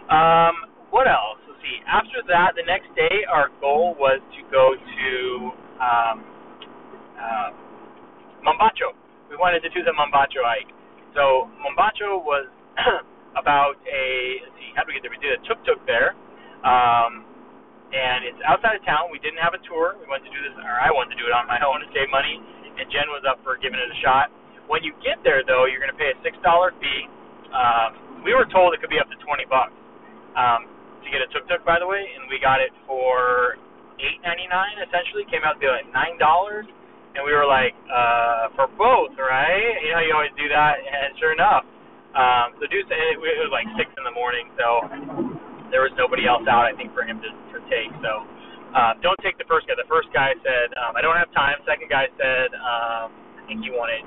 Um, 0.06 0.75
what 0.96 1.04
else? 1.04 1.36
Let's 1.44 1.60
see. 1.60 1.76
After 1.84 2.24
that, 2.32 2.56
the 2.56 2.64
next 2.64 2.88
day, 2.96 3.28
our 3.28 3.52
goal 3.60 3.92
was 4.00 4.24
to 4.32 4.40
go 4.48 4.72
to 4.72 5.12
um, 5.76 6.16
uh, 7.20 7.50
Mombacho. 8.40 8.96
We 9.28 9.36
wanted 9.36 9.60
to 9.68 9.70
do 9.76 9.84
the 9.84 9.92
Mombacho 9.92 10.40
hike. 10.40 10.72
So 11.12 11.52
Mombacho 11.60 12.24
was 12.24 12.48
about 13.36 13.76
a. 13.84 14.40
Let's 14.48 14.56
see. 14.56 14.72
How 14.72 14.88
do 14.88 14.88
we 14.88 14.96
get 14.96 15.04
there? 15.04 15.12
We 15.12 15.20
did 15.20 15.36
a 15.36 15.40
tuk 15.44 15.60
tuk 15.68 15.84
there. 15.84 16.16
Um, 16.64 17.28
and 17.92 18.24
it's 18.24 18.40
outside 18.48 18.80
of 18.80 18.82
town. 18.88 19.12
We 19.12 19.20
didn't 19.20 19.44
have 19.44 19.52
a 19.52 19.60
tour. 19.68 20.00
We 20.00 20.08
wanted 20.08 20.32
to 20.32 20.34
do 20.34 20.40
this, 20.48 20.56
or 20.56 20.80
I 20.80 20.88
wanted 20.96 21.12
to 21.12 21.20
do 21.20 21.28
it 21.28 21.34
on 21.36 21.44
my 21.44 21.60
own 21.60 21.84
to 21.84 21.88
save 21.92 22.08
money 22.08 22.40
and 22.76 22.84
Jen 22.92 23.08
was 23.08 23.24
up 23.24 23.40
for 23.40 23.56
giving 23.56 23.80
it 23.80 23.88
a 23.88 23.98
shot. 24.04 24.28
When 24.68 24.84
you 24.84 24.92
get 25.00 25.16
there, 25.24 25.40
though, 25.44 25.64
you're 25.64 25.80
going 25.80 25.92
to 25.92 25.96
pay 25.96 26.12
a 26.12 26.18
six 26.20 26.36
dollar 26.44 26.76
fee. 26.76 27.08
Um, 27.52 28.20
we 28.20 28.36
were 28.36 28.44
told 28.52 28.76
it 28.76 28.84
could 28.84 28.92
be 28.92 29.00
up 29.00 29.08
to 29.08 29.16
twenty 29.24 29.48
bucks 29.48 29.72
um, 30.36 30.68
to 31.06 31.10
get 31.14 31.22
a 31.22 31.28
tuk 31.30 31.46
tuk, 31.46 31.62
by 31.62 31.78
the 31.78 31.86
way, 31.86 32.02
and 32.02 32.26
we 32.26 32.42
got 32.42 32.58
it 32.58 32.74
for 32.84 33.56
eight 34.02 34.18
ninety 34.26 34.50
nine. 34.50 34.82
Essentially, 34.82 35.22
came 35.30 35.46
out 35.46 35.56
to 35.56 35.62
be 35.62 35.70
like 35.70 35.86
nine 35.94 36.18
dollars, 36.18 36.66
and 37.14 37.22
we 37.22 37.30
were 37.30 37.46
like, 37.46 37.72
uh, 37.88 38.50
for 38.58 38.66
both, 38.74 39.14
right? 39.16 39.78
You 39.86 39.94
know, 39.94 40.02
you 40.02 40.12
always 40.12 40.34
do 40.34 40.50
that, 40.50 40.82
and 40.82 41.14
sure 41.22 41.32
enough, 41.32 41.62
um, 42.18 42.58
so 42.58 42.66
do 42.66 42.82
it, 42.82 42.90
it 42.90 43.40
was 43.40 43.52
like 43.54 43.68
six 43.78 43.88
in 43.94 44.02
the 44.02 44.14
morning, 44.16 44.50
so 44.58 44.88
there 45.70 45.82
was 45.84 45.92
nobody 45.98 46.26
else 46.26 46.44
out, 46.46 46.66
I 46.66 46.74
think, 46.74 46.94
for 46.94 47.02
him 47.02 47.20
to, 47.22 47.30
to 47.30 47.58
take. 47.68 47.90
So 48.02 48.24
uh, 48.72 48.96
don't 49.02 49.18
take 49.22 49.38
the 49.38 49.48
first 49.48 49.66
guy. 49.66 49.74
The 49.76 49.88
first 49.88 50.08
guy 50.14 50.34
said, 50.42 50.72
um, 50.80 50.94
I 50.94 51.02
don't 51.02 51.16
have 51.18 51.30
time. 51.34 51.58
Second 51.66 51.90
guy 51.90 52.06
said, 52.16 52.54
um, 52.56 53.12
I 53.12 53.42
think 53.46 53.62
he 53.62 53.70
wanted 53.70 54.02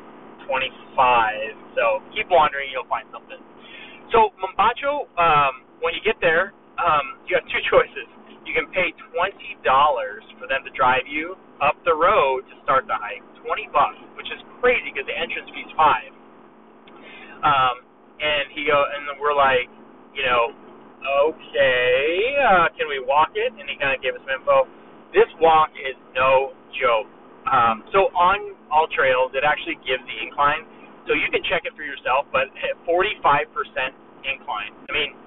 25. 0.50 1.78
So 1.78 2.02
keep 2.16 2.28
wandering, 2.32 2.72
you'll 2.74 2.90
find 2.90 3.06
something. 3.14 3.40
So 4.10 4.34
Mombacho, 4.42 5.06
um, 5.20 5.68
when 5.86 5.94
you 5.94 6.02
get 6.02 6.18
there, 6.20 6.58
um, 6.80 7.20
you 7.28 7.36
have 7.36 7.46
two 7.52 7.64
choices. 7.72 8.08
You 8.48 8.56
can 8.56 8.72
pay 8.74 8.96
twenty 9.14 9.60
dollars 9.62 10.26
for 10.42 10.50
them 10.50 10.66
to 10.66 10.72
drive 10.74 11.06
you 11.06 11.38
up 11.62 11.78
the 11.86 11.94
road 11.94 12.48
to 12.50 12.56
start 12.64 12.88
the 12.88 12.98
hike. 12.98 13.22
Twenty 13.46 13.70
bucks, 13.70 14.00
which 14.16 14.28
is 14.32 14.40
crazy 14.64 14.90
because 14.90 15.06
the 15.06 15.16
entrance 15.16 15.48
fee 15.54 15.68
is 15.68 15.74
five. 15.78 16.12
Um, 17.40 17.76
and 18.20 18.52
he 18.52 18.68
go, 18.68 18.76
and 18.76 19.08
we're 19.16 19.38
like, 19.38 19.72
you 20.12 20.24
know, 20.28 20.52
okay, 21.00 22.36
uh, 22.44 22.68
can 22.76 22.92
we 22.92 23.00
walk 23.00 23.32
it? 23.36 23.56
And 23.56 23.64
he 23.64 23.80
kind 23.80 23.96
of 23.96 24.04
gave 24.04 24.16
us 24.16 24.24
some 24.28 24.44
info. 24.44 24.68
This 25.16 25.30
walk 25.40 25.72
is 25.80 25.96
no 26.12 26.52
joke. 26.76 27.08
Um, 27.48 27.88
so 27.96 28.12
on 28.14 28.60
AllTrails, 28.70 29.34
it 29.34 29.48
actually 29.48 29.80
gives 29.88 30.04
the 30.04 30.18
incline. 30.20 30.68
So 31.08 31.16
you 31.18 31.32
can 31.32 31.42
check 31.48 31.66
it 31.66 31.74
for 31.74 31.82
yourself, 31.82 32.28
but 32.30 32.52
45% 32.86 33.10
incline. 34.28 34.76
I 34.86 34.92
mean, 34.94 35.18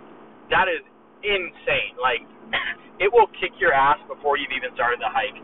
that 0.52 0.68
is 0.70 0.84
insane. 1.24 1.94
Like, 1.98 2.22
it 3.02 3.10
will 3.10 3.30
kick 3.40 3.54
your 3.58 3.72
ass 3.72 3.98
before 4.06 4.36
you've 4.36 4.54
even 4.54 4.74
started 4.74 5.00
the 5.00 5.10
hike. 5.10 5.38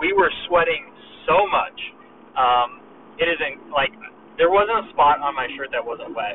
We 0.00 0.14
were 0.14 0.30
sweating 0.48 0.90
so 1.26 1.46
much. 1.50 1.78
Um, 2.34 2.82
it 3.20 3.30
isn't 3.30 3.70
like 3.70 3.94
there 4.38 4.50
wasn't 4.50 4.82
a 4.82 4.86
spot 4.90 5.22
on 5.22 5.34
my 5.38 5.46
shirt 5.54 5.70
that 5.70 5.84
wasn't 5.84 6.14
wet. 6.14 6.34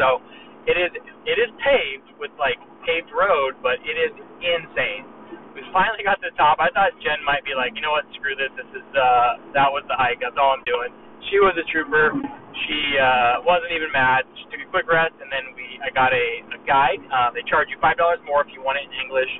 So 0.00 0.24
it 0.64 0.76
is 0.80 0.92
it 1.28 1.36
is 1.36 1.50
paved 1.60 2.08
with 2.16 2.32
like 2.40 2.56
paved 2.88 3.12
road, 3.12 3.60
but 3.60 3.80
it 3.84 3.96
is 3.96 4.12
insane. 4.40 5.04
We 5.52 5.62
finally 5.70 6.02
got 6.02 6.18
to 6.24 6.32
the 6.32 6.36
top. 6.40 6.58
I 6.58 6.72
thought 6.74 6.96
Jen 6.98 7.22
might 7.22 7.46
be 7.46 7.54
like, 7.54 7.76
you 7.78 7.82
know 7.84 7.94
what, 7.94 8.08
screw 8.16 8.34
this. 8.34 8.50
This 8.56 8.70
is 8.72 8.88
uh 8.96 9.52
that 9.52 9.68
was 9.68 9.84
the 9.86 9.96
hike. 9.96 10.24
That's 10.24 10.36
all 10.40 10.56
I'm 10.56 10.64
doing. 10.64 10.92
She 11.30 11.40
was 11.40 11.56
a 11.56 11.66
trooper. 11.70 12.12
She 12.66 12.80
uh 12.96 13.44
wasn't 13.44 13.72
even 13.72 13.90
mad. 13.92 14.24
She 14.38 14.44
took 14.52 14.60
a 14.62 14.68
quick 14.70 14.86
rest 14.88 15.16
and 15.18 15.28
then 15.28 15.52
we 15.56 15.80
I 15.80 15.90
got 15.92 16.12
a, 16.12 16.26
a 16.54 16.60
guide. 16.64 17.00
Uh, 17.08 17.32
they 17.32 17.42
charge 17.48 17.68
you 17.72 17.78
five 17.80 17.96
dollars 17.96 18.20
more 18.24 18.44
if 18.44 18.50
you 18.52 18.60
want 18.60 18.80
it 18.80 18.86
in 18.88 18.94
English. 18.94 19.30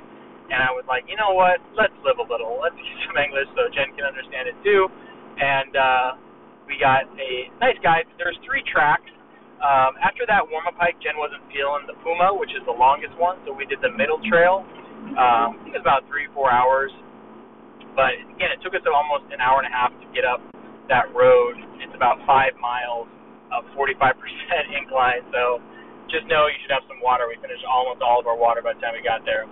And 0.49 0.61
I 0.61 0.69
was 0.69 0.85
like, 0.85 1.09
you 1.09 1.17
know 1.17 1.33
what? 1.33 1.57
Let's 1.73 1.95
live 2.05 2.21
a 2.21 2.27
little. 2.27 2.61
Let's 2.61 2.77
use 2.81 2.99
some 3.09 3.17
English 3.17 3.49
so 3.57 3.69
Jen 3.73 3.93
can 3.97 4.05
understand 4.05 4.49
it 4.49 4.57
too. 4.65 4.89
And 5.37 5.73
uh 5.73 6.09
we 6.65 6.81
got 6.81 7.05
a 7.05 7.31
nice 7.61 7.77
guide. 7.85 8.09
There's 8.17 8.37
three 8.41 8.65
tracks 8.65 9.05
um, 9.65 9.95
after 10.03 10.27
that 10.27 10.43
warm 10.45 10.67
up 10.67 10.75
hike, 10.75 10.99
Jen 10.99 11.15
wasn't 11.15 11.41
feeling 11.49 11.87
the 11.87 11.95
Puma, 12.03 12.35
which 12.35 12.51
is 12.51 12.61
the 12.67 12.75
longest 12.75 13.15
one, 13.15 13.39
so 13.47 13.55
we 13.55 13.65
did 13.65 13.79
the 13.79 13.89
middle 13.89 14.19
trail. 14.27 14.61
Um, 15.15 15.57
I 15.57 15.57
think 15.63 15.73
it 15.73 15.79
was 15.79 15.85
about 15.85 16.03
three, 16.05 16.27
four 16.35 16.51
hours. 16.51 16.91
But 17.95 18.13
again, 18.35 18.51
it 18.51 18.59
took 18.59 18.75
us 18.75 18.83
almost 18.83 19.31
an 19.31 19.39
hour 19.39 19.63
and 19.63 19.67
a 19.69 19.73
half 19.73 19.95
to 19.95 20.05
get 20.11 20.27
up 20.27 20.43
that 20.87 21.09
road. 21.13 21.57
It's 21.81 21.93
about 21.95 22.21
five 22.25 22.53
miles 22.61 23.09
of 23.53 23.65
45% 23.73 23.97
incline, 24.79 25.23
so 25.31 25.61
just 26.09 26.25
know 26.29 26.47
you 26.47 26.57
should 26.65 26.73
have 26.73 26.85
some 26.89 27.01
water. 27.01 27.25
We 27.29 27.37
finished 27.41 27.65
almost 27.65 28.01
all 28.01 28.21
of 28.21 28.27
our 28.27 28.37
water 28.37 28.61
by 28.61 28.73
the 28.77 28.81
time 28.81 28.93
we 28.97 29.03
got 29.05 29.25
there. 29.25 29.45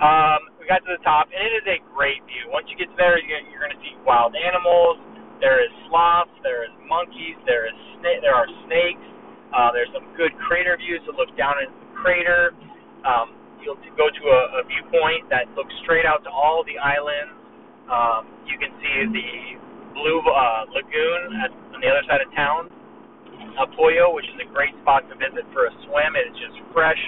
Um, 0.00 0.50
we 0.58 0.66
got 0.66 0.82
to 0.84 0.90
the 0.96 1.02
top, 1.04 1.30
and 1.30 1.40
it 1.40 1.54
is 1.62 1.66
a 1.68 1.78
great 1.94 2.20
view. 2.26 2.50
Once 2.50 2.66
you 2.68 2.76
get 2.76 2.90
there, 2.98 3.16
you're 3.20 3.62
going 3.62 3.74
to 3.74 3.82
see 3.84 3.94
wild 4.02 4.34
animals. 4.34 5.00
There 5.38 5.60
is 5.60 5.70
sloths, 5.88 6.32
there 6.42 6.64
is 6.64 6.72
monkeys, 6.88 7.36
there 7.44 7.68
is 7.68 7.76
sna- 8.00 8.20
there 8.24 8.34
are 8.34 8.48
snakes. 8.66 9.06
Uh, 9.54 9.70
there's 9.70 9.90
some 9.94 10.08
good 10.18 10.34
crater 10.48 10.74
views 10.74 10.98
to 11.06 11.12
look 11.14 11.30
down 11.38 11.54
into 11.62 11.76
the 11.78 11.90
crater. 11.94 12.56
Um, 13.06 13.36
you'll 13.62 13.78
go 13.94 14.10
to 14.10 14.24
a, 14.28 14.40
a 14.58 14.62
viewpoint 14.66 15.30
that 15.30 15.46
looks 15.54 15.72
straight 15.86 16.06
out 16.06 16.24
to 16.26 16.30
all 16.30 16.64
the 16.66 16.80
islands. 16.80 17.38
Um, 17.86 18.22
you 18.48 18.56
can 18.58 18.72
see 18.80 18.96
the 19.12 19.30
blue 19.94 20.20
uh, 20.26 20.68
lagoon 20.74 21.22
at, 21.40 21.50
on 21.72 21.78
the 21.80 21.88
other 21.88 22.04
side 22.10 22.20
of 22.20 22.30
town. 22.34 22.68
Apoyo, 23.54 24.10
which 24.14 24.26
is 24.26 24.38
a 24.42 24.48
great 24.50 24.74
spot 24.82 25.06
to 25.06 25.14
visit 25.14 25.46
for 25.54 25.70
a 25.70 25.72
swim. 25.86 26.18
It's 26.18 26.34
just 26.38 26.58
fresh 26.74 26.98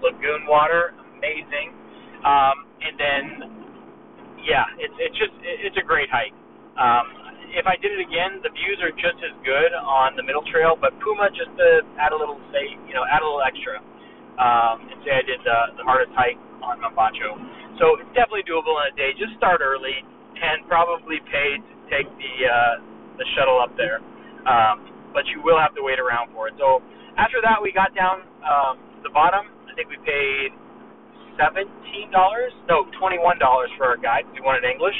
lagoon 0.00 0.48
water, 0.48 0.96
amazing. 1.16 1.76
Um, 2.24 2.56
and 2.80 2.94
then, 2.96 3.22
yeah, 4.40 4.64
it's 4.80 4.96
it's 4.96 5.16
just 5.20 5.32
it's 5.44 5.76
a 5.76 5.84
great 5.84 6.08
hike. 6.08 6.32
Um, 6.80 7.20
if 7.52 7.66
I 7.66 7.76
did 7.76 7.92
it 7.92 8.00
again, 8.00 8.40
the 8.40 8.52
views 8.54 8.78
are 8.80 8.94
just 8.94 9.18
as 9.20 9.34
good 9.42 9.74
on 9.74 10.14
the 10.14 10.22
middle 10.22 10.44
trail, 10.48 10.78
but 10.78 10.94
Puma 11.02 11.28
just 11.34 11.50
to 11.58 11.82
add 11.98 12.14
a 12.14 12.18
little, 12.18 12.38
say, 12.54 12.78
you 12.86 12.94
know, 12.94 13.02
add 13.04 13.20
a 13.20 13.26
little 13.26 13.42
extra. 13.42 13.82
Um, 14.40 14.88
and 14.88 14.96
say 15.04 15.12
I 15.12 15.24
did 15.26 15.42
the, 15.44 15.76
the 15.76 15.84
hardest 15.84 16.14
hike 16.16 16.40
on 16.64 16.80
Mombacho. 16.80 17.36
So 17.76 17.98
it's 18.00 18.08
definitely 18.16 18.46
doable 18.46 18.78
in 18.86 18.94
a 18.94 18.94
day. 18.96 19.12
Just 19.18 19.36
start 19.36 19.60
early 19.60 19.92
and 20.40 20.64
probably 20.64 21.20
pay 21.28 21.60
take 21.92 22.06
the 22.06 22.34
uh, 22.46 22.74
the 23.18 23.26
shuttle 23.36 23.60
up 23.60 23.74
there. 23.76 24.00
Um, 24.48 24.88
but 25.12 25.26
you 25.26 25.42
will 25.42 25.58
have 25.58 25.74
to 25.74 25.82
wait 25.82 25.98
around 25.98 26.30
for 26.32 26.48
it. 26.48 26.54
So 26.56 26.80
after 27.18 27.42
that, 27.42 27.58
we 27.60 27.74
got 27.74 27.92
down 27.92 28.22
um, 28.46 28.78
to 28.96 29.00
the 29.04 29.12
bottom. 29.12 29.50
I 29.66 29.74
think 29.74 29.90
we 29.90 29.98
paid 30.06 30.54
seventeen 31.36 32.08
dollars, 32.14 32.54
no, 32.70 32.86
twenty-one 32.96 33.36
dollars 33.42 33.68
for 33.76 33.90
our 33.90 33.98
guide. 33.98 34.24
We 34.32 34.40
wanted 34.40 34.64
English. 34.64 34.96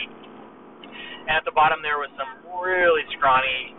And 1.31 1.39
at 1.39 1.45
the 1.47 1.55
bottom 1.55 1.79
there 1.81 2.03
was 2.03 2.11
some 2.19 2.43
really 2.61 3.07
scrawny 3.15 3.77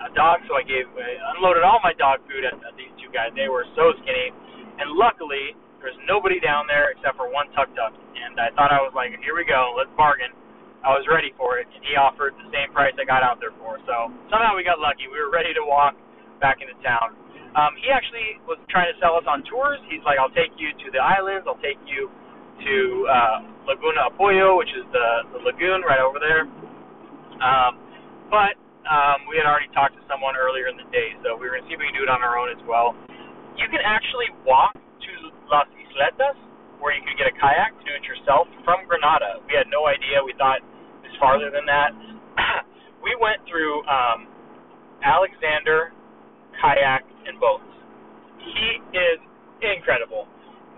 uh, 0.00 0.08
dogs, 0.16 0.42
so 0.48 0.56
I 0.56 0.64
gave 0.64 0.88
I 0.96 1.36
unloaded 1.36 1.62
all 1.62 1.78
my 1.84 1.92
dog 1.94 2.24
food 2.24 2.48
at, 2.48 2.56
at 2.64 2.74
these 2.80 2.90
two 2.98 3.12
guys. 3.12 3.30
They 3.36 3.52
were 3.52 3.68
so 3.76 3.92
skinny, 4.00 4.32
and 4.80 4.96
luckily 4.96 5.54
there's 5.84 5.98
nobody 6.08 6.40
down 6.40 6.64
there 6.70 6.94
except 6.96 7.18
for 7.20 7.28
one 7.28 7.50
tuk 7.52 7.68
tuk. 7.76 7.92
And 7.92 8.38
I 8.38 8.54
thought 8.54 8.70
I 8.70 8.80
was 8.80 8.94
like, 8.94 9.12
here 9.20 9.34
we 9.36 9.44
go, 9.44 9.74
let's 9.76 9.90
bargain. 9.98 10.30
I 10.82 10.90
was 10.98 11.06
ready 11.06 11.30
for 11.38 11.62
it, 11.62 11.70
and 11.70 11.82
he 11.86 11.94
offered 11.94 12.34
the 12.34 12.50
same 12.50 12.74
price 12.74 12.90
I 12.98 13.06
got 13.06 13.22
out 13.22 13.38
there 13.38 13.54
for. 13.62 13.78
So 13.86 14.10
somehow 14.26 14.58
we 14.58 14.66
got 14.66 14.82
lucky. 14.82 15.06
We 15.06 15.22
were 15.22 15.30
ready 15.30 15.54
to 15.54 15.62
walk 15.62 15.94
back 16.42 16.58
into 16.58 16.74
town. 16.82 17.14
Um, 17.54 17.78
he 17.78 17.92
actually 17.92 18.42
was 18.48 18.58
trying 18.66 18.90
to 18.90 18.96
sell 18.98 19.14
us 19.14 19.22
on 19.30 19.46
tours. 19.46 19.78
He's 19.86 20.02
like, 20.02 20.18
I'll 20.18 20.32
take 20.34 20.50
you 20.58 20.74
to 20.74 20.86
the 20.90 20.98
islands. 20.98 21.46
I'll 21.46 21.60
take 21.62 21.78
you 21.86 22.10
to 22.10 22.74
uh, 23.06 23.38
Laguna 23.68 24.10
Apoyo, 24.10 24.58
which 24.58 24.72
is 24.74 24.82
the, 24.90 25.38
the 25.38 25.40
lagoon 25.46 25.86
right 25.86 26.02
over 26.02 26.18
there. 26.18 26.48
Um, 27.38 27.78
but 28.32 28.58
um, 28.88 29.28
we 29.30 29.38
had 29.38 29.46
already 29.46 29.70
talked 29.76 29.94
to 29.94 30.04
someone 30.10 30.34
earlier 30.34 30.66
in 30.66 30.74
the 30.74 30.88
day, 30.90 31.14
so 31.22 31.38
we 31.38 31.46
were 31.46 31.60
going 31.60 31.66
to 31.66 31.68
see 31.70 31.76
if 31.76 31.82
we 31.82 31.86
can 31.92 31.96
do 31.96 32.06
it 32.08 32.10
on 32.10 32.24
our 32.24 32.40
own 32.40 32.50
as 32.50 32.62
well. 32.66 32.96
You 33.54 33.68
can 33.68 33.84
actually 33.84 34.32
walk 34.42 34.74
to 34.74 35.12
Las 35.46 35.68
Isletas, 35.76 36.38
where 36.80 36.96
you 36.96 37.04
can 37.04 37.14
get 37.14 37.28
a 37.30 37.34
kayak 37.36 37.76
to 37.78 37.82
do 37.84 37.92
it 37.94 38.02
yourself 38.08 38.48
from 38.66 38.82
Granada. 38.88 39.38
We 39.46 39.54
had 39.54 39.68
no 39.70 39.86
idea. 39.86 40.18
We 40.24 40.34
thought 40.40 40.64
it 41.12 41.20
was 41.20 41.20
farther 41.20 41.52
than 41.52 41.68
that. 41.68 41.92
we 43.04 43.12
went 43.20 43.44
through 43.44 43.84
um, 43.84 44.24
Alexander 45.04 45.92
Kayak 46.56 47.04
and 47.28 47.36
Boats. 47.36 47.68
He 48.40 48.80
is 48.96 49.20
incredible. 49.60 50.24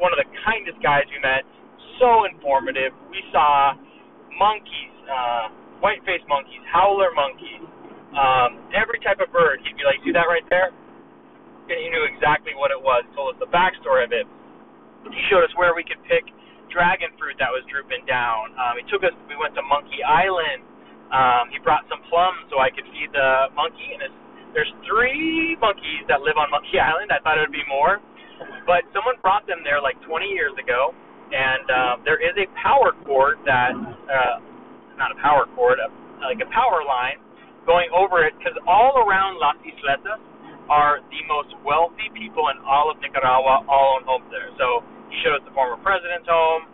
One 0.03 0.11
of 0.11 0.19
the 0.19 0.27
kindest 0.43 0.83
guys 0.83 1.07
we 1.07 1.23
met. 1.23 1.47
So 2.03 2.27
informative. 2.27 2.91
We 3.07 3.23
saw 3.31 3.79
monkeys, 4.35 4.95
uh, 5.07 5.79
white-faced 5.79 6.27
monkeys, 6.27 6.59
howler 6.67 7.15
monkeys, 7.15 7.63
um, 8.19 8.59
every 8.75 8.99
type 9.07 9.23
of 9.23 9.31
bird. 9.31 9.63
He'd 9.63 9.79
be 9.79 9.87
like, 9.87 10.03
"See 10.03 10.11
that 10.11 10.27
right 10.27 10.43
there?" 10.51 10.75
And 11.71 11.79
he 11.79 11.87
knew 11.95 12.03
exactly 12.11 12.59
what 12.59 12.75
it 12.75 12.81
was. 12.83 13.07
Told 13.15 13.35
us 13.35 13.39
the 13.39 13.47
backstory 13.55 14.03
of 14.03 14.11
it. 14.11 14.27
He 15.07 15.23
showed 15.31 15.47
us 15.47 15.55
where 15.55 15.75
we 15.75 15.85
could 15.85 16.03
pick 16.11 16.27
dragon 16.75 17.15
fruit 17.15 17.39
that 17.39 17.55
was 17.55 17.63
drooping 17.71 18.03
down. 18.11 18.51
Um, 18.59 18.75
he 18.75 18.85
took 18.91 19.07
us. 19.07 19.15
We 19.31 19.39
went 19.39 19.55
to 19.55 19.63
Monkey 19.63 20.03
Island. 20.03 20.67
Um, 21.15 21.47
he 21.55 21.63
brought 21.63 21.87
some 21.87 22.03
plums 22.11 22.51
so 22.51 22.59
I 22.59 22.75
could 22.75 22.85
feed 22.91 23.15
the 23.15 23.55
monkey, 23.55 23.95
and 23.95 24.03
it's 24.03 24.19
there's 24.55 24.71
three 24.87 25.59
monkeys 25.59 26.07
that 26.07 26.23
live 26.23 26.39
on 26.39 26.51
Monkey 26.51 26.79
Island. 26.91 27.15
I 27.15 27.23
thought 27.23 27.39
it 27.39 27.47
would 27.47 27.55
be 27.55 27.67
more, 27.71 28.03
but 28.67 28.87
someone 28.91 29.19
brought 29.23 29.47
them 29.47 29.63
there 29.63 29.79
like 29.79 29.99
20 30.07 30.27
years 30.31 30.55
ago, 30.59 30.95
and 31.31 31.67
uh, 31.67 31.95
there 32.07 32.23
is 32.23 32.35
a 32.39 32.47
power 32.59 32.95
cord 33.03 33.43
that, 33.47 33.75
uh, 33.75 34.39
not 34.95 35.11
a 35.11 35.19
power 35.19 35.51
cord, 35.59 35.83
a, 35.83 35.91
like 36.23 36.39
a 36.39 36.51
power 36.55 36.87
line 36.87 37.19
going 37.67 37.91
over 37.91 38.23
it, 38.23 38.35
because 38.39 38.55
all 38.67 39.03
around 39.03 39.43
Las 39.43 39.59
Isletas 39.67 40.23
are 40.71 41.03
the 41.11 41.23
most 41.27 41.51
wealthy 41.67 42.09
people 42.15 42.49
in 42.49 42.57
all 42.63 42.89
of 42.89 42.97
Nicaragua, 43.03 43.67
all 43.67 44.01
own 44.01 44.05
homes 44.07 44.29
there. 44.31 44.49
So 44.57 44.87
showed 45.25 45.45
the 45.45 45.53
former 45.53 45.77
president's 45.83 46.29
home, 46.29 46.69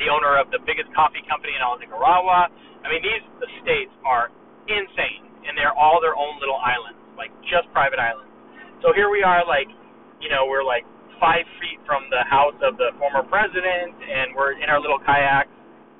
the 0.00 0.08
owner 0.08 0.38
of 0.40 0.48
the 0.50 0.60
biggest 0.64 0.88
coffee 0.96 1.22
company 1.28 1.52
in 1.56 1.62
all 1.62 1.76
Nicaragua. 1.76 2.48
I 2.82 2.86
mean, 2.88 3.02
these 3.04 3.24
estates 3.42 3.92
are 4.06 4.32
insane 4.70 5.28
and 5.46 5.58
they're 5.58 5.74
all 5.74 5.98
their 5.98 6.14
own 6.14 6.38
little 6.38 6.58
islands, 6.58 6.98
like 7.18 7.30
just 7.46 7.66
private 7.74 7.98
islands. 7.98 8.30
So 8.82 8.90
here 8.94 9.10
we 9.10 9.22
are, 9.22 9.46
like, 9.46 9.70
you 10.22 10.30
know, 10.30 10.46
we're 10.46 10.66
like 10.66 10.86
five 11.22 11.46
feet 11.62 11.78
from 11.86 12.10
the 12.10 12.22
house 12.26 12.58
of 12.66 12.74
the 12.78 12.90
former 12.98 13.22
president, 13.26 13.94
and 13.94 14.34
we're 14.34 14.58
in 14.58 14.66
our 14.66 14.82
little 14.82 14.98
kayaks. 14.98 15.50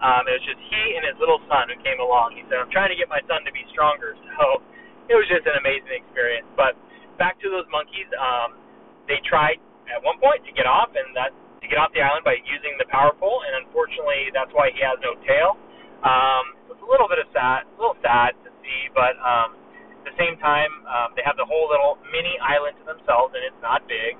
Um, 0.03 0.27
it 0.27 0.35
was 0.35 0.47
just 0.47 0.59
he 0.67 0.99
and 0.99 1.07
his 1.07 1.15
little 1.23 1.39
son 1.47 1.71
who 1.71 1.79
came 1.87 2.03
along. 2.03 2.35
He 2.35 2.43
said, 2.51 2.59
"I'm 2.59 2.71
trying 2.75 2.91
to 2.91 2.99
get 2.99 3.07
my 3.07 3.23
son 3.31 3.47
to 3.47 3.53
be 3.55 3.63
stronger." 3.71 4.19
So 4.43 4.59
it 5.07 5.15
was 5.15 5.27
just 5.31 5.47
an 5.47 5.55
amazing 5.59 6.03
experience. 6.03 6.47
But 6.59 6.75
back 7.19 7.39
to 7.43 7.51
those 7.51 7.67
monkeys, 7.71 8.11
um, 8.19 8.59
they 9.07 9.23
tried 9.23 9.63
at 9.91 10.01
one 10.03 10.19
point 10.23 10.45
to 10.47 10.53
get 10.55 10.67
off, 10.69 10.93
and 10.95 11.11
that 11.17 11.35
to 11.63 11.67
get 11.71 11.79
off 11.79 11.95
the 11.95 12.03
island 12.03 12.27
by 12.27 12.39
using 12.43 12.75
the 12.79 12.87
power 12.91 13.15
pole, 13.15 13.43
and 13.47 13.63
unfortunately, 13.63 14.35
that's 14.35 14.51
why 14.51 14.75
he 14.75 14.83
has 14.83 14.99
no 14.99 15.15
tail. 15.23 15.55
Um, 16.03 16.59
it's 16.67 16.83
a 16.83 16.91
little 16.91 17.07
bit 17.07 17.23
of 17.23 17.31
sad, 17.31 17.71
a 17.71 17.77
little 17.79 17.99
sad 18.03 18.35
to 18.43 18.51
see, 18.63 18.91
but 18.91 19.15
um, 19.23 19.55
at 20.03 20.11
the 20.11 20.17
same 20.19 20.35
time, 20.43 20.71
um, 20.91 21.15
they 21.15 21.23
have 21.23 21.39
the 21.39 21.47
whole 21.47 21.71
little 21.71 22.03
mini 22.11 22.35
island 22.43 22.75
to 22.83 22.85
themselves, 22.85 23.31
and 23.39 23.47
it's 23.47 23.63
not 23.63 23.87
big. 23.87 24.19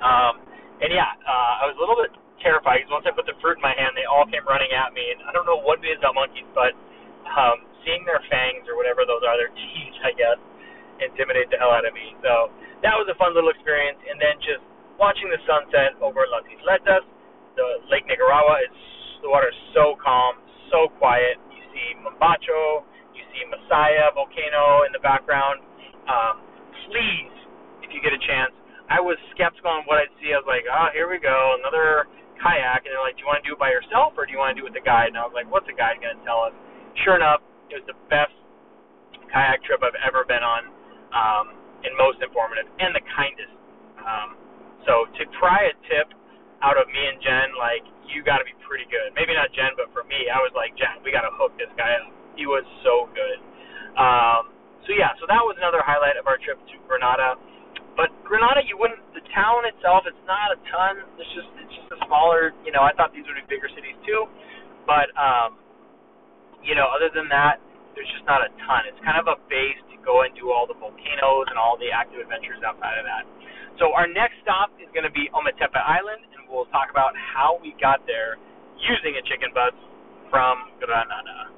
Um, 0.00 0.40
and 0.80 0.88
yeah, 0.88 1.12
uh, 1.20 1.54
I 1.60 1.64
was 1.68 1.76
a 1.76 1.80
little 1.84 2.00
bit 2.00 2.16
terrified 2.40 2.80
because 2.80 2.94
once 2.94 3.04
I 3.04 3.12
put 3.12 3.28
the 3.28 3.36
fruit 3.44 3.60
in 3.60 3.64
my 3.64 3.74
hand, 3.76 3.92
they 3.98 4.08
all 4.08 4.24
came 4.24 4.46
running 4.48 4.72
at 4.72 4.96
me, 4.96 5.04
and 5.12 5.20
I 5.28 5.36
don't 5.36 5.44
know 5.44 5.60
what 5.60 5.84
it 5.84 5.92
is 5.92 6.00
about 6.00 6.16
monkeys, 6.16 6.48
but 6.56 6.72
um, 7.28 7.66
seeing 7.84 8.08
their 8.08 8.22
fangs 8.32 8.64
or 8.70 8.78
whatever 8.78 9.04
those 9.04 9.20
are, 9.26 9.36
their 9.36 9.52
teeth, 9.52 9.96
I 10.08 10.12
guess, 10.16 10.38
intimidated 11.02 11.52
the 11.52 11.58
hell 11.60 11.74
out 11.74 11.84
of 11.84 11.92
me. 11.92 12.16
So 12.24 12.48
that 12.82 12.94
was 12.94 13.06
a 13.10 13.16
fun 13.18 13.34
little 13.34 13.50
experience, 13.50 13.98
and 14.06 14.18
then 14.18 14.38
just 14.42 14.62
watching 14.98 15.30
the 15.30 15.38
sunset 15.46 15.98
over 16.02 16.26
Las 16.30 16.46
Isletas, 16.46 17.06
the 17.58 17.66
Lake 17.90 18.06
Nicaragua 18.06 18.62
is 18.62 18.74
the 19.22 19.30
water 19.30 19.50
is 19.50 19.60
so 19.74 19.98
calm, 19.98 20.38
so 20.70 20.86
quiet. 20.98 21.42
You 21.50 21.62
see 21.74 21.88
Mombacho, 21.98 22.86
you 23.14 23.22
see 23.34 23.42
Masaya 23.50 24.14
volcano 24.14 24.86
in 24.86 24.94
the 24.94 25.02
background. 25.02 25.58
Um, 26.06 26.38
please, 26.86 27.34
if 27.82 27.90
you 27.90 27.98
get 27.98 28.14
a 28.14 28.22
chance, 28.22 28.54
I 28.86 29.02
was 29.02 29.18
skeptical 29.34 29.68
on 29.74 29.82
what 29.90 29.98
I'd 29.98 30.14
see. 30.22 30.30
I 30.32 30.38
was 30.38 30.46
like, 30.48 30.64
oh, 30.70 30.88
here 30.94 31.10
we 31.10 31.18
go, 31.18 31.58
another 31.60 32.06
kayak. 32.38 32.86
And 32.86 32.94
they're 32.94 33.02
like, 33.02 33.18
do 33.18 33.26
you 33.26 33.28
want 33.28 33.42
to 33.42 33.46
do 33.46 33.58
it 33.58 33.60
by 33.60 33.74
yourself 33.74 34.14
or 34.14 34.24
do 34.24 34.32
you 34.32 34.38
want 34.38 34.54
to 34.54 34.56
do 34.56 34.64
it 34.64 34.70
with 34.70 34.78
the 34.78 34.86
guide? 34.86 35.12
And 35.12 35.18
I 35.18 35.26
was 35.26 35.34
like, 35.34 35.50
what's 35.50 35.66
the 35.66 35.74
guide 35.76 35.98
going 35.98 36.14
to 36.14 36.24
tell 36.24 36.46
us? 36.46 36.54
Sure 37.02 37.18
enough, 37.18 37.42
it 37.68 37.82
was 37.82 37.86
the 37.90 37.98
best 38.08 38.32
kayak 39.28 39.60
trip 39.66 39.84
I've 39.84 39.98
ever 40.00 40.24
been 40.24 40.40
on, 40.40 40.62
um, 41.12 41.46
and 41.84 41.92
most 41.96 42.18
informative, 42.22 42.66
and 42.78 42.94
the 42.94 43.04
kindest. 43.14 43.54
Um, 44.02 44.28
so 44.86 45.04
to 45.18 45.22
try 45.38 45.68
a 45.68 45.74
tip 45.90 46.14
out 46.64 46.74
of 46.80 46.88
me 46.90 46.98
and 46.98 47.18
Jen, 47.22 47.54
like 47.58 47.84
you 48.08 48.24
got 48.24 48.40
to 48.40 48.46
be 48.46 48.56
pretty 48.64 48.88
good. 48.88 49.12
Maybe 49.14 49.36
not 49.36 49.52
Jen, 49.52 49.76
but 49.76 49.92
for 49.92 50.02
me, 50.08 50.32
I 50.32 50.40
was 50.40 50.50
like, 50.56 50.72
Jen, 50.74 51.04
we 51.04 51.12
got 51.12 51.28
to 51.28 51.32
hook 51.36 51.54
this 51.60 51.70
guy 51.76 51.92
up. 52.00 52.08
He 52.34 52.48
was 52.48 52.64
so 52.82 53.10
good. 53.12 53.38
Um, 53.98 54.54
so 54.86 54.96
yeah, 54.96 55.12
so 55.20 55.28
that 55.28 55.42
was 55.42 55.58
another 55.60 55.82
highlight 55.84 56.16
of 56.16 56.24
our 56.30 56.40
trip 56.40 56.56
to 56.56 56.74
Granada. 56.88 57.36
But 57.98 58.14
Granada, 58.22 58.62
you 58.62 58.78
wouldn't. 58.78 59.02
The 59.12 59.22
town 59.34 59.66
itself, 59.66 60.06
it's 60.06 60.24
not 60.24 60.54
a 60.54 60.58
ton. 60.70 61.02
It's 61.18 61.32
just 61.34 61.50
it's 61.58 61.74
just 61.74 61.90
a 61.94 61.98
smaller. 62.06 62.54
You 62.62 62.70
know, 62.70 62.86
I 62.86 62.94
thought 62.94 63.10
these 63.10 63.26
would 63.26 63.36
be 63.36 63.46
bigger 63.50 63.66
cities 63.74 63.98
too, 64.06 64.30
but 64.86 65.10
um, 65.18 65.58
you 66.62 66.78
know, 66.78 66.86
other 66.94 67.10
than 67.10 67.26
that, 67.34 67.58
there's 67.98 68.08
just 68.14 68.22
not 68.24 68.40
a 68.40 68.50
ton. 68.64 68.86
It's 68.86 69.02
kind 69.02 69.18
of 69.18 69.26
a 69.26 69.36
base 69.50 69.82
go 70.04 70.22
and 70.26 70.32
do 70.34 70.50
all 70.50 70.66
the 70.66 70.76
volcanoes 70.76 71.46
and 71.50 71.56
all 71.58 71.78
the 71.78 71.90
active 71.92 72.22
adventures 72.22 72.60
outside 72.66 72.98
of 72.98 73.06
that. 73.06 73.24
So 73.78 73.94
our 73.94 74.10
next 74.10 74.42
stop 74.42 74.74
is 74.82 74.90
going 74.90 75.06
to 75.06 75.14
be 75.14 75.30
Ometepe 75.30 75.78
Island, 75.78 76.26
and 76.34 76.50
we'll 76.50 76.66
talk 76.74 76.90
about 76.90 77.14
how 77.14 77.62
we 77.62 77.78
got 77.78 78.02
there 78.10 78.34
using 78.78 79.14
a 79.18 79.22
chicken 79.30 79.54
bus 79.54 79.74
from 80.30 80.74
Granada. 80.82 81.54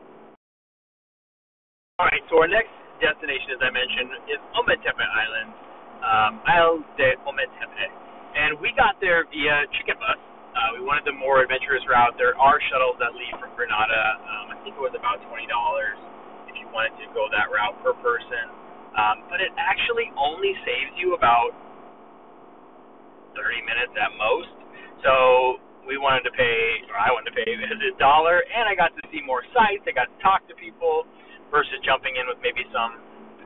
All 1.97 2.09
right, 2.09 2.25
so 2.29 2.41
our 2.41 2.49
next 2.49 2.73
destination, 3.01 3.57
as 3.57 3.61
I 3.65 3.73
mentioned, 3.73 4.11
is 4.29 4.41
Ometepe 4.57 5.01
Island, 5.01 5.51
um, 6.05 6.33
Isle 6.45 6.79
de 7.01 7.17
Ometepe. 7.25 7.87
And 8.37 8.61
we 8.61 8.71
got 8.77 9.01
there 9.01 9.25
via 9.33 9.65
chicken 9.81 9.97
bus. 9.97 10.21
Uh, 10.51 10.77
we 10.77 10.85
wanted 10.85 11.09
the 11.09 11.17
more 11.17 11.41
adventurous 11.41 11.83
route. 11.89 12.15
There 12.21 12.37
are 12.37 12.61
shuttles 12.69 13.01
that 13.01 13.17
leave 13.17 13.33
from 13.41 13.53
Granada. 13.57 14.21
Um, 14.21 14.45
I 14.53 14.57
think 14.61 14.77
it 14.77 14.83
was 14.83 14.93
about 14.93 15.25
$20 15.25 15.41
if 15.41 16.05
you 16.05 16.20
wanted 16.73 16.95
to 17.03 17.07
go 17.13 17.27
that 17.31 17.51
route 17.51 17.77
per 17.83 17.95
person. 17.99 18.47
Um, 18.95 19.27
but 19.31 19.39
it 19.39 19.55
actually 19.55 20.11
only 20.19 20.51
saves 20.67 20.95
you 20.99 21.15
about 21.15 21.55
30 23.39 23.63
minutes 23.63 23.95
at 23.95 24.11
most. 24.19 24.51
So 25.07 25.63
we 25.87 25.97
wanted 25.97 26.27
to 26.27 26.35
pay, 26.35 26.85
or 26.91 26.99
I 26.99 27.11
wanted 27.15 27.33
to 27.33 27.37
pay 27.39 27.47
a 27.47 27.95
dollar, 27.97 28.43
and 28.47 28.67
I 28.67 28.75
got 28.75 28.93
to 28.99 29.03
see 29.15 29.23
more 29.23 29.47
sights. 29.55 29.87
I 29.87 29.95
got 29.95 30.11
to 30.11 30.19
talk 30.21 30.45
to 30.51 30.55
people 30.59 31.07
versus 31.49 31.79
jumping 31.83 32.19
in 32.19 32.27
with 32.27 32.39
maybe 32.43 32.67
some 32.71 33.01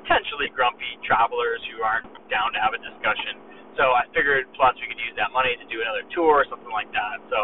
potentially 0.05 0.53
grumpy 0.53 1.01
travelers 1.05 1.61
who 1.73 1.81
aren't 1.81 2.09
down 2.29 2.53
to 2.53 2.61
have 2.61 2.77
a 2.77 2.81
discussion. 2.81 3.41
So 3.81 3.97
I 3.97 4.07
figured 4.13 4.47
plus 4.55 4.77
we 4.79 4.87
could 4.87 5.01
use 5.01 5.17
that 5.19 5.33
money 5.35 5.57
to 5.59 5.67
do 5.67 5.81
another 5.83 6.05
tour 6.13 6.45
or 6.45 6.47
something 6.47 6.71
like 6.71 6.91
that. 6.93 7.19
So 7.33 7.41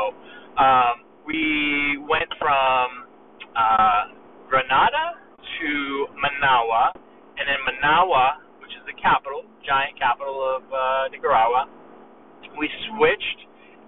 um, 0.61 0.95
we 1.27 1.99
went 2.07 2.29
from 2.39 3.09
uh, 3.57 4.03
Granada 4.47 5.19
to 5.41 5.71
Managua, 6.17 6.93
and 7.39 7.45
then 7.49 7.61
Managua, 7.65 8.41
which 8.61 8.73
is 8.77 8.83
the 8.85 8.97
capital, 9.01 9.45
giant 9.65 9.97
capital 9.97 10.37
of 10.41 10.63
uh, 10.69 11.09
Nicaragua, 11.09 11.69
we 12.59 12.67
switched, 12.93 13.41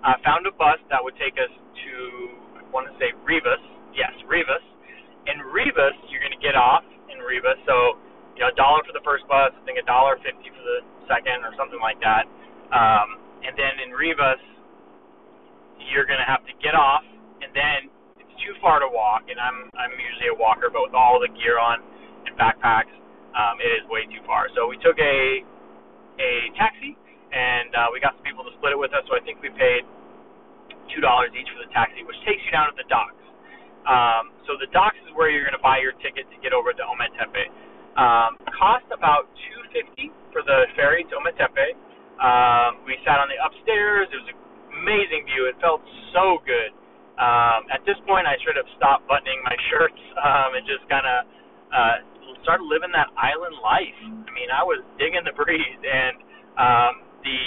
uh, 0.05 0.17
found 0.23 0.47
a 0.47 0.55
bus 0.55 0.79
that 0.89 1.03
would 1.03 1.17
take 1.19 1.35
us 1.37 1.51
to, 1.51 1.95
I 2.59 2.63
want 2.71 2.87
to 2.89 2.95
say 2.97 3.11
Rivas, 3.27 3.63
yes, 3.93 4.13
Rivas, 4.25 4.63
in 5.27 5.39
Rivas, 5.55 5.95
you're 6.11 6.23
going 6.23 6.35
to 6.35 6.43
get 6.43 6.59
off 6.59 6.83
in 7.11 7.23
Rivas. 7.23 7.59
So, 7.67 7.99
you 8.35 8.43
know, 8.43 8.51
a 8.51 8.57
dollar 8.59 8.83
for 8.83 8.91
the 8.91 9.05
first 9.07 9.23
bus, 9.31 9.55
I 9.55 9.63
think 9.63 9.79
a 9.79 9.87
dollar 9.87 10.19
fifty 10.19 10.51
for 10.51 10.63
the 10.63 10.83
second, 11.07 11.47
or 11.47 11.55
something 11.55 11.79
like 11.79 12.01
that. 12.03 12.27
Um, 12.75 13.23
and 13.47 13.55
then 13.55 13.79
in 13.87 13.95
Rivas, 13.95 14.43
you're 15.91 16.07
going 16.07 16.19
to 16.19 16.27
have 16.27 16.43
to 16.47 16.55
get 16.59 16.75
off, 16.75 17.07
and 17.43 17.51
then 17.55 17.91
too 18.43 18.55
far 18.61 18.83
to 18.83 18.91
walk. 18.91 19.27
And 19.31 19.39
I'm 19.39 19.71
I'm 19.79 19.95
usually 19.95 20.31
a 20.35 20.37
walker, 20.37 20.69
but 20.69 20.83
with 20.85 20.97
all 20.97 21.19
the 21.23 21.31
gear 21.33 21.57
on 21.59 21.81
and 22.27 22.35
backpacks, 22.39 22.93
um, 23.35 23.59
it 23.63 23.71
is 23.81 23.83
way 23.89 24.05
too 24.11 24.23
far. 24.27 24.51
So 24.55 24.67
we 24.69 24.77
took 24.83 24.99
a 24.99 25.43
a 26.21 26.33
taxi, 26.61 26.93
and 27.33 27.73
uh, 27.73 27.89
we 27.91 27.99
got 28.03 28.15
some 28.21 28.27
people 28.27 28.45
to 28.45 28.53
split 28.61 28.77
it 28.77 28.81
with 28.81 28.93
us. 28.93 29.03
So 29.09 29.17
I 29.17 29.23
think 29.25 29.41
we 29.41 29.49
paid 29.55 29.87
two 30.93 31.01
dollars 31.01 31.33
each 31.33 31.49
for 31.55 31.63
the 31.65 31.71
taxi, 31.73 32.05
which 32.05 32.19
takes 32.29 32.43
you 32.45 32.53
down 32.53 32.69
to 32.69 32.77
the 32.77 32.87
docks. 32.91 33.17
Um, 33.89 34.31
so 34.47 34.55
the 34.61 34.71
docks 34.71 34.99
is 35.03 35.11
where 35.19 35.27
you're 35.33 35.43
going 35.43 35.59
to 35.59 35.65
buy 35.65 35.83
your 35.83 35.97
ticket 35.99 36.29
to 36.31 36.37
get 36.39 36.55
over 36.55 36.71
to 36.71 36.83
Ometepe. 36.87 37.45
Um, 37.99 38.39
cost 38.55 38.87
about 38.95 39.27
two 39.49 39.61
fifty 39.75 40.13
for 40.31 40.43
the 40.47 40.71
ferry 40.79 41.03
to 41.11 41.15
Ometepe. 41.19 41.75
Um, 42.23 42.87
we 42.87 42.95
sat 43.03 43.19
on 43.19 43.27
the 43.27 43.39
upstairs. 43.43 44.07
It 44.13 44.19
was 44.23 44.29
an 44.31 44.39
amazing 44.85 45.27
view. 45.27 45.51
It 45.51 45.59
felt 45.59 45.83
so 46.15 46.39
good. 46.47 46.71
Um, 47.21 47.69
at 47.69 47.85
this 47.85 47.99
point, 48.09 48.25
I 48.25 48.41
should 48.41 48.57
have 48.57 48.69
stopped 48.81 49.05
buttoning 49.09 49.41
my 49.45 49.57
shirts 49.71 50.03
um, 50.17 50.57
and 50.57 50.65
just 50.65 50.85
kind 50.89 51.05
of 51.05 51.19
uh, 51.73 51.97
started 52.45 52.67
living 52.67 52.91
that 52.93 53.09
island 53.17 53.57
life. 53.61 53.99
I 54.27 54.31
mean, 54.33 54.51
I 54.53 54.63
was 54.65 54.81
digging 54.97 55.23
the 55.25 55.35
breeze, 55.35 55.83
and 55.83 56.17
um, 56.59 56.93
the 57.23 57.41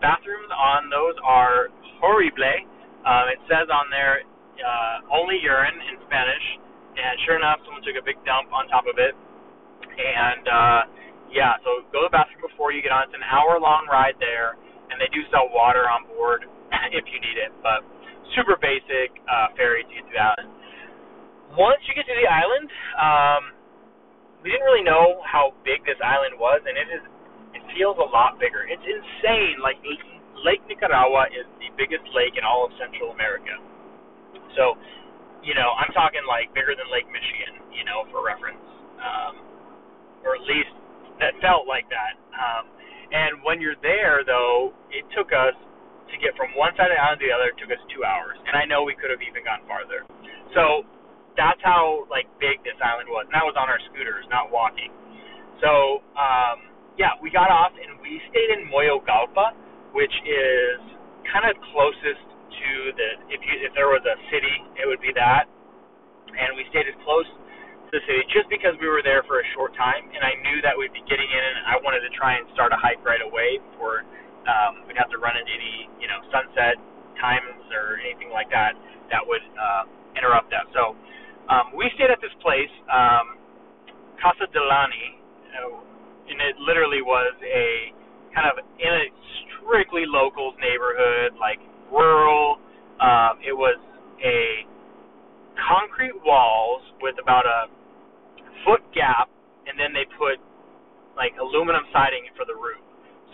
bathrooms 0.00 0.50
on 0.52 0.88
those 0.92 1.16
are 1.24 1.72
horrible. 1.98 2.64
Um, 3.06 3.30
it 3.30 3.40
says 3.46 3.70
on 3.70 3.86
there 3.90 4.26
uh, 4.58 4.96
only 5.14 5.38
urine 5.42 5.78
in 5.78 5.96
Spanish, 6.06 6.46
and 6.96 7.14
sure 7.28 7.36
enough, 7.36 7.60
someone 7.64 7.84
took 7.84 7.98
a 7.98 8.04
big 8.04 8.18
dump 8.24 8.50
on 8.50 8.66
top 8.68 8.88
of 8.88 8.96
it. 8.98 9.14
And 9.96 10.44
uh, 10.48 10.80
yeah, 11.32 11.56
so 11.64 11.84
go 11.92 12.04
to 12.04 12.08
the 12.08 12.14
bathroom 12.14 12.42
before 12.42 12.72
you 12.72 12.80
get 12.82 12.92
on. 12.92 13.08
It's 13.08 13.16
an 13.16 13.26
hour 13.26 13.60
long 13.60 13.86
ride 13.90 14.16
there, 14.18 14.56
and 14.90 15.00
they 15.00 15.08
do 15.12 15.22
sell 15.32 15.48
water 15.52 15.86
on 15.88 16.08
board 16.10 16.46
if 16.96 17.04
you 17.08 17.18
need 17.20 17.38
it. 17.38 17.52
But 17.62 17.84
super 18.34 18.58
basic 18.58 19.14
uh, 19.28 19.54
ferry 19.54 19.86
to 19.86 19.92
get 19.92 20.04
to 20.08 20.12
the 20.12 20.22
island. 20.22 20.50
Once 21.54 21.80
you 21.86 21.94
get 21.94 22.04
to 22.08 22.16
the 22.16 22.28
island, 22.28 22.68
um, 22.98 23.42
we 24.42 24.50
didn't 24.50 24.66
really 24.66 24.84
know 24.84 25.22
how 25.22 25.54
big 25.62 25.82
this 25.86 25.98
island 26.02 26.34
was, 26.36 26.60
and 26.66 26.74
it 26.74 26.88
is 26.90 27.04
it 27.56 27.62
feels 27.72 27.96
a 27.96 28.08
lot 28.12 28.36
bigger. 28.36 28.68
It's 28.68 28.84
insane. 28.84 29.62
Like 29.64 29.80
Lake 30.44 30.60
Nicaragua 30.68 31.32
is 31.32 31.48
the 31.56 31.72
biggest 31.80 32.04
lake 32.12 32.36
in 32.36 32.44
all 32.44 32.68
of 32.68 32.70
Central 32.76 33.16
America. 33.16 33.56
So, 34.52 34.76
you 35.40 35.56
know, 35.56 35.72
I'm 35.80 35.92
talking 35.96 36.20
like 36.28 36.52
bigger 36.52 36.76
than 36.76 36.88
Lake 36.92 37.08
Michigan, 37.08 37.64
you 37.72 37.88
know, 37.88 38.04
for 38.12 38.20
reference, 38.20 38.60
um, 39.00 39.34
or 40.20 40.36
at 40.36 40.44
least 40.44 40.72
that 41.20 41.32
felt 41.40 41.64
like 41.64 41.88
that. 41.88 42.20
Um, 42.36 42.68
and 43.08 43.40
when 43.40 43.60
you're 43.62 43.78
there, 43.80 44.20
though, 44.26 44.76
it 44.92 45.08
took 45.16 45.32
us 45.32 45.56
to 46.10 46.16
get 46.22 46.34
from 46.38 46.54
one 46.54 46.72
side 46.78 46.90
of 46.90 46.96
the 46.96 47.02
island 47.02 47.20
to 47.22 47.26
the 47.26 47.34
other. 47.34 47.50
Took 47.58 47.72
us 47.74 47.82
two 47.90 48.06
hours, 48.06 48.38
and 48.46 48.54
I 48.54 48.64
know 48.64 48.86
we 48.86 48.94
could 48.94 49.10
have 49.10 49.22
even 49.22 49.42
gone 49.42 49.62
farther. 49.66 50.06
So 50.54 50.86
that's 51.36 51.60
how 51.62 52.08
like 52.08 52.26
big 52.40 52.62
this 52.64 52.78
island 52.80 53.10
was, 53.12 53.28
and 53.28 53.34
that 53.36 53.44
was 53.44 53.54
on 53.58 53.68
our 53.68 53.80
scooters, 53.92 54.24
not 54.32 54.48
walking. 54.50 54.90
So 55.60 56.02
um, 56.16 56.72
yeah, 56.96 57.16
we 57.20 57.28
got 57.28 57.52
off 57.52 57.76
and 57.76 58.00
we 58.00 58.20
stayed 58.32 58.50
in 58.56 58.68
Moyogalpa, 58.72 59.52
which 59.92 60.12
is 60.24 60.80
kind 61.28 61.44
of 61.44 61.54
closest 61.72 62.24
to 62.24 62.70
the 62.96 63.08
if 63.28 63.40
you 63.44 63.54
if 63.64 63.72
there 63.76 63.92
was 63.92 64.02
a 64.04 64.16
city, 64.32 64.56
it 64.80 64.88
would 64.88 65.00
be 65.00 65.12
that. 65.14 65.48
And 66.26 66.56
we 66.56 66.66
stayed 66.72 66.88
as 66.88 66.96
close 67.06 67.24
to 67.24 67.90
the 67.92 68.02
city 68.04 68.24
just 68.32 68.48
because 68.50 68.74
we 68.82 68.88
were 68.90 69.04
there 69.04 69.22
for 69.24 69.40
a 69.40 69.46
short 69.54 69.72
time, 69.78 70.08
and 70.10 70.20
I 70.24 70.34
knew 70.42 70.58
that 70.64 70.74
we'd 70.74 70.92
be 70.92 71.04
getting 71.06 71.28
in, 71.28 71.42
and 71.62 71.64
I 71.70 71.76
wanted 71.80 72.02
to 72.04 72.12
try 72.12 72.36
and 72.36 72.44
start 72.52 72.74
a 72.74 72.80
hike 72.80 73.00
right 73.06 73.22
away 73.22 73.62
before 73.72 74.04
um, 74.46 74.86
we'd 74.86 74.98
have 74.98 75.10
to 75.12 75.18
run 75.18 75.36
into 75.36 75.50
any 75.52 75.90
you 76.00 76.08
know 76.08 76.22
sunset 76.30 76.78
times 77.20 77.66
or 77.72 77.98
anything 78.02 78.30
like 78.30 78.50
that 78.50 78.74
that 79.10 79.22
would 79.22 79.44
uh, 79.54 79.84
interrupt 80.18 80.50
that. 80.50 80.66
So 80.74 80.94
um, 81.50 81.74
we 81.76 81.86
stayed 81.94 82.10
at 82.10 82.18
this 82.22 82.34
place, 82.42 82.72
um, 82.90 83.38
Casa 84.18 84.50
Delani. 84.50 85.20
Uh, 85.56 85.86
and 86.28 86.38
it 86.42 86.56
literally 86.58 87.02
was 87.02 87.34
a 87.42 87.94
kind 88.34 88.50
of 88.50 88.58
in 88.58 88.92
a 88.92 89.06
strictly 89.46 90.04
locals 90.06 90.54
neighborhood, 90.58 91.38
like 91.38 91.58
rural. 91.90 92.58
Um, 92.98 93.38
it 93.42 93.54
was 93.54 93.78
a 94.22 94.66
concrete 95.56 96.16
walls 96.24 96.82
with 97.00 97.14
about 97.22 97.46
a 97.46 97.70
foot 98.66 98.82
gap, 98.94 99.30
and 99.66 99.78
then 99.78 99.94
they 99.94 100.06
put 100.18 100.42
like 101.16 101.32
aluminum 101.40 101.86
siding 101.92 102.26
for 102.36 102.44
the 102.44 102.54
roof. 102.54 102.82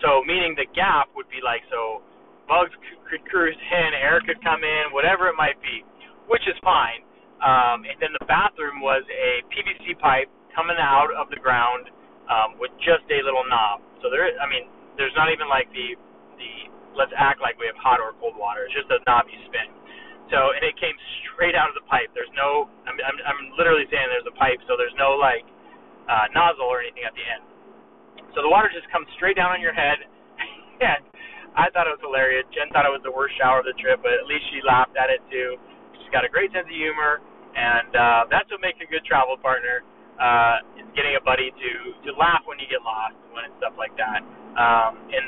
So 0.03 0.21
meaning 0.27 0.53
the 0.59 0.67
gap 0.75 1.09
would 1.15 1.31
be 1.31 1.39
like 1.39 1.63
so 1.71 2.03
bugs 2.45 2.75
could 3.07 3.23
cruise 3.31 3.55
in, 3.55 3.89
air 3.95 4.19
could 4.27 4.43
come 4.43 4.61
in, 4.67 4.91
whatever 4.91 5.31
it 5.31 5.37
might 5.39 5.55
be, 5.63 5.81
which 6.27 6.43
is 6.45 6.55
fine. 6.59 7.07
Um, 7.39 7.87
and 7.87 7.95
then 7.99 8.11
the 8.19 8.25
bathroom 8.27 8.83
was 8.83 9.03
a 9.07 9.43
PVC 9.51 9.95
pipe 9.99 10.27
coming 10.55 10.77
out 10.79 11.11
of 11.15 11.31
the 11.31 11.39
ground 11.39 11.87
um, 12.27 12.59
with 12.59 12.71
just 12.83 13.03
a 13.07 13.19
little 13.23 13.43
knob. 13.47 13.83
So 14.03 14.11
there, 14.11 14.27
I 14.39 14.47
mean, 14.47 14.67
there's 14.99 15.15
not 15.15 15.31
even 15.31 15.47
like 15.47 15.71
the 15.71 15.95
the 16.39 16.51
let's 16.95 17.11
act 17.15 17.41
like 17.41 17.57
we 17.57 17.65
have 17.67 17.79
hot 17.79 18.03
or 18.03 18.13
cold 18.19 18.35
water. 18.35 18.67
It's 18.67 18.75
just 18.75 18.91
a 18.91 18.99
knob 19.07 19.27
you 19.31 19.39
spin. 19.47 19.71
So 20.31 20.55
and 20.55 20.63
it 20.63 20.75
came 20.79 20.95
straight 21.31 21.55
out 21.55 21.67
of 21.71 21.75
the 21.75 21.85
pipe. 21.87 22.11
There's 22.15 22.31
no, 22.35 22.71
I'm 22.87 22.95
I'm, 22.99 23.17
I'm 23.23 23.41
literally 23.59 23.87
saying 23.91 24.07
there's 24.11 24.27
a 24.27 24.35
pipe, 24.39 24.59
so 24.67 24.75
there's 24.79 24.95
no 24.95 25.15
like 25.19 25.43
uh, 26.07 26.31
nozzle 26.35 26.67
or 26.67 26.79
anything 26.83 27.03
at 27.03 27.15
the 27.15 27.23
end. 27.23 27.43
So 28.33 28.41
the 28.41 28.49
water 28.49 28.69
just 28.73 28.89
comes 28.89 29.05
straight 29.17 29.37
down 29.37 29.53
on 29.53 29.61
your 29.61 29.73
head, 29.73 30.01
and 30.81 31.01
I 31.53 31.69
thought 31.69 31.85
it 31.85 31.93
was 31.93 32.01
hilarious. 32.01 32.49
Jen 32.49 32.69
thought 32.73 32.89
it 32.89 32.93
was 32.93 33.05
the 33.05 33.13
worst 33.13 33.37
shower 33.37 33.61
of 33.61 33.67
the 33.69 33.77
trip, 33.77 34.01
but 34.01 34.13
at 34.13 34.25
least 34.25 34.45
she 34.49 34.59
laughed 34.65 34.97
at 34.97 35.13
it 35.13 35.21
too. 35.29 35.57
She's 36.01 36.09
got 36.09 36.25
a 36.25 36.31
great 36.31 36.49
sense 36.49 36.65
of 36.65 36.73
humor, 36.73 37.21
and 37.53 37.91
uh, 37.93 38.21
that's 38.33 38.49
what 38.49 38.61
makes 38.61 38.81
a 38.81 38.89
good 38.89 39.05
travel 39.05 39.37
partner 39.37 39.85
uh, 40.17 40.81
is 40.81 40.89
getting 40.93 41.17
a 41.17 41.23
buddy 41.23 41.49
to 41.49 41.71
to 42.05 42.09
laugh 42.17 42.45
when 42.45 42.57
you 42.61 42.69
get 42.69 42.81
lost 42.85 43.17
when 43.33 43.45
and 43.45 43.53
stuff 43.61 43.73
like 43.77 43.93
that. 43.97 44.21
Um, 44.57 44.97
and 45.09 45.25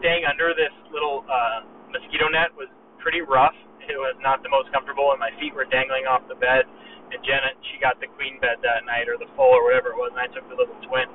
staying 0.00 0.24
under 0.28 0.52
this 0.52 0.72
little 0.92 1.24
uh, 1.28 1.64
mosquito 1.92 2.28
net 2.28 2.52
was 2.56 2.68
pretty 3.00 3.24
rough. 3.24 3.56
It 3.82 3.98
was 3.98 4.16
not 4.22 4.40
the 4.46 4.52
most 4.52 4.70
comfortable, 4.70 5.10
and 5.12 5.20
my 5.20 5.32
feet 5.36 5.52
were 5.52 5.66
dangling 5.66 6.06
off 6.06 6.22
the 6.30 6.38
bed. 6.38 6.64
And 7.12 7.20
Jenna, 7.26 7.52
she 7.68 7.76
got 7.76 8.00
the 8.00 8.08
queen 8.16 8.40
bed 8.40 8.62
that 8.64 8.88
night, 8.88 9.04
or 9.10 9.20
the 9.20 9.28
full, 9.36 9.52
or 9.52 9.68
whatever 9.68 9.92
it 9.92 9.98
was, 10.00 10.14
and 10.16 10.22
I 10.22 10.30
took 10.32 10.46
the 10.48 10.56
little 10.56 10.76
twin. 10.86 11.10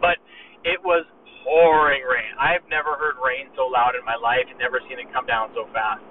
But 0.00 0.18
it 0.64 0.80
was 0.82 1.06
pouring 1.44 2.02
rain. 2.04 2.32
I've 2.36 2.64
never 2.68 2.96
heard 2.96 3.16
rain 3.20 3.48
so 3.56 3.68
loud 3.68 3.96
in 3.96 4.04
my 4.04 4.16
life, 4.16 4.44
and 4.48 4.56
never 4.60 4.80
seen 4.88 5.00
it 5.00 5.08
come 5.12 5.24
down 5.26 5.52
so 5.56 5.68
fast. 5.72 6.02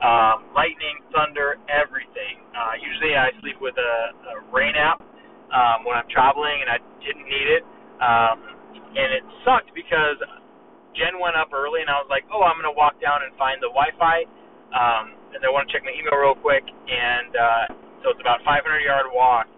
Um, 0.00 0.54
lightning, 0.54 1.02
thunder, 1.10 1.58
everything. 1.66 2.40
Uh, 2.54 2.78
usually, 2.78 3.16
I 3.18 3.34
sleep 3.42 3.58
with 3.60 3.74
a, 3.76 3.94
a 4.14 4.34
rain 4.54 4.76
app 4.78 5.02
um, 5.50 5.84
when 5.84 5.98
I'm 5.98 6.08
traveling, 6.08 6.62
and 6.62 6.70
I 6.70 6.78
didn't 7.02 7.26
need 7.26 7.48
it. 7.60 7.64
Um, 7.98 8.38
and 8.94 9.08
it 9.16 9.24
sucked 9.44 9.74
because 9.74 10.20
Jen 10.96 11.18
went 11.18 11.36
up 11.36 11.50
early, 11.52 11.82
and 11.82 11.90
I 11.90 11.98
was 12.00 12.08
like, 12.08 12.24
oh, 12.30 12.46
I'm 12.46 12.56
gonna 12.56 12.74
walk 12.74 12.96
down 13.02 13.26
and 13.26 13.34
find 13.36 13.58
the 13.60 13.70
Wi-Fi, 13.72 14.18
um, 14.72 15.04
and 15.34 15.40
I 15.42 15.50
want 15.50 15.68
to 15.68 15.70
check 15.74 15.84
my 15.84 15.92
email 15.92 16.16
real 16.16 16.38
quick. 16.38 16.64
And 16.64 17.32
uh, 17.34 17.64
so 18.04 18.14
it's 18.14 18.22
about 18.22 18.40
500 18.46 18.62
yard 18.86 19.10
walk. 19.12 19.50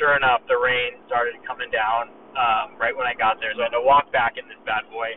Sure 0.00 0.16
enough, 0.16 0.42
the 0.48 0.56
rain 0.56 0.98
started 1.10 1.36
coming 1.44 1.68
down 1.70 2.10
um, 2.36 2.76
right 2.80 2.94
when 2.96 3.06
I 3.06 3.14
got 3.14 3.38
there, 3.38 3.52
so 3.54 3.64
I 3.64 3.68
had 3.68 3.76
to 3.76 3.84
walk 3.84 4.10
back 4.12 4.36
in 4.40 4.44
this 4.48 4.60
bad 4.64 4.88
boy. 4.88 5.12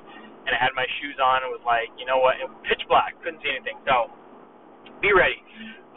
And 0.46 0.54
I 0.54 0.62
had 0.62 0.78
my 0.78 0.86
shoes 1.02 1.18
on 1.18 1.42
and 1.42 1.50
was 1.50 1.66
like, 1.66 1.90
you 1.98 2.06
know 2.06 2.22
what? 2.22 2.38
It 2.38 2.46
was 2.46 2.54
pitch 2.70 2.86
black, 2.86 3.18
couldn't 3.26 3.42
see 3.42 3.50
anything. 3.50 3.82
So 3.82 4.14
be 5.02 5.10
ready. 5.10 5.42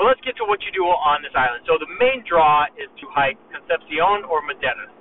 But 0.01 0.09
let's 0.09 0.23
get 0.25 0.41
to 0.41 0.47
what 0.49 0.65
you 0.65 0.73
do 0.73 0.89
on 0.89 1.21
this 1.21 1.35
island. 1.37 1.69
So 1.69 1.77
the 1.77 1.91
main 2.01 2.25
draw 2.25 2.65
is 2.79 2.89
to 3.03 3.05
hike 3.13 3.37
Concepcion 3.53 4.25
or 4.25 4.41
Maderas. 4.47 4.95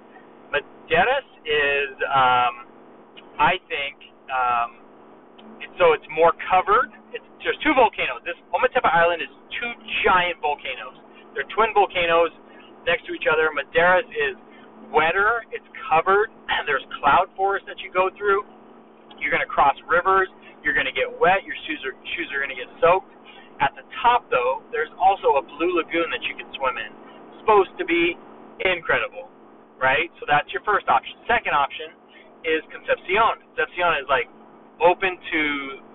Maderas 0.52 1.28
is, 1.48 1.94
um, 2.12 2.68
I 3.40 3.62
think, 3.72 3.96
um, 4.28 4.70
so 5.80 5.94
it's 5.96 6.08
more 6.12 6.34
covered. 6.50 6.92
It's, 7.16 7.24
there's 7.46 7.56
two 7.64 7.72
volcanoes. 7.78 8.20
This 8.28 8.36
Ometepe 8.52 8.84
Island 8.84 9.24
is 9.24 9.32
two 9.62 9.72
giant 10.04 10.42
volcanoes. 10.44 10.98
They're 11.38 11.48
twin 11.56 11.72
volcanoes 11.72 12.34
next 12.84 13.06
to 13.08 13.14
each 13.14 13.30
other. 13.30 13.54
Maderas 13.54 14.10
is 14.12 14.36
wetter. 14.94 15.44
It's 15.52 15.68
covered. 15.90 16.30
There's 16.68 16.86
cloud 17.02 17.32
forest 17.36 17.66
that 17.68 17.80
you 17.84 17.92
go 17.92 18.10
through. 18.16 18.44
You're 19.20 19.34
going 19.34 19.44
to 19.44 19.50
cross 19.50 19.76
rivers. 19.90 20.30
You're 20.62 20.78
going 20.78 20.90
to 20.90 20.96
get 20.96 21.10
wet. 21.10 21.46
Your 21.46 21.58
shoes 21.66 21.82
are 21.88 21.96
shoes 22.16 22.30
are 22.34 22.42
going 22.42 22.54
to 22.54 22.60
get 22.60 22.70
soaked. 22.82 23.10
At 23.58 23.74
the 23.74 23.86
top, 24.06 24.30
though, 24.30 24.62
there's 24.70 24.92
also 25.02 25.42
a 25.42 25.44
blue 25.44 25.82
lagoon 25.82 26.14
that 26.14 26.22
you 26.30 26.38
can 26.38 26.46
swim 26.54 26.78
in. 26.78 26.92
Supposed 27.42 27.74
to 27.82 27.86
be 27.90 28.14
incredible, 28.62 29.32
right? 29.82 30.14
So 30.22 30.30
that's 30.30 30.46
your 30.54 30.62
first 30.62 30.86
option. 30.86 31.18
Second 31.26 31.58
option 31.58 31.90
is 32.46 32.62
Concepcion. 32.70 33.42
Concepcion 33.50 33.98
is 33.98 34.08
like 34.12 34.30
open 34.78 35.18
to, 35.18 35.42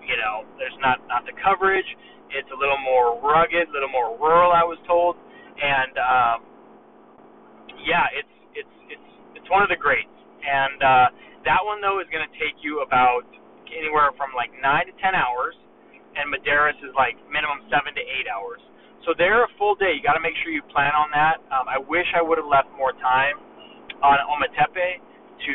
you 0.03 0.17
know, 0.19 0.43
there's 0.59 0.75
not 0.83 0.99
not 1.07 1.23
the 1.23 1.35
coverage. 1.39 1.87
It's 2.33 2.49
a 2.51 2.57
little 2.57 2.81
more 2.81 3.15
rugged, 3.21 3.69
a 3.69 3.71
little 3.71 3.93
more 3.93 4.17
rural, 4.17 4.51
I 4.51 4.65
was 4.65 4.81
told, 4.89 5.15
and 5.61 5.93
um, 6.01 6.37
yeah, 7.85 8.09
it's 8.17 8.32
it's 9.43 9.51
one 9.51 9.59
of 9.59 9.67
the 9.67 9.77
greats. 9.77 10.07
And 10.43 10.79
uh, 10.79 11.07
that 11.43 11.59
one 11.67 11.83
though 11.83 11.99
is 11.99 12.07
going 12.07 12.23
to 12.23 12.33
take 12.39 12.55
you 12.63 12.79
about 12.79 13.27
anywhere 13.67 14.15
from 14.15 14.31
like 14.31 14.55
nine 14.63 14.87
to 14.87 14.95
ten 15.03 15.11
hours 15.11 15.53
and 16.15 16.29
Maderas 16.29 16.77
is 16.85 16.93
like 16.93 17.17
minimum 17.29 17.65
seven 17.69 17.93
to 17.97 18.03
eight 18.03 18.29
hours. 18.29 18.61
So 19.05 19.11
they're 19.17 19.43
a 19.43 19.51
full 19.59 19.75
day. 19.75 19.91
You 19.91 20.01
got 20.05 20.15
to 20.15 20.23
make 20.23 20.37
sure 20.41 20.53
you 20.53 20.63
plan 20.71 20.95
on 20.95 21.11
that. 21.11 21.43
Um, 21.51 21.67
I 21.67 21.75
wish 21.75 22.07
I 22.15 22.23
would 22.23 22.39
have 22.39 22.47
left 22.47 22.71
more 22.79 22.95
time 23.03 23.35
on 23.99 24.15
Ometepe 24.31 24.87
to 25.03 25.53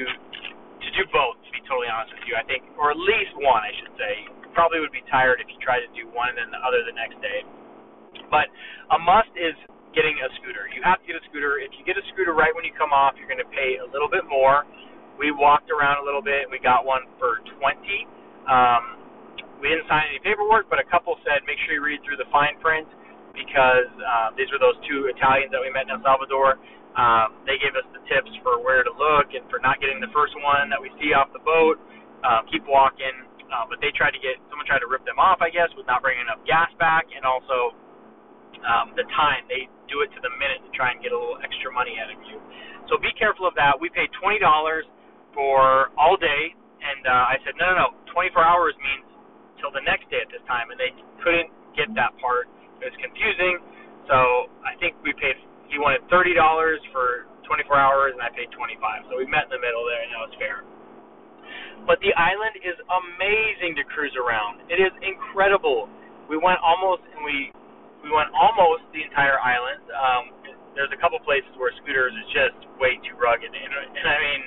to 0.85 0.89
do 0.95 1.03
both. 1.11 1.41
To 1.41 1.51
be 1.55 1.65
totally 1.65 1.89
honest 1.89 2.13
with 2.13 2.29
you, 2.29 2.37
I 2.37 2.45
think, 2.45 2.67
or 2.77 2.93
at 2.93 3.01
least 3.01 3.33
one, 3.41 3.65
I 3.65 3.73
should 3.81 3.95
say. 3.97 4.13
You 4.45 4.51
probably 4.53 4.85
would 4.85 4.93
be 4.93 5.05
tired 5.09 5.41
if 5.41 5.49
you 5.49 5.57
tried 5.65 5.81
to 5.87 5.91
do 5.97 6.11
one 6.13 6.29
and 6.35 6.37
then 6.37 6.51
the 6.53 6.61
other 6.61 6.85
the 6.85 6.93
next 6.93 7.17
day. 7.25 7.41
But 8.29 8.53
a 8.93 8.99
must 9.01 9.33
is 9.39 9.57
getting 9.97 10.17
a 10.21 10.29
scooter. 10.41 10.69
You 10.73 10.81
have 10.85 11.01
to 11.03 11.07
get 11.07 11.17
a 11.17 11.25
scooter. 11.31 11.61
If 11.61 11.73
you 11.77 11.85
get 11.85 11.97
a 11.97 12.05
scooter 12.13 12.33
right 12.37 12.53
when 12.53 12.65
you 12.65 12.75
come 12.77 12.93
off, 12.93 13.17
you're 13.17 13.31
going 13.31 13.43
to 13.43 13.53
pay 13.53 13.81
a 13.81 13.87
little 13.89 14.09
bit 14.11 14.25
more. 14.29 14.65
We 15.17 15.35
walked 15.35 15.73
around 15.73 16.01
a 16.01 16.05
little 16.07 16.23
bit. 16.23 16.47
We 16.51 16.63
got 16.63 16.87
one 16.87 17.09
for 17.19 17.43
20. 17.59 17.59
Um, 18.47 18.83
we 19.59 19.73
didn't 19.73 19.91
sign 19.91 20.07
any 20.09 20.23
paperwork, 20.23 20.71
but 20.71 20.79
a 20.79 20.87
couple 20.87 21.19
said 21.27 21.43
make 21.45 21.59
sure 21.67 21.75
you 21.75 21.83
read 21.83 21.99
through 22.07 22.21
the 22.21 22.31
fine 22.31 22.55
print 22.63 22.87
because 23.35 23.91
uh, 23.99 24.31
these 24.39 24.47
were 24.55 24.63
those 24.63 24.79
two 24.87 25.11
Italians 25.11 25.51
that 25.51 25.63
we 25.63 25.71
met 25.71 25.91
in 25.91 25.99
El 25.99 26.03
Salvador. 26.07 26.59
Um, 26.95 27.43
they 27.47 27.59
gave 27.59 27.75
us 27.79 27.87
the 27.95 28.03
tips 28.11 28.31
for 28.43 28.59
where 28.63 28.83
to 28.83 28.91
look 28.95 29.35
and 29.35 29.47
for 29.51 29.63
not 29.63 29.79
getting 29.83 29.99
the 30.03 30.11
first 30.11 30.35
one 30.43 30.71
that 30.71 30.79
we 30.79 30.91
see 30.99 31.15
off 31.15 31.31
the 31.35 31.43
boat. 31.43 31.79
Um, 32.23 32.47
keep 32.51 32.67
walking. 32.67 33.27
Uh, 33.49 33.65
but 33.65 33.81
they 33.81 33.89
tried 33.97 34.13
to 34.13 34.21
get 34.21 34.37
someone 34.53 34.69
tried 34.69 34.85
to 34.85 34.91
rip 34.91 35.01
them 35.09 35.17
off, 35.17 35.41
I 35.41 35.49
guess, 35.49 35.73
with 35.73 35.89
not 35.89 36.05
bringing 36.05 36.21
enough 36.29 36.45
gas 36.45 36.69
back, 36.77 37.09
and 37.09 37.25
also 37.25 37.73
um, 38.67 38.95
the 38.99 39.07
time 39.15 39.47
they 39.51 39.67
do 39.91 40.03
it 40.03 40.11
to 40.15 40.21
the 40.23 40.33
minute 40.39 40.63
to 40.67 40.71
try 40.75 40.95
and 40.95 40.99
get 41.03 41.15
a 41.15 41.19
little 41.19 41.39
extra 41.43 41.71
money 41.73 41.99
out 42.01 42.11
of 42.11 42.19
you. 42.27 42.39
So 42.91 42.99
be 42.99 43.13
careful 43.17 43.47
of 43.47 43.55
that. 43.59 43.77
We 43.79 43.91
paid 43.93 44.11
twenty 44.23 44.39
dollars 44.41 44.87
for 45.37 45.93
all 46.01 46.17
day, 46.19 46.55
and 46.55 47.03
uh, 47.07 47.33
I 47.33 47.37
said 47.45 47.55
no, 47.61 47.73
no, 47.73 47.77
no. 47.77 47.89
Twenty 48.15 48.31
four 48.35 48.43
hours 48.45 48.75
means 48.81 49.07
till 49.61 49.71
the 49.75 49.85
next 49.85 50.09
day 50.11 50.23
at 50.23 50.31
this 50.33 50.43
time, 50.49 50.71
and 50.73 50.79
they 50.79 50.93
couldn't 51.23 51.51
get 51.79 51.91
that 51.99 52.17
part. 52.19 52.49
It 52.83 52.91
was 52.91 52.99
confusing. 53.03 53.61
So 54.09 54.49
I 54.65 54.75
think 54.81 54.97
we 55.05 55.13
paid 55.17 55.37
he 55.69 55.77
wanted 55.79 56.03
thirty 56.09 56.33
dollars 56.33 56.81
for 56.93 57.29
24 57.49 57.65
hours, 57.81 58.13
and 58.13 58.21
I 58.21 58.29
paid 58.37 58.53
25. 58.53 59.09
So 59.09 59.17
we 59.17 59.25
met 59.25 59.49
in 59.49 59.57
the 59.57 59.63
middle 59.65 59.89
there, 59.89 60.05
and 60.05 60.13
that 60.13 60.23
was 60.29 60.37
fair. 60.37 60.59
But 61.89 62.01
the 62.05 62.13
island 62.17 62.61
is 62.61 62.77
amazing 62.89 63.77
to 63.81 63.85
cruise 63.89 64.15
around. 64.21 64.65
It 64.69 64.81
is 64.81 64.93
incredible. 65.05 65.89
We 66.29 66.37
went 66.37 66.61
almost, 66.61 67.05
and 67.13 67.25
we 67.25 67.53
we 68.09 68.17
went 68.17 68.33
almost 68.33 68.89
the 68.97 69.05
entire 69.05 69.37
island. 69.37 69.85
Um, 69.93 70.25
there's 70.73 70.89
a 70.97 70.97
couple 70.97 71.21
places 71.21 71.53
where 71.61 71.69
scooters 71.85 72.17
is 72.17 72.29
just 72.33 72.57
way 72.81 72.97
too 73.05 73.13
rugged, 73.21 73.53
and, 73.53 73.73
and 73.93 74.07
I 74.09 74.17
mean, 74.17 74.43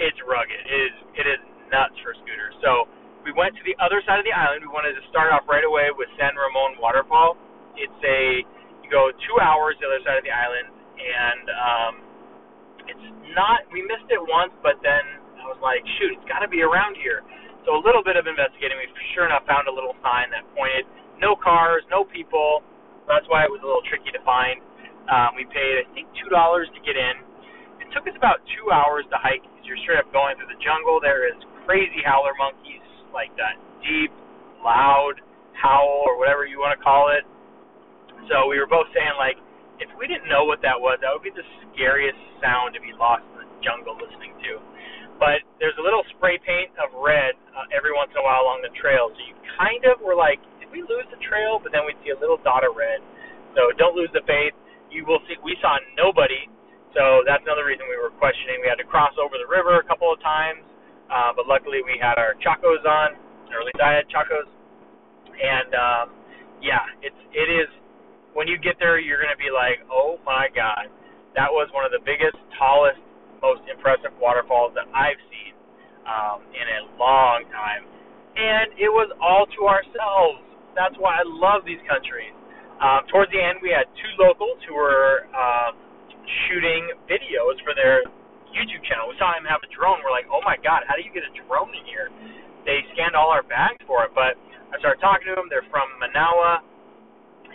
it's 0.00 0.16
rugged. 0.24 0.56
It 0.56 0.80
is 0.88 0.96
it 1.12 1.26
is 1.28 1.40
nuts 1.68 1.92
for 2.00 2.16
scooters. 2.24 2.56
So 2.64 2.88
we 3.20 3.36
went 3.36 3.52
to 3.60 3.62
the 3.68 3.76
other 3.84 4.00
side 4.08 4.16
of 4.16 4.24
the 4.24 4.32
island. 4.32 4.64
We 4.64 4.72
wanted 4.72 4.96
to 4.96 5.04
start 5.12 5.28
off 5.28 5.44
right 5.44 5.66
away 5.66 5.92
with 5.92 6.08
San 6.16 6.32
Ramon 6.32 6.80
Waterfall. 6.80 7.36
It's 7.76 8.00
a 8.00 8.40
you 8.80 8.88
go 8.88 9.12
two 9.12 9.36
hours 9.44 9.76
the 9.76 9.92
other 9.92 10.00
side 10.08 10.16
of 10.16 10.24
the 10.24 10.32
island, 10.32 10.72
and 10.96 11.44
um, 11.52 11.92
it's 12.88 13.06
not. 13.36 13.68
We 13.68 13.84
missed 13.84 14.08
it 14.08 14.22
once, 14.24 14.56
but 14.64 14.80
then 14.80 15.04
I 15.36 15.44
was 15.52 15.60
like, 15.60 15.84
shoot, 16.00 16.16
it's 16.16 16.24
got 16.24 16.40
to 16.40 16.48
be 16.48 16.64
around 16.64 16.96
here. 16.96 17.20
So 17.68 17.76
a 17.76 17.82
little 17.84 18.00
bit 18.00 18.16
of 18.16 18.24
investigating, 18.24 18.80
we 18.80 18.88
sure 19.12 19.28
enough 19.28 19.44
found 19.44 19.68
a 19.68 19.74
little 19.74 19.92
sign 20.00 20.32
that 20.32 20.46
pointed 20.56 20.88
no 21.20 21.36
cars, 21.36 21.84
no 21.90 22.04
people. 22.04 22.62
That's 23.06 23.26
why 23.28 23.44
it 23.44 23.50
was 23.52 23.60
a 23.62 23.68
little 23.68 23.84
tricky 23.88 24.12
to 24.12 24.22
find. 24.22 24.60
Um, 25.08 25.36
we 25.36 25.48
paid, 25.48 25.82
I 25.82 25.86
think, 25.96 26.08
two 26.20 26.28
dollars 26.28 26.68
to 26.76 26.80
get 26.84 26.96
in. 26.96 27.16
It 27.80 27.88
took 27.94 28.04
us 28.06 28.16
about 28.16 28.44
two 28.58 28.68
hours 28.72 29.08
to 29.12 29.18
hike. 29.20 29.44
You're 29.64 29.80
straight 29.84 30.00
up 30.00 30.10
going 30.12 30.36
through 30.36 30.52
the 30.52 30.60
jungle. 30.60 31.00
There 31.00 31.28
is 31.28 31.36
crazy 31.64 32.04
howler 32.04 32.36
monkeys, 32.36 32.84
like 33.12 33.32
that 33.40 33.56
deep, 33.84 34.12
loud 34.64 35.20
howl 35.56 36.04
or 36.06 36.18
whatever 36.18 36.46
you 36.46 36.58
want 36.60 36.76
to 36.76 36.82
call 36.82 37.10
it 37.10 37.24
so 38.28 38.48
we 38.50 38.60
were 38.60 38.68
both 38.68 38.88
saying 38.92 39.16
like, 39.16 39.38
if 39.78 39.88
we 39.96 40.10
didn't 40.10 40.28
know 40.28 40.44
what 40.44 40.60
that 40.66 40.76
was, 40.76 40.98
that 41.00 41.10
would 41.14 41.24
be 41.24 41.32
the 41.32 41.46
scariest 41.70 42.18
sound 42.42 42.74
to 42.74 42.80
be 42.82 42.92
lost 42.96 43.22
in 43.34 43.46
the 43.46 43.48
jungle 43.62 43.94
listening 43.94 44.34
to. 44.42 44.58
But 45.22 45.42
there's 45.62 45.76
a 45.78 45.84
little 45.84 46.02
spray 46.14 46.38
paint 46.42 46.74
of 46.78 46.90
red 46.98 47.34
uh, 47.54 47.66
every 47.74 47.94
once 47.94 48.10
in 48.14 48.18
a 48.18 48.24
while 48.26 48.46
along 48.46 48.62
the 48.62 48.74
trail, 48.78 49.10
so 49.10 49.20
you 49.22 49.34
kind 49.58 49.82
of 49.86 50.02
were 50.02 50.18
like, 50.18 50.38
we 50.78 50.86
lose 50.86 51.08
the 51.10 51.18
trail? 51.26 51.58
But 51.58 51.74
then 51.74 51.82
we'd 51.82 51.98
see 52.06 52.14
a 52.14 52.18
little 52.18 52.38
dot 52.46 52.62
of 52.62 52.78
red. 52.78 53.02
So 53.58 53.74
don't 53.74 53.98
lose 53.98 54.10
the 54.14 54.22
faith. 54.22 54.54
You 54.88 55.02
will 55.04 55.18
see. 55.26 55.34
We 55.42 55.58
saw 55.60 55.76
nobody, 55.98 56.48
so 56.96 57.26
that's 57.26 57.44
another 57.44 57.68
reason 57.68 57.84
we 57.90 58.00
were 58.00 58.14
questioning. 58.16 58.62
We 58.64 58.70
had 58.70 58.80
to 58.80 58.88
cross 58.88 59.12
over 59.20 59.36
the 59.36 59.50
river 59.50 59.76
a 59.76 59.84
couple 59.84 60.08
of 60.08 60.16
times, 60.24 60.64
uh, 61.12 61.36
but 61.36 61.44
luckily 61.44 61.84
we 61.84 62.00
had 62.00 62.16
our 62.16 62.32
chacos 62.40 62.80
on, 62.88 63.18
or 63.52 63.60
at 63.60 63.66
least 63.68 63.82
I 63.82 63.92
had 64.00 64.08
chacos. 64.08 64.48
And 65.36 65.70
um, 65.76 66.06
yeah, 66.64 66.88
it's 67.04 67.20
it 67.36 67.48
is 67.52 67.68
when 68.32 68.48
you 68.48 68.56
get 68.56 68.80
there, 68.80 68.96
you're 69.02 69.20
going 69.20 69.34
to 69.34 69.40
be 69.40 69.52
like, 69.52 69.84
oh 69.92 70.16
my 70.24 70.48
God, 70.54 70.88
that 71.36 71.50
was 71.52 71.68
one 71.76 71.84
of 71.84 71.92
the 71.92 72.00
biggest, 72.00 72.36
tallest, 72.56 73.00
most 73.42 73.62
impressive 73.68 74.14
waterfalls 74.16 74.72
that 74.74 74.88
I've 74.94 75.20
seen 75.28 75.52
um, 76.08 76.42
in 76.54 76.66
a 76.66 76.80
long 76.96 77.44
time. 77.52 77.84
And 78.38 78.72
it 78.78 78.88
was 78.88 79.10
all 79.20 79.44
to 79.44 79.60
ourselves. 79.66 80.47
That's 80.76 80.96
why 80.98 81.20
I 81.20 81.24
love 81.24 81.64
these 81.64 81.80
countries. 81.86 82.32
Um, 82.78 83.06
towards 83.10 83.30
the 83.34 83.40
end, 83.42 83.58
we 83.62 83.74
had 83.74 83.90
two 83.98 84.12
locals 84.20 84.62
who 84.68 84.74
were 84.78 85.26
um, 85.34 85.74
shooting 86.46 86.94
videos 87.10 87.58
for 87.66 87.74
their 87.74 88.06
YouTube 88.54 88.82
channel. 88.86 89.10
We 89.10 89.18
saw 89.18 89.34
him 89.34 89.44
have 89.48 89.64
a 89.64 89.70
drone. 89.74 89.98
We're 90.06 90.14
like, 90.14 90.30
oh 90.30 90.44
my 90.46 90.56
God, 90.62 90.86
how 90.86 90.94
do 90.94 91.02
you 91.02 91.10
get 91.10 91.26
a 91.26 91.32
drone 91.34 91.74
in 91.74 91.84
here? 91.90 92.08
They 92.62 92.86
scanned 92.94 93.18
all 93.18 93.34
our 93.34 93.42
bags 93.42 93.82
for 93.88 94.06
it. 94.06 94.14
But 94.14 94.38
I 94.70 94.78
started 94.78 95.02
talking 95.02 95.26
to 95.32 95.34
them. 95.34 95.50
They're 95.50 95.66
from 95.72 95.90
Managua 95.98 96.62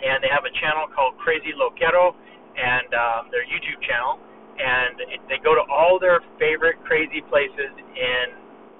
and 0.04 0.20
they 0.22 0.30
have 0.32 0.44
a 0.44 0.52
channel 0.58 0.90
called 0.90 1.16
Crazy 1.22 1.54
Loquero, 1.54 2.14
and 2.54 2.90
um, 2.94 3.22
their 3.34 3.42
YouTube 3.46 3.80
channel, 3.82 4.18
and 4.58 4.94
it, 5.10 5.20
they 5.26 5.38
go 5.42 5.54
to 5.54 5.64
all 5.66 5.98
their 5.98 6.22
favorite 6.38 6.78
crazy 6.86 7.22
places 7.26 7.72
in 7.74 8.26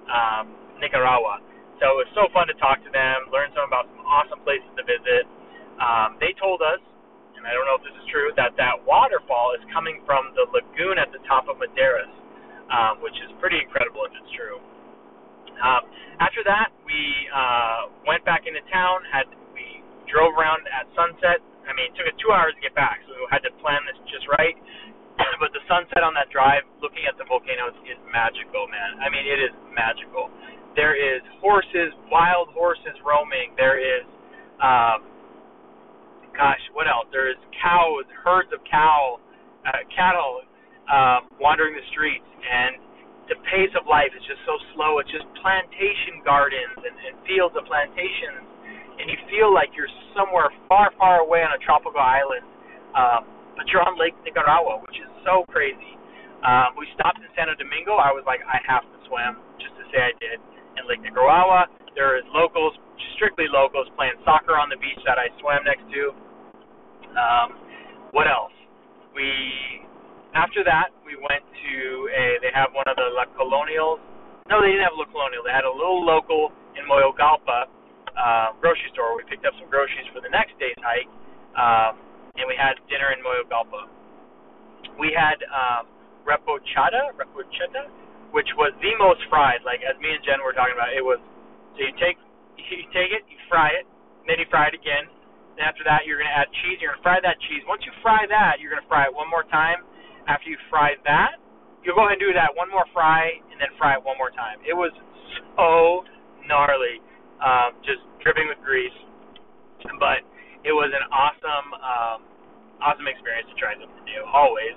um, 0.06 0.44
Nicaragua. 0.78 1.42
So 1.82 1.84
it 1.90 2.06
was 2.06 2.10
so 2.14 2.30
fun 2.30 2.46
to 2.46 2.56
talk 2.62 2.82
to 2.86 2.90
them, 2.90 3.30
learn 3.34 3.50
some 3.54 3.66
about 3.66 3.90
some 3.90 4.04
awesome 4.06 4.40
places 4.46 4.68
to 4.78 4.82
visit. 4.86 5.26
Um, 5.82 6.16
they 6.22 6.30
told 6.38 6.62
us, 6.62 6.78
and 7.34 7.42
I 7.42 7.50
don't 7.50 7.66
know 7.66 7.76
if 7.78 7.84
this 7.84 7.96
is 7.98 8.06
true, 8.14 8.30
that 8.38 8.54
that 8.56 8.78
waterfall 8.86 9.58
is 9.58 9.62
coming 9.74 9.98
from 10.06 10.30
the 10.38 10.46
lagoon 10.54 11.02
at 11.02 11.10
the 11.10 11.18
top 11.26 11.50
of 11.50 11.58
Maderas, 11.58 12.10
um, 12.70 13.02
which 13.02 13.16
is 13.26 13.30
pretty 13.42 13.58
incredible 13.58 14.06
if 14.06 14.14
it's 14.14 14.32
true. 14.38 14.62
Um, 15.58 15.82
after 16.22 16.42
that, 16.46 16.70
we 16.86 17.00
uh, 17.30 17.90
went 18.06 18.22
back 18.26 18.46
into 18.46 18.62
town, 18.70 19.02
had 19.10 19.26
we 19.54 19.82
drove 20.10 20.34
around 20.34 20.66
at 20.70 20.86
sunset. 20.94 21.42
I 21.66 21.72
mean, 21.74 21.90
it 21.90 21.94
took 21.98 22.06
us 22.06 22.16
two 22.20 22.30
hours 22.30 22.54
to 22.54 22.62
get 22.62 22.74
back, 22.76 23.02
so 23.06 23.14
we 23.14 23.26
had 23.30 23.42
to 23.46 23.52
plan 23.62 23.82
this 23.88 23.98
just 24.10 24.26
right. 24.30 24.54
but 25.42 25.54
the 25.54 25.62
sunset 25.70 26.02
on 26.02 26.12
that 26.18 26.28
drive, 26.34 26.66
looking 26.82 27.06
at 27.06 27.14
the 27.16 27.26
volcanoes, 27.26 27.74
is 27.86 27.98
magical, 28.10 28.66
man. 28.66 28.98
I 28.98 29.08
mean, 29.10 29.24
it 29.26 29.40
is 29.40 29.54
magical. 29.72 30.30
There 30.74 30.98
is 30.98 31.22
horses, 31.38 31.94
wild 32.10 32.50
horses 32.50 32.98
roaming. 33.06 33.54
There 33.54 33.78
is, 33.78 34.06
um, 34.58 35.06
gosh, 36.34 36.62
what 36.74 36.90
else? 36.90 37.06
There 37.14 37.30
is 37.30 37.38
cows, 37.58 38.06
herds 38.22 38.50
of 38.50 38.60
cow, 38.66 39.22
uh, 39.66 39.82
cattle 39.94 40.42
um, 40.90 41.30
wandering 41.38 41.78
the 41.78 41.86
streets, 41.94 42.26
and 42.26 42.82
the 43.30 43.38
pace 43.48 43.72
of 43.78 43.86
life 43.88 44.12
is 44.12 44.22
just 44.26 44.42
so 44.44 44.58
slow. 44.74 44.98
It's 44.98 45.08
just 45.08 45.24
plantation 45.40 46.20
gardens 46.26 46.76
and, 46.76 46.96
and 47.08 47.14
fields 47.24 47.54
of 47.56 47.64
plantations 47.64 48.54
and 48.98 49.10
you 49.10 49.18
feel 49.26 49.50
like 49.50 49.74
you're 49.74 49.90
somewhere 50.14 50.50
far, 50.70 50.94
far 50.98 51.22
away 51.22 51.42
on 51.42 51.50
a 51.54 51.60
tropical 51.62 51.98
island, 51.98 52.46
um, 52.94 53.26
but 53.58 53.66
you're 53.70 53.82
on 53.82 53.98
Lake 53.98 54.14
Nicaragua, 54.22 54.78
which 54.86 54.98
is 54.98 55.10
so 55.26 55.42
crazy. 55.50 55.98
Um, 56.44 56.76
we 56.78 56.86
stopped 56.94 57.18
in 57.18 57.30
Santo 57.34 57.56
Domingo. 57.58 57.96
I 57.98 58.12
was 58.12 58.22
like, 58.28 58.44
I 58.44 58.60
have 58.68 58.84
to 58.84 58.98
swim 59.08 59.40
just 59.58 59.74
to 59.80 59.84
say 59.90 59.98
I 59.98 60.14
did. 60.20 60.38
In 60.74 60.82
Lake 60.90 61.02
Nicaragua, 61.02 61.70
there 61.94 62.18
is 62.18 62.26
locals, 62.34 62.74
strictly 63.14 63.46
locals, 63.46 63.86
playing 63.94 64.18
soccer 64.26 64.58
on 64.58 64.68
the 64.68 64.78
beach 64.78 64.98
that 65.06 65.18
I 65.18 65.30
swam 65.38 65.62
next 65.62 65.86
to. 65.90 66.02
Um, 67.14 67.48
what 68.10 68.26
else? 68.26 68.54
We 69.14 69.26
after 70.34 70.66
that 70.66 70.90
we 71.06 71.14
went 71.14 71.46
to 71.46 71.74
a. 72.10 72.42
They 72.42 72.50
have 72.50 72.74
one 72.74 72.86
of 72.90 72.98
the 72.98 73.14
La 73.14 73.30
Colonials. 73.38 74.02
No, 74.50 74.58
they 74.60 74.74
didn't 74.74 74.84
have 74.84 74.98
La 74.98 75.06
Colonial. 75.06 75.46
They 75.46 75.54
had 75.54 75.64
a 75.64 75.70
little 75.70 76.02
local 76.02 76.50
in 76.74 76.82
Moyogalpa 76.90 77.70
uh, 78.14 78.54
grocery 78.58 78.90
store. 78.94 79.14
We 79.14 79.26
picked 79.26 79.46
up 79.46 79.54
some 79.58 79.70
groceries 79.70 80.06
for 80.14 80.22
the 80.22 80.30
next 80.30 80.58
day's 80.58 80.78
hike, 80.82 81.10
um, 81.54 81.98
and 82.38 82.46
we 82.46 82.58
had 82.58 82.78
dinner 82.90 83.14
in 83.14 83.22
Moyogalpa. 83.22 83.90
We 84.98 85.14
had 85.14 85.38
um, 85.50 85.90
repochada, 86.22 87.14
repochada, 87.18 87.90
which 88.34 88.50
was 88.58 88.74
the 88.82 88.92
most 88.98 89.22
fried. 89.30 89.62
Like 89.62 89.86
as 89.86 89.94
me 90.02 90.10
and 90.10 90.20
Jen 90.26 90.42
were 90.42 90.52
talking 90.52 90.74
about, 90.74 90.90
it 90.90 91.06
was 91.06 91.22
so 91.78 91.80
you 91.80 91.94
take 92.02 92.18
you 92.58 92.86
take 92.90 93.14
it, 93.14 93.22
you 93.30 93.38
fry 93.46 93.70
it, 93.72 93.86
and 93.86 94.26
then 94.26 94.42
you 94.42 94.48
fry 94.50 94.68
it 94.68 94.76
again. 94.76 95.06
And 95.54 95.62
after 95.62 95.86
that, 95.86 96.02
you're 96.02 96.18
gonna 96.18 96.34
add 96.34 96.50
cheese. 96.62 96.82
You're 96.82 96.98
gonna 96.98 97.06
fry 97.06 97.22
that 97.22 97.38
cheese. 97.46 97.62
Once 97.70 97.86
you 97.86 97.94
fry 98.02 98.26
that, 98.26 98.58
you're 98.58 98.74
gonna 98.74 98.90
fry 98.90 99.06
it 99.06 99.14
one 99.14 99.30
more 99.30 99.46
time. 99.46 99.86
After 100.26 100.50
you 100.50 100.58
fry 100.66 100.98
that, 101.06 101.38
you'll 101.86 101.94
go 101.94 102.10
ahead 102.10 102.18
and 102.18 102.24
do 102.26 102.34
that 102.34 102.50
one 102.58 102.66
more 102.74 102.88
fry, 102.90 103.38
and 103.54 103.56
then 103.62 103.70
fry 103.78 103.94
it 103.94 104.02
one 104.02 104.18
more 104.18 104.34
time. 104.34 104.58
It 104.66 104.74
was 104.74 104.90
so 105.54 106.02
gnarly 106.50 106.98
um, 107.38 107.78
just 107.86 108.02
dripping 108.24 108.50
with 108.50 108.58
grease. 108.66 108.98
But 110.00 110.24
it 110.64 110.72
was 110.72 110.90
an 110.96 111.04
awesome, 111.12 111.68
um, 111.76 112.18
awesome 112.80 113.04
experience 113.04 113.46
to 113.52 113.56
try 113.60 113.76
something 113.76 114.04
new, 114.08 114.24
always. 114.24 114.74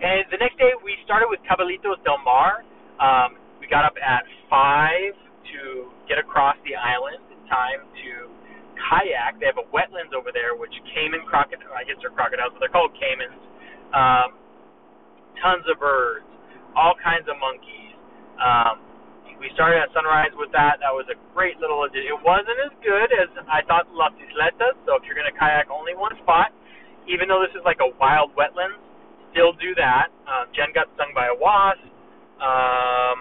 And 0.00 0.24
the 0.32 0.40
next 0.40 0.56
day 0.56 0.72
we 0.80 0.96
started 1.04 1.28
with 1.28 1.44
Caballitos 1.44 2.00
del 2.04 2.20
Mar. 2.24 2.64
Um, 3.00 3.36
we 3.60 3.66
got 3.66 3.84
up 3.84 3.96
at 4.00 4.24
five 4.48 5.12
to 5.52 5.90
get 6.08 6.18
across 6.18 6.56
the 6.64 6.74
island 6.76 7.22
in 7.32 7.40
time 7.48 7.84
to 7.84 8.10
kayak. 8.78 9.40
They 9.40 9.46
have 9.46 9.60
a 9.60 9.68
wetlands 9.72 10.12
over 10.12 10.30
there, 10.32 10.56
which 10.56 10.72
caiman 10.94 11.24
crocodile. 11.26 11.74
I 11.74 11.84
guess 11.84 11.96
they're 12.00 12.14
crocodiles, 12.14 12.52
but 12.54 12.60
they're 12.60 12.72
called 12.72 12.94
caimans. 12.96 13.40
Um, 13.92 14.28
tons 15.40 15.64
of 15.68 15.78
birds, 15.80 16.26
all 16.74 16.94
kinds 17.00 17.28
of 17.28 17.36
monkeys. 17.38 17.96
Um, 18.40 18.74
we 19.36 19.52
started 19.52 19.84
at 19.84 19.92
sunrise 19.92 20.32
with 20.36 20.48
that. 20.56 20.80
That 20.80 20.92
was 20.92 21.04
a 21.12 21.18
great 21.36 21.60
little. 21.60 21.84
It 21.84 22.20
wasn't 22.24 22.56
as 22.64 22.72
good 22.80 23.10
as 23.12 23.28
I 23.48 23.60
thought 23.68 23.84
Las 23.92 24.16
Isletas. 24.16 24.76
So 24.88 24.96
if 24.96 25.04
you're 25.04 25.16
going 25.16 25.28
to 25.28 25.36
kayak 25.36 25.68
only 25.68 25.92
one 25.92 26.16
spot, 26.24 26.56
even 27.04 27.28
though 27.28 27.44
this 27.44 27.52
is 27.52 27.60
like 27.68 27.84
a 27.84 27.90
wild 28.00 28.32
wetlands, 28.32 28.80
still 29.30 29.52
do 29.60 29.76
that. 29.76 30.08
Um, 30.24 30.48
Jen 30.56 30.72
got 30.72 30.88
stung 30.96 31.12
by 31.12 31.28
a 31.28 31.36
wasp. 31.36 31.84
Um, 32.40 33.16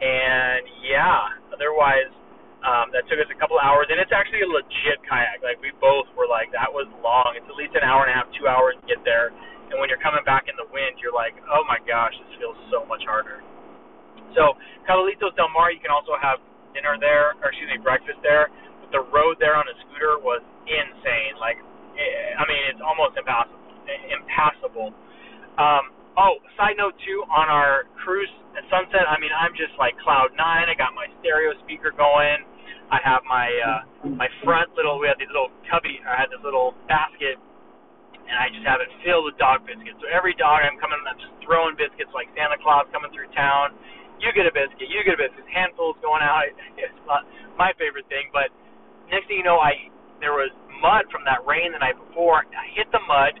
and 0.00 0.62
yeah, 0.84 1.36
otherwise, 1.52 2.10
um, 2.64 2.88
that 2.96 3.04
took 3.12 3.20
us 3.20 3.28
a 3.28 3.36
couple 3.36 3.60
hours, 3.60 3.92
and 3.92 4.00
it's 4.00 4.12
actually 4.12 4.40
a 4.40 4.48
legit 4.48 5.04
kayak. 5.04 5.44
Like 5.44 5.60
we 5.60 5.70
both 5.78 6.08
were 6.16 6.24
like, 6.24 6.48
that 6.56 6.72
was 6.72 6.88
long. 7.04 7.36
It's 7.36 7.44
at 7.44 7.56
least 7.60 7.76
an 7.76 7.84
hour 7.84 8.08
and 8.08 8.12
a 8.12 8.16
half, 8.16 8.28
two 8.40 8.48
hours 8.48 8.72
to 8.80 8.84
get 8.88 9.04
there. 9.04 9.36
And 9.68 9.76
when 9.80 9.92
you're 9.92 10.00
coming 10.00 10.24
back 10.24 10.48
in 10.48 10.56
the 10.56 10.68
wind, 10.72 10.96
you're 11.00 11.14
like, 11.14 11.36
oh 11.48 11.64
my 11.68 11.76
gosh, 11.84 12.16
this 12.16 12.32
feels 12.40 12.56
so 12.72 12.88
much 12.88 13.04
harder. 13.04 13.44
So 14.32 14.56
Caballitos 14.88 15.36
del 15.36 15.52
Mar, 15.52 15.70
you 15.70 15.80
can 15.80 15.92
also 15.92 16.16
have 16.16 16.40
dinner 16.74 16.96
there, 16.98 17.38
or 17.44 17.52
excuse 17.52 17.70
me, 17.70 17.78
breakfast 17.78 18.18
there. 18.24 18.48
But 18.80 18.90
the 18.90 19.04
road 19.12 19.38
there 19.38 19.54
on 19.54 19.68
a 19.68 19.76
scooter 19.86 20.18
was 20.20 20.42
insane. 20.66 21.36
Like, 21.38 21.60
eh, 22.00 22.40
I 22.40 22.42
mean, 22.48 22.62
it's 22.72 22.82
almost 22.82 23.14
impassable. 23.20 23.60
Impassable. 23.84 24.90
Um, 25.60 25.93
oh, 26.18 26.38
side 26.56 26.78
note 26.78 26.94
too, 27.02 27.24
on 27.30 27.50
our 27.50 27.90
cruise 28.02 28.30
at 28.54 28.62
sunset, 28.70 29.06
I 29.10 29.18
mean, 29.18 29.34
I'm 29.34 29.54
just 29.58 29.74
like 29.82 29.98
cloud 30.02 30.30
nine. 30.38 30.70
I 30.70 30.74
got 30.78 30.94
my 30.94 31.10
stereo 31.20 31.54
speaker 31.66 31.90
going. 31.90 32.46
I 32.92 33.02
have 33.02 33.26
my 33.26 33.48
uh, 33.48 33.80
my 34.14 34.28
front 34.46 34.70
little. 34.78 35.00
We 35.02 35.10
had 35.10 35.18
these 35.18 35.30
little 35.32 35.50
cubby. 35.66 35.98
I 36.06 36.14
had 36.14 36.30
this 36.30 36.38
little 36.44 36.76
basket, 36.86 37.40
and 38.14 38.36
I 38.38 38.52
just 38.52 38.62
have 38.68 38.78
it 38.78 38.90
filled 39.02 39.26
with 39.26 39.36
dog 39.40 39.66
biscuits. 39.66 39.98
So 39.98 40.06
every 40.12 40.36
dog 40.38 40.62
I'm 40.62 40.78
coming, 40.78 41.00
I'm 41.02 41.18
just 41.18 41.34
throwing 41.42 41.74
biscuits 41.74 42.12
like 42.14 42.30
Santa 42.38 42.60
Claus 42.62 42.86
coming 42.94 43.10
through 43.10 43.32
town. 43.34 43.74
You 44.22 44.30
get 44.30 44.46
a 44.46 44.54
biscuit. 44.54 44.86
You 44.86 45.02
get 45.02 45.18
a 45.18 45.20
biscuit. 45.20 45.42
Handfuls 45.50 45.98
going 46.04 46.22
out. 46.22 46.46
It's 46.78 47.00
my 47.56 47.70
favorite 47.80 48.06
thing. 48.12 48.30
But 48.30 48.52
next 49.10 49.26
thing 49.26 49.40
you 49.42 49.46
know, 49.46 49.58
I 49.58 49.90
there 50.22 50.36
was 50.36 50.52
mud 50.78 51.08
from 51.10 51.24
that 51.26 51.42
rain 51.48 51.72
the 51.74 51.80
night 51.80 51.98
before. 51.98 52.44
I 52.46 52.66
hit 52.76 52.86
the 52.92 53.02
mud. 53.08 53.34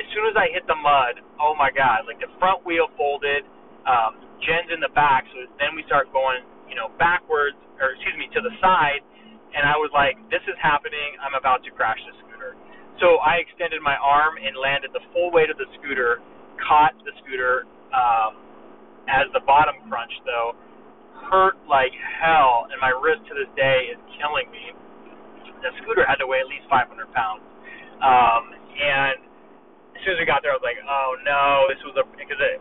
As 0.00 0.08
soon 0.16 0.24
as 0.24 0.34
I 0.34 0.48
hit 0.48 0.64
the 0.64 0.78
mud, 0.80 1.20
oh 1.36 1.52
my 1.52 1.68
god! 1.68 2.08
Like 2.08 2.18
the 2.24 2.32
front 2.40 2.64
wheel 2.64 2.88
folded. 2.96 3.44
Um, 3.84 4.16
Jen's 4.40 4.72
in 4.72 4.80
the 4.80 4.92
back, 4.96 5.28
so 5.28 5.44
then 5.60 5.76
we 5.76 5.84
start 5.84 6.08
going, 6.16 6.40
you 6.64 6.76
know, 6.76 6.88
backwards 6.96 7.60
or 7.80 7.96
excuse 7.96 8.14
me, 8.20 8.28
to 8.36 8.40
the 8.44 8.52
side, 8.60 9.00
and 9.56 9.64
I 9.64 9.74
was 9.80 9.90
like, 9.96 10.20
this 10.28 10.44
is 10.44 10.54
happening. 10.60 11.16
I'm 11.24 11.34
about 11.34 11.64
to 11.64 11.72
crash 11.72 11.98
the 12.04 12.14
scooter. 12.22 12.52
So 13.00 13.16
I 13.24 13.40
extended 13.40 13.80
my 13.80 13.96
arm 13.96 14.36
and 14.36 14.52
landed 14.54 14.92
the 14.92 15.00
full 15.16 15.32
weight 15.32 15.48
of 15.48 15.56
the 15.56 15.66
scooter, 15.80 16.20
caught 16.60 16.92
the 17.08 17.16
scooter 17.24 17.64
um, 17.96 18.36
as 19.08 19.32
the 19.32 19.40
bottom 19.48 19.80
crunch, 19.88 20.12
though. 20.28 20.52
Hurt 21.32 21.56
like 21.64 21.92
hell, 22.20 22.68
and 22.68 22.76
my 22.80 22.92
wrist 22.92 23.24
to 23.32 23.34
this 23.34 23.48
day 23.56 23.92
is 23.92 23.98
killing 24.20 24.48
me. 24.52 24.76
The 25.64 25.72
scooter 25.80 26.04
had 26.04 26.20
to 26.20 26.26
weigh 26.28 26.44
at 26.44 26.48
least 26.48 26.68
500 26.68 26.88
pounds. 27.12 27.44
Um, 28.00 28.56
and 28.56 29.20
as 30.00 30.08
soon 30.08 30.16
as 30.16 30.20
we 30.24 30.24
got 30.24 30.40
there, 30.40 30.56
I 30.56 30.56
was 30.56 30.64
like, 30.64 30.80
oh 30.80 31.10
no, 31.28 31.68
this 31.68 31.76
was 31.84 31.92
a, 32.00 32.04
because 32.16 32.40
it, 32.40 32.56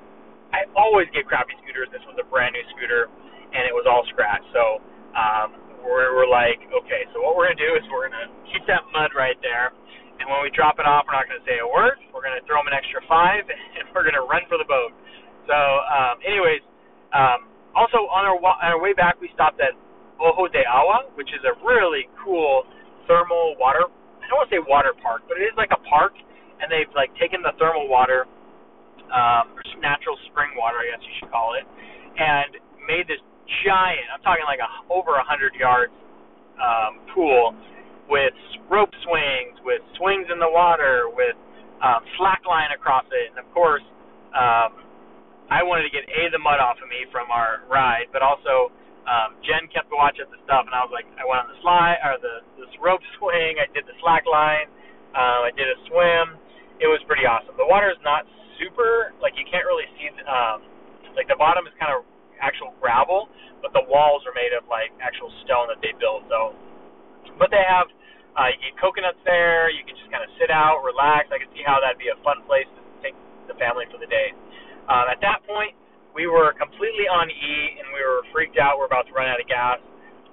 I 0.51 0.67
always 0.75 1.07
get 1.15 1.23
crappy 1.23 1.55
scooters. 1.63 1.87
This 1.87 2.03
was 2.03 2.19
a 2.19 2.27
brand 2.27 2.51
new 2.51 2.65
scooter, 2.75 3.07
and 3.55 3.63
it 3.63 3.71
was 3.71 3.87
all 3.87 4.03
scratched. 4.11 4.51
So 4.51 4.83
um, 5.15 5.55
we're, 5.79 6.11
we're 6.19 6.27
like, 6.27 6.59
okay, 6.83 7.07
so 7.15 7.23
what 7.23 7.39
we're 7.39 7.47
gonna 7.47 7.63
do 7.63 7.71
is 7.79 7.83
we're 7.87 8.11
gonna 8.11 8.27
keep 8.51 8.67
that 8.67 8.83
mud 8.91 9.15
right 9.15 9.39
there, 9.39 9.71
and 10.19 10.27
when 10.27 10.43
we 10.43 10.51
drop 10.51 10.83
it 10.83 10.85
off, 10.85 11.07
we're 11.07 11.15
not 11.15 11.31
gonna 11.31 11.47
say 11.47 11.63
a 11.63 11.69
word. 11.69 11.95
We're 12.11 12.25
gonna 12.27 12.43
throw 12.43 12.59
them 12.59 12.67
an 12.67 12.75
extra 12.75 12.99
five, 13.07 13.47
and 13.79 13.87
we're 13.95 14.03
gonna 14.03 14.27
run 14.27 14.43
for 14.51 14.59
the 14.59 14.67
boat. 14.67 14.91
So, 15.47 15.55
um, 15.55 16.19
anyways, 16.27 16.59
um, 17.15 17.47
also 17.71 18.03
on 18.11 18.27
our 18.27 18.35
on 18.35 18.67
our 18.75 18.81
way 18.83 18.91
back, 18.91 19.15
we 19.23 19.31
stopped 19.31 19.63
at 19.63 19.79
Ojo 20.19 20.51
de 20.51 20.59
Agua, 20.67 21.07
which 21.15 21.31
is 21.31 21.39
a 21.47 21.55
really 21.63 22.11
cool 22.19 22.67
thermal 23.07 23.55
water. 23.55 23.87
I 24.19 24.27
don't 24.27 24.43
want 24.43 24.51
to 24.51 24.59
say 24.59 24.61
water 24.61 24.91
park, 24.99 25.23
but 25.25 25.39
it 25.39 25.47
is 25.47 25.55
like 25.55 25.71
a 25.71 25.81
park, 25.87 26.13
and 26.59 26.67
they've 26.71 26.91
like 26.95 27.11
taken 27.19 27.41
the 27.41 27.55
thermal 27.57 27.87
water, 27.87 28.27
um, 29.09 29.55
or 29.55 29.63
natural 29.81 30.15
spring 30.29 30.53
water, 30.59 30.77
I 30.79 30.93
guess 30.93 31.03
you 31.03 31.13
should 31.19 31.31
call 31.31 31.55
it, 31.55 31.65
and 32.19 32.59
made 32.85 33.07
this 33.07 33.21
giant. 33.65 34.05
I'm 34.13 34.21
talking 34.21 34.45
like 34.45 34.61
a, 34.61 34.69
over 34.91 35.17
a 35.17 35.25
hundred 35.25 35.55
yards 35.55 35.95
um, 36.59 36.99
pool 37.15 37.55
with 38.09 38.35
rope 38.67 38.91
swings, 39.05 39.55
with 39.63 39.81
swings 39.97 40.27
in 40.33 40.41
the 40.41 40.49
water, 40.49 41.07
with 41.13 41.37
um, 41.79 42.01
slack 42.17 42.43
line 42.43 42.73
across 42.73 43.05
it, 43.13 43.31
and 43.31 43.39
of 43.39 43.47
course, 43.53 43.85
um, 44.35 44.83
I 45.49 45.65
wanted 45.65 45.89
to 45.89 45.93
get 45.93 46.05
a 46.05 46.29
the 46.29 46.37
mud 46.37 46.61
off 46.61 46.77
of 46.77 46.89
me 46.89 47.09
from 47.09 47.33
our 47.33 47.65
ride, 47.65 48.09
but 48.13 48.21
also 48.21 48.69
um, 49.09 49.37
Jen 49.41 49.65
kept 49.73 49.89
watch 49.89 50.21
at 50.21 50.29
the 50.29 50.37
stuff, 50.45 50.69
and 50.69 50.73
I 50.77 50.85
was 50.85 50.93
like, 50.93 51.09
I 51.17 51.25
went 51.25 51.45
on 51.45 51.49
the 51.49 51.59
slide 51.65 51.97
or 52.05 52.21
the 52.21 52.45
this 52.61 52.69
rope 52.81 53.01
swing, 53.17 53.57
I 53.57 53.65
did 53.73 53.85
the 53.89 53.97
slack 54.01 54.29
line, 54.29 54.69
um, 55.17 55.49
I 55.49 55.51
did 55.55 55.65
a 55.69 55.77
swim. 55.89 56.38
It 56.79 56.87
was 56.87 57.03
pretty 57.05 57.27
awesome. 57.27 57.55
The 57.59 57.67
water 57.67 57.91
is 57.91 57.99
not 58.01 58.23
super 58.59 59.15
like 59.19 59.35
you 59.35 59.43
can't 59.47 59.67
really 59.67 59.87
see 59.99 60.07
um, 60.27 60.63
like 61.15 61.27
the 61.27 61.39
bottom 61.39 61.67
is 61.67 61.75
kind 61.79 61.91
of 61.91 62.07
actual 62.39 62.71
gravel, 62.79 63.27
but 63.59 63.75
the 63.75 63.83
walls 63.87 64.23
are 64.23 64.35
made 64.35 64.55
of 64.55 64.63
like 64.71 64.91
actual 65.03 65.27
stone 65.43 65.67
that 65.67 65.83
they 65.83 65.91
built. 65.99 66.23
So, 66.31 66.55
but 67.35 67.51
they 67.51 67.63
have 67.63 67.91
uh, 68.39 68.55
you 68.55 68.71
get 68.71 68.75
coconuts 68.79 69.19
there. 69.27 69.67
You 69.67 69.83
can 69.83 69.95
just 69.99 70.07
kind 70.07 70.23
of 70.23 70.31
sit 70.39 70.47
out, 70.47 70.79
relax. 70.87 71.27
I 71.31 71.39
can 71.43 71.51
see 71.51 71.63
how 71.67 71.83
that'd 71.83 71.99
be 71.99 72.07
a 72.07 72.19
fun 72.23 72.39
place 72.47 72.67
to 72.71 72.81
take 73.03 73.15
the 73.51 73.55
family 73.59 73.83
for 73.91 73.99
the 73.99 74.07
day. 74.07 74.31
Um, 74.87 75.11
at 75.11 75.19
that 75.19 75.43
point, 75.43 75.75
we 76.15 76.25
were 76.31 76.55
completely 76.55 77.05
on 77.11 77.27
E, 77.29 77.53
and 77.81 77.91
we 77.91 78.01
were 78.01 78.23
freaked 78.31 78.57
out. 78.57 78.79
We're 78.79 78.89
about 78.89 79.05
to 79.11 79.13
run 79.13 79.27
out 79.27 79.41
of 79.41 79.47
gas 79.51 79.77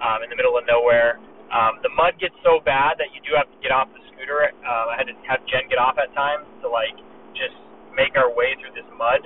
um, 0.00 0.22
in 0.22 0.30
the 0.30 0.38
middle 0.38 0.54
of 0.56 0.64
nowhere. 0.64 1.18
Um, 1.56 1.80
the 1.80 1.88
mud 1.96 2.20
gets 2.20 2.36
so 2.44 2.60
bad 2.60 3.00
that 3.00 3.16
you 3.16 3.24
do 3.24 3.32
have 3.32 3.48
to 3.48 3.58
get 3.64 3.72
off 3.72 3.88
the 3.96 4.02
scooter. 4.12 4.52
Uh, 4.60 4.92
I 4.92 5.00
had 5.00 5.08
to 5.08 5.16
have 5.24 5.40
Jen 5.48 5.64
get 5.72 5.80
off 5.80 5.96
at 5.96 6.12
times 6.12 6.44
to 6.60 6.68
like 6.68 6.92
just 7.32 7.56
make 7.96 8.12
our 8.20 8.28
way 8.28 8.52
through 8.60 8.76
this 8.76 8.84
mud 8.92 9.24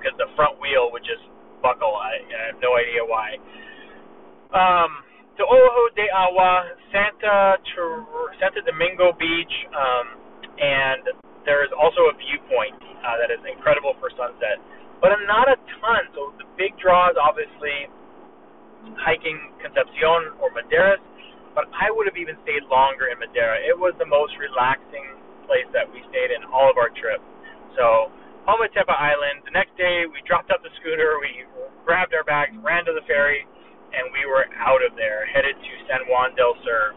because 0.00 0.16
um, 0.16 0.22
the 0.22 0.32
front 0.32 0.56
wheel 0.64 0.88
would 0.96 1.04
just 1.04 1.20
buckle. 1.60 1.92
I, 1.92 2.24
I 2.24 2.40
have 2.56 2.60
no 2.64 2.72
idea 2.80 3.04
why. 3.04 3.36
Um, 4.56 5.04
to 5.36 5.42
Ojo 5.44 5.84
de 5.92 6.08
Agua, 6.08 6.72
Santa 6.88 7.60
Santa 8.40 8.64
Domingo 8.64 9.12
Beach, 9.18 9.54
um, 9.76 10.06
and 10.56 11.04
there 11.44 11.66
is 11.66 11.72
also 11.76 12.08
a 12.08 12.14
viewpoint 12.16 12.80
uh, 13.04 13.20
that 13.20 13.28
is 13.28 13.42
incredible 13.44 13.92
for 14.00 14.08
sunset, 14.16 14.56
but 15.04 15.12
not 15.28 15.52
a 15.52 15.58
ton. 15.82 16.02
So 16.16 16.32
the 16.40 16.48
big 16.56 16.72
draw 16.80 17.12
is 17.12 17.18
obviously 17.20 17.92
hiking 19.00 19.38
Concepcion 19.62 20.36
or 20.40 20.52
Maderas, 20.52 21.02
but 21.54 21.70
I 21.70 21.90
would 21.90 22.06
have 22.10 22.18
even 22.18 22.34
stayed 22.42 22.66
longer 22.66 23.08
in 23.08 23.18
Madeira. 23.22 23.62
It 23.62 23.78
was 23.78 23.94
the 24.02 24.08
most 24.08 24.34
relaxing 24.42 25.06
place 25.46 25.68
that 25.76 25.86
we 25.86 26.02
stayed 26.10 26.34
in 26.34 26.42
all 26.50 26.66
of 26.66 26.76
our 26.80 26.90
trip. 26.96 27.20
So 27.78 28.10
Ometepe 28.44 28.92
Island. 28.92 29.40
The 29.48 29.56
next 29.56 29.72
day, 29.80 30.04
we 30.04 30.20
dropped 30.28 30.52
up 30.52 30.60
the 30.60 30.68
scooter, 30.80 31.16
we 31.16 31.48
grabbed 31.84 32.12
our 32.12 32.24
bags, 32.24 32.52
ran 32.60 32.84
to 32.84 32.92
the 32.92 33.04
ferry, 33.08 33.40
and 33.96 34.12
we 34.12 34.28
were 34.28 34.44
out 34.60 34.84
of 34.84 34.92
there, 35.00 35.24
headed 35.24 35.56
to 35.56 35.72
San 35.88 36.04
Juan 36.12 36.36
del 36.36 36.52
Sur. 36.60 36.92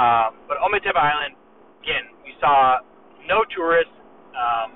Um, 0.00 0.40
but 0.48 0.56
Ometepe 0.64 0.96
Island, 0.96 1.36
again, 1.84 2.16
we 2.24 2.32
saw 2.40 2.80
no 3.28 3.44
tourists. 3.52 3.92
Um, 4.32 4.68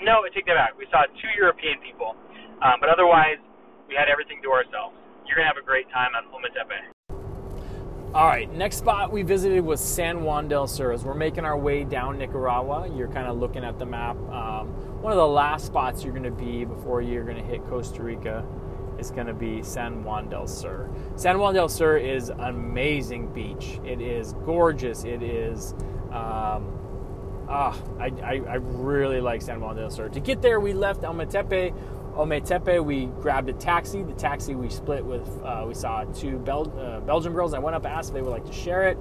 no, 0.00 0.24
I 0.24 0.32
take 0.32 0.48
that 0.48 0.56
back. 0.56 0.72
We 0.80 0.88
saw 0.88 1.04
two 1.20 1.32
European 1.36 1.76
people, 1.84 2.16
um, 2.64 2.80
but 2.80 2.88
otherwise, 2.88 3.40
we 3.88 3.94
had 3.94 4.08
everything 4.08 4.40
to 4.42 4.50
ourselves. 4.50 4.94
You're 5.26 5.36
gonna 5.36 5.48
have 5.48 5.56
a 5.56 5.66
great 5.66 5.88
time 5.90 6.10
on 6.14 6.24
Ometepe. 6.32 6.92
All 8.14 8.26
right, 8.26 8.50
next 8.54 8.78
spot 8.78 9.12
we 9.12 9.22
visited 9.22 9.60
was 9.60 9.80
San 9.80 10.22
Juan 10.22 10.48
del 10.48 10.66
Sur. 10.66 10.92
As 10.92 11.04
we're 11.04 11.14
making 11.14 11.44
our 11.44 11.58
way 11.58 11.84
down 11.84 12.18
Nicaragua, 12.18 12.90
you're 12.94 13.08
kind 13.08 13.26
of 13.26 13.36
looking 13.38 13.64
at 13.64 13.78
the 13.78 13.84
map. 13.84 14.16
Um, 14.30 14.68
one 15.02 15.12
of 15.12 15.18
the 15.18 15.26
last 15.26 15.66
spots 15.66 16.02
you're 16.02 16.14
going 16.14 16.24
to 16.24 16.30
be 16.30 16.64
before 16.64 17.02
you're 17.02 17.24
going 17.24 17.36
to 17.36 17.42
hit 17.42 17.62
Costa 17.66 18.02
Rica 18.02 18.46
is 18.98 19.10
going 19.10 19.26
to 19.26 19.34
be 19.34 19.62
San 19.62 20.02
Juan 20.04 20.30
del 20.30 20.46
Sur. 20.46 20.88
San 21.16 21.38
Juan 21.38 21.52
del 21.52 21.68
Sur 21.68 21.98
is 21.98 22.30
an 22.30 22.40
amazing 22.40 23.30
beach. 23.32 23.78
It 23.84 24.00
is 24.00 24.32
gorgeous. 24.44 25.04
It 25.04 25.22
is. 25.22 25.74
Um, 26.10 26.78
Ah, 27.50 27.74
I, 27.98 28.12
I, 28.22 28.42
I, 28.46 28.54
really 28.56 29.22
like 29.22 29.40
San 29.40 29.60
Juan 29.60 29.74
del 29.76 29.88
Sur. 29.88 30.10
To 30.10 30.20
get 30.20 30.42
there, 30.42 30.60
we 30.60 30.74
left 30.74 31.00
Ometepe 31.00 31.72
Ometepe, 32.18 32.84
we 32.84 33.06
grabbed 33.06 33.48
a 33.48 33.52
taxi. 33.52 34.02
The 34.02 34.12
taxi 34.12 34.56
we 34.56 34.68
split 34.68 35.04
with, 35.04 35.28
uh, 35.44 35.64
we 35.68 35.72
saw 35.72 36.02
two 36.02 36.38
Bel- 36.38 36.76
uh, 36.76 36.98
Belgian 37.00 37.32
girls. 37.32 37.54
I 37.54 37.60
went 37.60 37.76
up, 37.76 37.84
and 37.84 37.94
asked 37.94 38.08
if 38.08 38.14
they 38.14 38.22
would 38.22 38.32
like 38.32 38.44
to 38.44 38.52
share 38.52 38.88
it. 38.88 38.98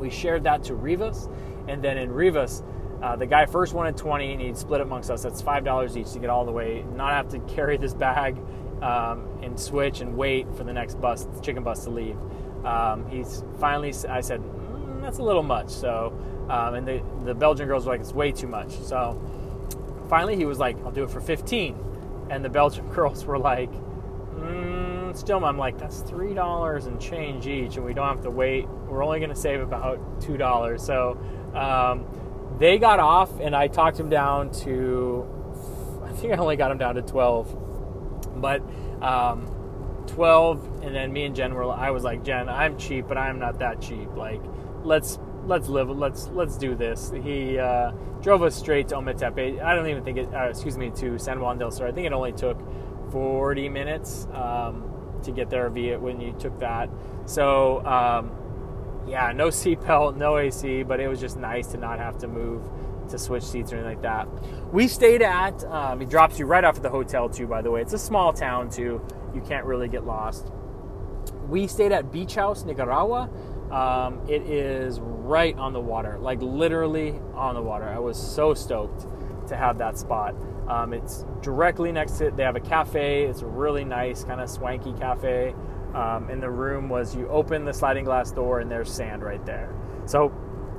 We 0.00 0.10
shared 0.10 0.42
that 0.42 0.64
to 0.64 0.74
Rivas. 0.74 1.28
And 1.68 1.80
then 1.80 1.96
in 1.96 2.10
Rivas, 2.10 2.64
uh, 3.00 3.14
the 3.14 3.26
guy 3.26 3.46
first 3.46 3.72
wanted 3.72 3.96
20 3.96 4.32
and 4.32 4.42
he'd 4.42 4.56
split 4.56 4.80
it 4.80 4.84
amongst 4.84 5.10
us. 5.10 5.22
That's 5.22 5.40
$5 5.42 5.96
each 5.96 6.12
to 6.12 6.18
get 6.18 6.28
all 6.28 6.44
the 6.44 6.50
way, 6.50 6.84
not 6.96 7.12
have 7.12 7.28
to 7.28 7.38
carry 7.54 7.76
this 7.76 7.94
bag 7.94 8.36
um, 8.82 9.28
and 9.40 9.58
switch 9.58 10.00
and 10.00 10.16
wait 10.16 10.52
for 10.56 10.64
the 10.64 10.72
next 10.72 11.00
bus, 11.00 11.28
chicken 11.40 11.62
bus 11.62 11.84
to 11.84 11.90
leave. 11.90 12.16
Um, 12.64 13.06
he's 13.08 13.44
finally, 13.60 13.94
I 14.08 14.20
said, 14.20 14.40
mm, 14.40 15.00
that's 15.02 15.18
a 15.18 15.22
little 15.22 15.44
much. 15.44 15.68
So, 15.68 16.12
um, 16.48 16.74
and 16.74 16.88
the, 16.88 17.00
the 17.24 17.34
Belgian 17.34 17.68
girls 17.68 17.86
were 17.86 17.92
like, 17.92 18.00
it's 18.00 18.12
way 18.12 18.32
too 18.32 18.48
much. 18.48 18.72
So 18.72 19.20
finally 20.08 20.34
he 20.34 20.46
was 20.46 20.58
like, 20.58 20.76
I'll 20.84 20.90
do 20.90 21.04
it 21.04 21.10
for 21.10 21.20
15. 21.20 21.84
And 22.30 22.44
the 22.44 22.48
Belgian 22.48 22.86
girls 22.92 23.24
were 23.24 23.38
like, 23.38 23.72
mm, 23.72 25.16
still, 25.16 25.44
I'm 25.44 25.58
like, 25.58 25.78
that's 25.78 26.02
$3 26.02 26.86
and 26.86 27.00
change 27.00 27.46
each, 27.46 27.76
and 27.76 27.84
we 27.84 27.94
don't 27.94 28.08
have 28.08 28.22
to 28.22 28.30
wait. 28.30 28.68
We're 28.68 29.04
only 29.04 29.18
going 29.18 29.30
to 29.30 29.36
save 29.36 29.60
about 29.60 30.20
$2. 30.20 30.80
So 30.80 31.18
um, 31.56 32.06
they 32.58 32.78
got 32.78 32.98
off, 33.00 33.40
and 33.40 33.54
I 33.54 33.68
talked 33.68 33.98
him 33.98 34.08
down 34.08 34.50
to, 34.62 35.26
I 36.04 36.12
think 36.12 36.32
I 36.32 36.36
only 36.36 36.56
got 36.56 36.70
him 36.70 36.78
down 36.78 36.94
to 36.96 37.02
12. 37.02 38.40
But 38.40 38.62
um, 39.02 39.50
12 40.08 40.82
and 40.82 40.94
then 40.94 41.12
me 41.12 41.24
and 41.24 41.34
jen 41.34 41.54
were 41.54 41.64
i 41.72 41.90
was 41.90 42.04
like 42.04 42.22
jen 42.24 42.48
i'm 42.48 42.76
cheap 42.76 43.06
but 43.08 43.16
i'm 43.16 43.38
not 43.38 43.58
that 43.58 43.80
cheap 43.80 44.08
like 44.16 44.40
let's 44.82 45.18
let's 45.46 45.68
live 45.68 45.88
let's 45.90 46.28
let's 46.28 46.56
do 46.56 46.74
this. 46.74 47.12
He 47.22 47.58
uh, 47.58 47.92
drove 48.22 48.42
us 48.42 48.54
straight 48.56 48.88
to 48.88 48.96
ometepe. 48.96 49.62
I 49.62 49.74
don't 49.74 49.86
even 49.88 50.04
think 50.04 50.18
it 50.18 50.34
uh, 50.34 50.48
excuse 50.48 50.76
me 50.76 50.90
to 50.96 51.18
san 51.18 51.40
juan 51.40 51.58
del 51.58 51.70
sur. 51.70 51.86
I 51.86 51.92
think 51.92 52.06
it 52.06 52.12
only 52.12 52.32
took 52.32 52.58
40 53.10 53.68
minutes 53.68 54.26
um, 54.32 54.90
to 55.22 55.30
get 55.30 55.50
there 55.50 55.68
via 55.70 55.98
when 55.98 56.20
you 56.20 56.32
took 56.38 56.58
that. 56.60 56.88
So 57.26 57.84
um, 57.86 58.32
yeah 59.06 59.32
no 59.32 59.48
seatbelt 59.60 60.16
no 60.16 60.38
ac 60.38 60.82
but 60.82 61.00
it 61.00 61.08
was 61.08 61.20
just 61.20 61.36
nice 61.36 61.68
to 61.68 61.76
not 61.76 61.98
have 61.98 62.18
to 62.18 62.28
move 62.28 62.62
to 63.10 63.18
switch 63.18 63.42
seats 63.42 63.72
or 63.72 63.76
anything 63.76 63.92
like 63.96 64.02
that. 64.02 64.28
We 64.72 64.88
stayed 64.88 65.22
at 65.22 65.62
um, 65.64 66.00
he 66.00 66.06
drops 66.06 66.38
you 66.38 66.46
right 66.46 66.64
off 66.64 66.76
at 66.76 66.82
the 66.82 66.90
hotel 66.90 67.28
too 67.28 67.46
by 67.46 67.62
the 67.62 67.70
way. 67.70 67.82
It's 67.82 67.92
a 67.92 67.98
small 67.98 68.32
town 68.32 68.70
too. 68.70 69.02
You 69.34 69.40
can't 69.42 69.66
really 69.66 69.88
get 69.88 70.04
lost. 70.04 70.50
We 71.48 71.66
stayed 71.66 71.92
at 71.92 72.10
Beach 72.10 72.34
House, 72.34 72.64
Nicaragua. 72.64 73.28
Um, 73.74 74.20
it 74.28 74.42
is 74.42 75.00
right 75.00 75.58
on 75.58 75.72
the 75.72 75.80
water, 75.80 76.16
like 76.20 76.40
literally 76.40 77.18
on 77.34 77.56
the 77.56 77.62
water. 77.62 77.88
I 77.88 77.98
was 77.98 78.16
so 78.16 78.54
stoked 78.54 79.06
to 79.48 79.56
have 79.56 79.78
that 79.78 79.98
spot. 79.98 80.36
Um, 80.68 80.92
it's 80.92 81.24
directly 81.42 81.90
next 81.90 82.18
to 82.18 82.28
it. 82.28 82.36
They 82.36 82.44
have 82.44 82.54
a 82.54 82.60
cafe. 82.60 83.24
It's 83.24 83.42
a 83.42 83.46
really 83.46 83.84
nice, 83.84 84.22
kind 84.22 84.40
of 84.40 84.48
swanky 84.48 84.92
cafe. 84.92 85.56
Um, 85.92 86.30
and 86.30 86.40
the 86.40 86.50
room 86.50 86.88
was 86.88 87.16
you 87.16 87.28
open 87.28 87.64
the 87.64 87.72
sliding 87.72 88.04
glass 88.04 88.30
door 88.30 88.60
and 88.60 88.70
there's 88.70 88.92
sand 88.92 89.24
right 89.24 89.44
there. 89.44 89.74
So 90.06 90.32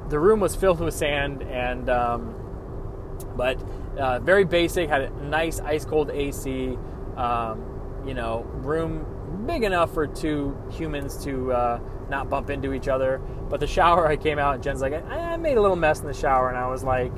the 0.08 0.18
room 0.18 0.40
was 0.40 0.56
filled 0.56 0.80
with 0.80 0.94
sand 0.94 1.44
and 1.44 1.90
um, 1.90 2.34
but 3.36 3.62
uh, 3.98 4.20
very 4.20 4.46
basic. 4.46 4.88
Had 4.88 5.02
a 5.02 5.10
nice 5.22 5.60
ice 5.60 5.84
cold 5.84 6.12
AC. 6.12 6.78
Um, 7.18 8.04
you 8.08 8.14
know, 8.14 8.44
room 8.54 9.06
big 9.46 9.64
enough 9.64 9.94
for 9.94 10.08
two 10.08 10.58
humans 10.72 11.24
to 11.26 11.52
uh, 11.52 11.80
not 12.10 12.30
bump 12.30 12.50
into 12.50 12.74
each 12.74 12.88
other. 12.88 13.22
But 13.50 13.60
the 13.60 13.68
shower, 13.68 14.08
I 14.08 14.18
came 14.18 14.40
out, 14.40 14.56
and 14.56 14.64
Jen's 14.64 14.82
like, 14.82 14.94
I, 14.94 15.38
made 15.38 15.58
a 15.58 15.62
little 15.62 15.76
mess 15.76 16.00
in 16.00 16.08
the 16.08 16.14
shower, 16.14 16.50
and 16.50 16.58
I 16.58 16.68
was 16.68 16.84
like, 16.84 17.12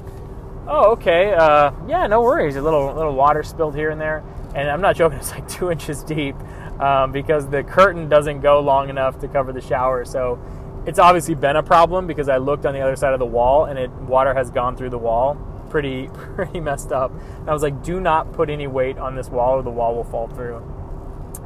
oh, 0.67 0.91
okay, 0.91 1.33
uh, 1.33 1.71
yeah, 1.87 2.07
no 2.07 2.21
worries. 2.21 2.55
A 2.55 2.61
little 2.61 2.93
little 2.93 3.13
water 3.13 3.43
spilled 3.43 3.75
here 3.75 3.89
and 3.89 3.99
there, 3.99 4.23
and 4.55 4.69
I'm 4.69 4.81
not 4.81 4.95
joking. 4.95 5.17
It's 5.19 5.31
like 5.31 5.47
two 5.47 5.71
inches 5.71 6.03
deep 6.03 6.35
um, 6.79 7.11
because 7.11 7.47
the 7.47 7.63
curtain 7.63 8.09
doesn't 8.09 8.41
go 8.41 8.59
long 8.59 8.89
enough 8.89 9.19
to 9.19 9.27
cover 9.27 9.53
the 9.53 9.61
shower. 9.61 10.05
So 10.05 10.39
it's 10.85 10.99
obviously 10.99 11.35
been 11.35 11.55
a 11.55 11.63
problem 11.63 12.07
because 12.07 12.29
I 12.29 12.37
looked 12.37 12.65
on 12.65 12.73
the 12.73 12.81
other 12.81 12.95
side 12.95 13.13
of 13.13 13.19
the 13.19 13.25
wall, 13.25 13.65
and 13.65 13.77
it 13.79 13.91
water 13.91 14.33
has 14.33 14.51
gone 14.51 14.75
through 14.75 14.89
the 14.89 14.97
wall. 14.97 15.35
Pretty, 15.69 16.07
pretty 16.13 16.59
messed 16.59 16.91
up. 16.91 17.11
And 17.11 17.49
I 17.49 17.53
was 17.53 17.61
like, 17.61 17.83
do 17.83 17.99
not 17.99 18.33
put 18.33 18.49
any 18.49 18.67
weight 18.67 18.97
on 18.97 19.15
this 19.15 19.29
wall 19.29 19.59
or 19.59 19.63
the 19.63 19.69
wall 19.69 19.95
will 19.95 20.05
fall 20.05 20.27
through. 20.27 20.61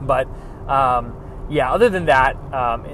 But 0.02 0.28
um, 0.68 1.16
yeah, 1.52 1.70
other 1.70 1.90
than 1.90 2.06
that, 2.06 2.38
um, 2.54 2.86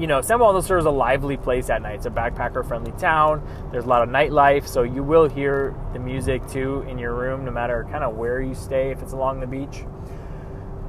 you 0.00 0.08
know, 0.08 0.20
San 0.20 0.40
Juan 0.40 0.52
del 0.52 0.62
Sur 0.62 0.78
is 0.78 0.84
a 0.84 0.90
lively 0.90 1.36
place 1.36 1.70
at 1.70 1.80
night. 1.80 1.94
It's 1.94 2.06
a 2.06 2.10
backpacker-friendly 2.10 2.92
town. 2.98 3.40
There's 3.70 3.84
a 3.84 3.88
lot 3.88 4.02
of 4.02 4.08
nightlife, 4.08 4.66
so 4.66 4.82
you 4.82 5.04
will 5.04 5.28
hear 5.28 5.76
the 5.92 6.00
music 6.00 6.44
too 6.48 6.82
in 6.88 6.98
your 6.98 7.14
room, 7.14 7.44
no 7.44 7.52
matter 7.52 7.86
kind 7.88 8.02
of 8.02 8.16
where 8.16 8.42
you 8.42 8.56
stay. 8.56 8.90
If 8.90 9.00
it's 9.00 9.12
along 9.12 9.38
the 9.38 9.46
beach. 9.46 9.84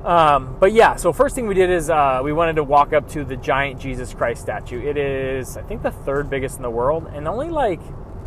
Um, 0.03 0.57
but 0.59 0.74
yeah, 0.74 0.95
so 0.95 1.13
first 1.13 1.36
thing 1.36 1.45
we 1.45 1.53
did 1.53 1.69
is 1.69 1.91
uh, 1.91 2.22
we 2.24 2.34
wanted 2.34 2.55
to 2.55 2.63
walk 2.63 2.91
up 2.91 3.07
to 3.09 3.24
the 3.24 3.38
giant 3.38 3.80
Jesus 3.80 4.15
Christ 4.15 4.41
statue. 4.41 4.82
It 4.82 4.97
is, 4.97 5.57
I 5.57 5.61
think, 5.61 5.84
the 5.84 5.91
third 5.91 6.28
biggest 6.28 6.57
in 6.57 6.63
the 6.63 6.72
world, 6.72 7.07
and 7.13 7.28
only 7.28 7.49
like 7.49 7.80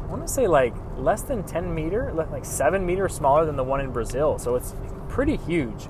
I 0.04 0.06
want 0.06 0.24
to 0.24 0.32
say 0.32 0.46
like 0.46 0.72
less 0.98 1.22
than 1.22 1.42
10 1.42 1.74
meter, 1.74 2.12
like 2.12 2.44
seven 2.44 2.86
meters 2.86 3.12
smaller 3.12 3.44
than 3.44 3.56
the 3.56 3.64
one 3.64 3.80
in 3.80 3.90
Brazil. 3.90 4.38
So 4.38 4.54
it's 4.54 4.72
pretty 5.08 5.36
huge. 5.36 5.88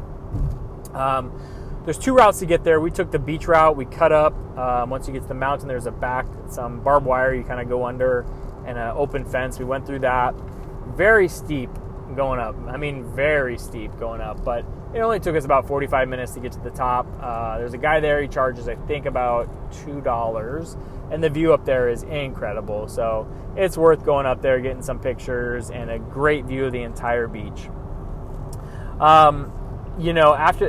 Um, 0.94 1.38
there's 1.84 1.98
two 1.98 2.14
routes 2.14 2.38
to 2.38 2.46
get 2.46 2.64
there. 2.64 2.80
We 2.80 2.90
took 2.90 3.10
the 3.10 3.18
beach 3.18 3.46
route. 3.46 3.76
We 3.76 3.84
cut 3.84 4.12
up. 4.12 4.34
Um, 4.56 4.90
once 4.90 5.06
you 5.06 5.12
get 5.12 5.22
to 5.22 5.28
the 5.28 5.34
mountain, 5.34 5.68
there's 5.68 5.86
a 5.86 5.90
back, 5.90 6.26
some 6.48 6.80
barbed 6.80 7.06
wire 7.06 7.34
you 7.34 7.44
kind 7.44 7.60
of 7.60 7.68
go 7.68 7.84
under, 7.84 8.24
and 8.66 8.78
an 8.78 8.92
open 8.96 9.24
fence. 9.24 9.58
We 9.58 9.64
went 9.64 9.86
through 9.86 10.00
that. 10.00 10.34
Very 10.96 11.28
steep 11.28 11.70
going 12.16 12.40
up. 12.40 12.56
I 12.68 12.76
mean, 12.76 13.04
very 13.14 13.58
steep 13.58 13.90
going 13.98 14.20
up, 14.20 14.44
but 14.44 14.64
it 14.94 15.00
only 15.00 15.20
took 15.20 15.36
us 15.36 15.44
about 15.44 15.66
45 15.66 16.08
minutes 16.08 16.32
to 16.34 16.40
get 16.40 16.52
to 16.52 16.60
the 16.60 16.70
top. 16.70 17.06
Uh, 17.20 17.58
there's 17.58 17.74
a 17.74 17.78
guy 17.78 18.00
there. 18.00 18.22
He 18.22 18.28
charges, 18.28 18.68
I 18.68 18.76
think, 18.76 19.06
about 19.06 19.48
two 19.72 20.00
dollars, 20.00 20.76
and 21.10 21.22
the 21.22 21.28
view 21.28 21.52
up 21.52 21.66
there 21.66 21.88
is 21.90 22.04
incredible. 22.04 22.88
So 22.88 23.28
it's 23.56 23.76
worth 23.76 24.04
going 24.04 24.24
up 24.24 24.40
there, 24.40 24.60
getting 24.60 24.82
some 24.82 25.00
pictures, 25.00 25.70
and 25.70 25.90
a 25.90 25.98
great 25.98 26.44
view 26.46 26.64
of 26.64 26.72
the 26.72 26.82
entire 26.82 27.26
beach. 27.26 27.68
Um, 29.00 29.52
you 29.98 30.12
know, 30.12 30.32
after 30.34 30.66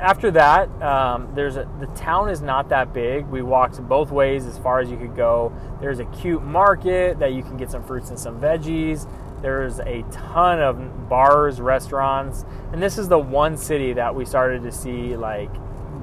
after 0.00 0.30
that, 0.32 0.68
um, 0.82 1.30
there's 1.34 1.56
a, 1.56 1.68
the 1.80 1.86
town 1.88 2.28
is 2.28 2.42
not 2.42 2.68
that 2.70 2.92
big. 2.92 3.26
We 3.26 3.42
walked 3.42 3.80
both 3.88 4.10
ways 4.10 4.46
as 4.46 4.58
far 4.58 4.80
as 4.80 4.90
you 4.90 4.96
could 4.96 5.16
go. 5.16 5.52
There's 5.80 5.98
a 5.98 6.04
cute 6.06 6.42
market 6.42 7.18
that 7.18 7.32
you 7.32 7.42
can 7.42 7.56
get 7.56 7.70
some 7.70 7.82
fruits 7.82 8.10
and 8.10 8.18
some 8.18 8.40
veggies. 8.40 9.08
There's 9.40 9.78
a 9.80 10.04
ton 10.10 10.60
of 10.60 11.08
bars, 11.08 11.60
restaurants, 11.60 12.44
and 12.72 12.82
this 12.82 12.96
is 12.96 13.08
the 13.08 13.18
one 13.18 13.56
city 13.56 13.92
that 13.92 14.14
we 14.14 14.24
started 14.24 14.62
to 14.62 14.72
see 14.72 15.16
like 15.16 15.50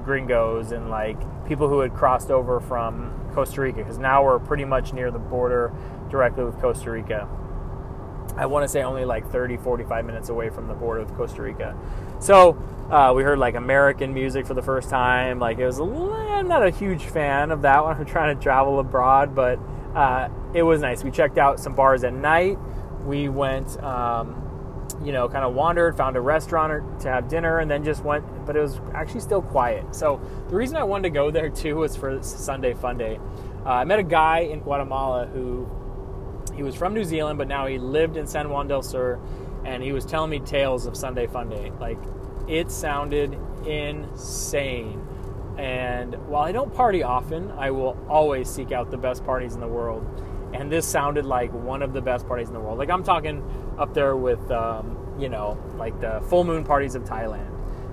gringos 0.04 0.72
and 0.72 0.90
like 0.90 1.18
people 1.46 1.68
who 1.68 1.80
had 1.80 1.92
crossed 1.94 2.30
over 2.30 2.60
from 2.60 3.12
Costa 3.34 3.60
Rica 3.60 3.78
because 3.78 3.98
now 3.98 4.24
we're 4.24 4.38
pretty 4.38 4.64
much 4.64 4.92
near 4.92 5.10
the 5.10 5.18
border 5.18 5.72
directly 6.10 6.44
with 6.44 6.58
Costa 6.60 6.90
Rica. 6.90 7.28
I 8.36 8.46
want 8.46 8.64
to 8.64 8.68
say 8.68 8.82
only 8.82 9.04
like 9.04 9.30
30, 9.30 9.58
45 9.58 10.04
minutes 10.04 10.28
away 10.28 10.48
from 10.48 10.68
the 10.68 10.74
border 10.74 11.04
with 11.04 11.14
Costa 11.16 11.42
Rica. 11.42 11.76
So 12.22 12.56
uh, 12.88 13.12
we 13.16 13.24
heard 13.24 13.40
like 13.40 13.56
American 13.56 14.14
music 14.14 14.46
for 14.46 14.54
the 14.54 14.62
first 14.62 14.88
time. 14.88 15.40
Like 15.40 15.58
it 15.58 15.66
was, 15.66 15.80
I'm 15.80 16.46
not 16.46 16.64
a 16.64 16.70
huge 16.70 17.02
fan 17.06 17.50
of 17.50 17.62
that 17.62 17.82
one. 17.82 17.96
I'm 17.98 18.06
trying 18.06 18.36
to 18.36 18.40
travel 18.40 18.78
abroad, 18.78 19.34
but 19.34 19.58
uh, 19.96 20.28
it 20.54 20.62
was 20.62 20.82
nice. 20.82 21.02
We 21.02 21.10
checked 21.10 21.36
out 21.36 21.58
some 21.58 21.74
bars 21.74 22.04
at 22.04 22.14
night. 22.14 22.58
We 23.04 23.28
went, 23.28 23.76
um, 23.82 24.38
you 25.04 25.10
know, 25.10 25.28
kind 25.28 25.44
of 25.44 25.54
wandered, 25.54 25.96
found 25.96 26.16
a 26.16 26.20
restaurant 26.20 27.00
to 27.00 27.08
have 27.08 27.26
dinner, 27.28 27.58
and 27.58 27.68
then 27.68 27.82
just 27.82 28.04
went. 28.04 28.24
But 28.46 28.54
it 28.54 28.60
was 28.60 28.80
actually 28.94 29.20
still 29.20 29.42
quiet. 29.42 29.92
So 29.92 30.20
the 30.48 30.54
reason 30.54 30.76
I 30.76 30.84
wanted 30.84 31.08
to 31.08 31.10
go 31.10 31.32
there 31.32 31.50
too 31.50 31.78
was 31.78 31.96
for 31.96 32.22
Sunday 32.22 32.74
Fun 32.74 32.98
Day. 32.98 33.18
Uh, 33.66 33.70
I 33.70 33.84
met 33.84 33.98
a 33.98 34.04
guy 34.04 34.40
in 34.40 34.60
Guatemala 34.60 35.26
who 35.26 35.68
he 36.54 36.62
was 36.62 36.76
from 36.76 36.94
New 36.94 37.04
Zealand, 37.04 37.38
but 37.38 37.48
now 37.48 37.66
he 37.66 37.78
lived 37.78 38.16
in 38.16 38.28
San 38.28 38.48
Juan 38.50 38.68
del 38.68 38.82
Sur, 38.82 39.18
and 39.64 39.82
he 39.82 39.92
was 39.92 40.04
telling 40.04 40.30
me 40.30 40.40
tales 40.40 40.86
of 40.86 40.96
Sunday 40.96 41.26
Fun 41.26 41.48
Day. 41.48 41.72
Like, 41.80 41.98
it 42.48 42.70
sounded 42.70 43.38
insane. 43.66 45.06
And 45.58 46.14
while 46.28 46.42
I 46.42 46.52
don't 46.52 46.72
party 46.74 47.02
often, 47.02 47.50
I 47.52 47.70
will 47.70 47.96
always 48.08 48.48
seek 48.48 48.72
out 48.72 48.90
the 48.90 48.96
best 48.96 49.24
parties 49.24 49.54
in 49.54 49.60
the 49.60 49.68
world. 49.68 50.04
And 50.54 50.70
this 50.70 50.86
sounded 50.86 51.24
like 51.24 51.52
one 51.52 51.82
of 51.82 51.92
the 51.92 52.00
best 52.00 52.26
parties 52.26 52.48
in 52.48 52.54
the 52.54 52.60
world. 52.60 52.78
Like, 52.78 52.90
I'm 52.90 53.04
talking 53.04 53.42
up 53.78 53.94
there 53.94 54.16
with, 54.16 54.50
um, 54.50 54.98
you 55.18 55.28
know, 55.28 55.58
like 55.76 55.98
the 56.00 56.22
full 56.28 56.44
moon 56.44 56.64
parties 56.64 56.94
of 56.94 57.04
Thailand. 57.04 57.48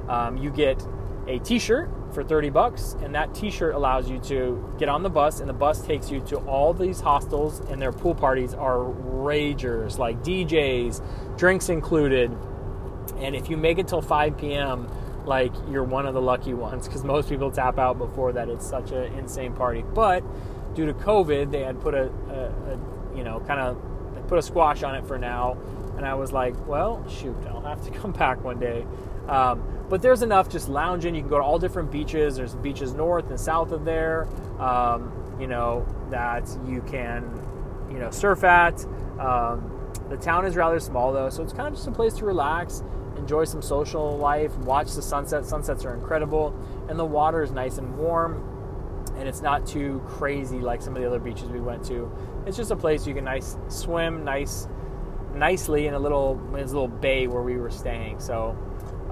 Um, 0.10 0.38
you 0.38 0.50
get 0.50 0.86
a 1.28 1.40
t 1.40 1.60
shirt 1.60 1.90
for 2.14 2.24
30 2.24 2.50
bucks 2.50 2.96
and 3.02 3.14
that 3.16 3.34
t-shirt 3.34 3.76
allows 3.76 4.10
you 4.10 4.20
to 4.20 4.74
get 4.78 4.90
on 4.90 5.04
the 5.04 5.10
bus 5.10 5.40
and 5.40 5.50
the 5.50 5.54
bus 5.54 5.82
takes 5.82 6.10
you 6.10 6.20
to 6.22 6.38
all 6.38 6.74
these 6.74 7.00
hostels 7.00 7.60
and 7.70 7.82
their 7.82 7.92
pool 7.92 8.16
parties 8.16 8.54
are 8.54 8.78
ragers 8.78 9.98
like 9.98 10.22
DJs 10.24 11.38
drinks 11.38 11.70
included. 11.70 12.36
And 13.18 13.36
if 13.36 13.50
you 13.50 13.58
make 13.58 13.78
it 13.78 13.88
till 13.88 14.02
5 14.02 14.38
p.m 14.38 14.90
like 15.26 15.54
you're 15.70 15.84
one 15.84 16.06
of 16.06 16.14
the 16.14 16.22
lucky 16.22 16.54
ones 16.54 16.88
because 16.88 17.04
most 17.04 17.30
people 17.30 17.52
tap 17.52 17.78
out 17.78 17.98
before 17.98 18.34
that. 18.34 18.50
It's 18.50 18.68
such 18.68 18.92
an 18.92 19.14
insane 19.14 19.54
party. 19.54 19.84
But 19.94 20.24
due 20.76 20.86
to 20.86 20.94
covid 20.94 21.52
they 21.52 21.62
had 21.62 21.82
put 21.82 21.94
a, 21.94 22.12
a, 22.30 22.74
a 22.74 23.18
you 23.18 23.24
know 23.24 23.40
kind 23.42 23.60
of 23.60 24.28
put 24.28 24.38
a 24.38 24.42
squash 24.42 24.84
on 24.84 24.96
it 24.96 25.06
for 25.06 25.18
now. 25.18 25.58
And 25.98 26.06
i 26.06 26.14
was 26.14 26.32
like 26.32 26.56
well 26.66 27.06
shoot 27.10 27.36
i'll 27.50 27.62
have 27.62 27.84
to 27.84 27.92
come 28.00 28.14
back 28.14 28.42
one 28.44 28.60
day 28.60 28.86
um, 29.30 29.86
but 29.90 30.02
there's 30.02 30.22
enough 30.22 30.50
just 30.50 30.70
lounging. 30.70 31.16
You 31.16 31.22
can 31.22 31.30
go 31.30 31.38
to 31.38 31.44
all 31.44 31.60
different 31.60 31.92
beaches. 31.92 32.36
There's 32.36 32.56
beaches 32.56 32.94
north 32.94 33.30
and 33.30 33.40
south 33.40 33.72
of 33.72 33.86
there, 33.86 34.28
um, 34.60 35.12
you 35.40 35.48
know, 35.48 35.86
that 36.10 36.50
you 36.68 36.82
can, 36.82 37.24
you 37.90 38.00
know, 38.00 38.12
surf 38.12 38.44
at. 38.44 38.86
Um, 39.20 39.76
the 40.10 40.18
town 40.18 40.46
is 40.46 40.56
rather 40.56 40.80
small 40.80 41.14
though, 41.14 41.30
so 41.30 41.44
it's 41.44 41.54
kind 41.54 41.68
of 41.68 41.76
just 41.76 41.88
a 41.88 41.92
place 41.92 42.14
to 42.16 42.26
relax 42.26 42.84
enjoy 43.20 43.44
some 43.44 43.62
social 43.62 44.18
life, 44.18 44.56
watch 44.60 44.94
the 44.94 45.02
sunset. 45.02 45.46
Sunsets 45.46 45.86
are 45.86 45.94
incredible, 45.94 46.56
and 46.88 46.98
the 46.98 47.06
water 47.06 47.44
is 47.44 47.52
nice 47.52 47.78
and 47.78 47.96
warm, 47.98 48.44
and 49.18 49.28
it's 49.28 49.42
not 49.42 49.68
too 49.68 50.02
crazy 50.08 50.60
like 50.60 50.82
some 50.82 50.96
of 50.96 51.02
the 51.02 51.08
other 51.08 51.20
beaches 51.20 51.50
we 51.50 51.60
went 51.60 51.86
to. 51.86 52.12
It's 52.48 52.58
just 52.58 52.72
a 52.72 52.76
place 52.76 53.06
you 53.06 53.14
can 53.14 53.26
nice 53.26 53.58
swim, 53.68 54.24
nice, 54.24 54.68
nicely 55.36 55.86
in 55.88 55.94
a 55.94 56.00
little 56.00 56.40
in 56.48 56.54
this 56.54 56.72
little 56.72 56.88
bay 56.88 57.28
where 57.28 57.44
we 57.44 57.58
were 57.58 57.70
staying. 57.70 58.20
So, 58.20 58.58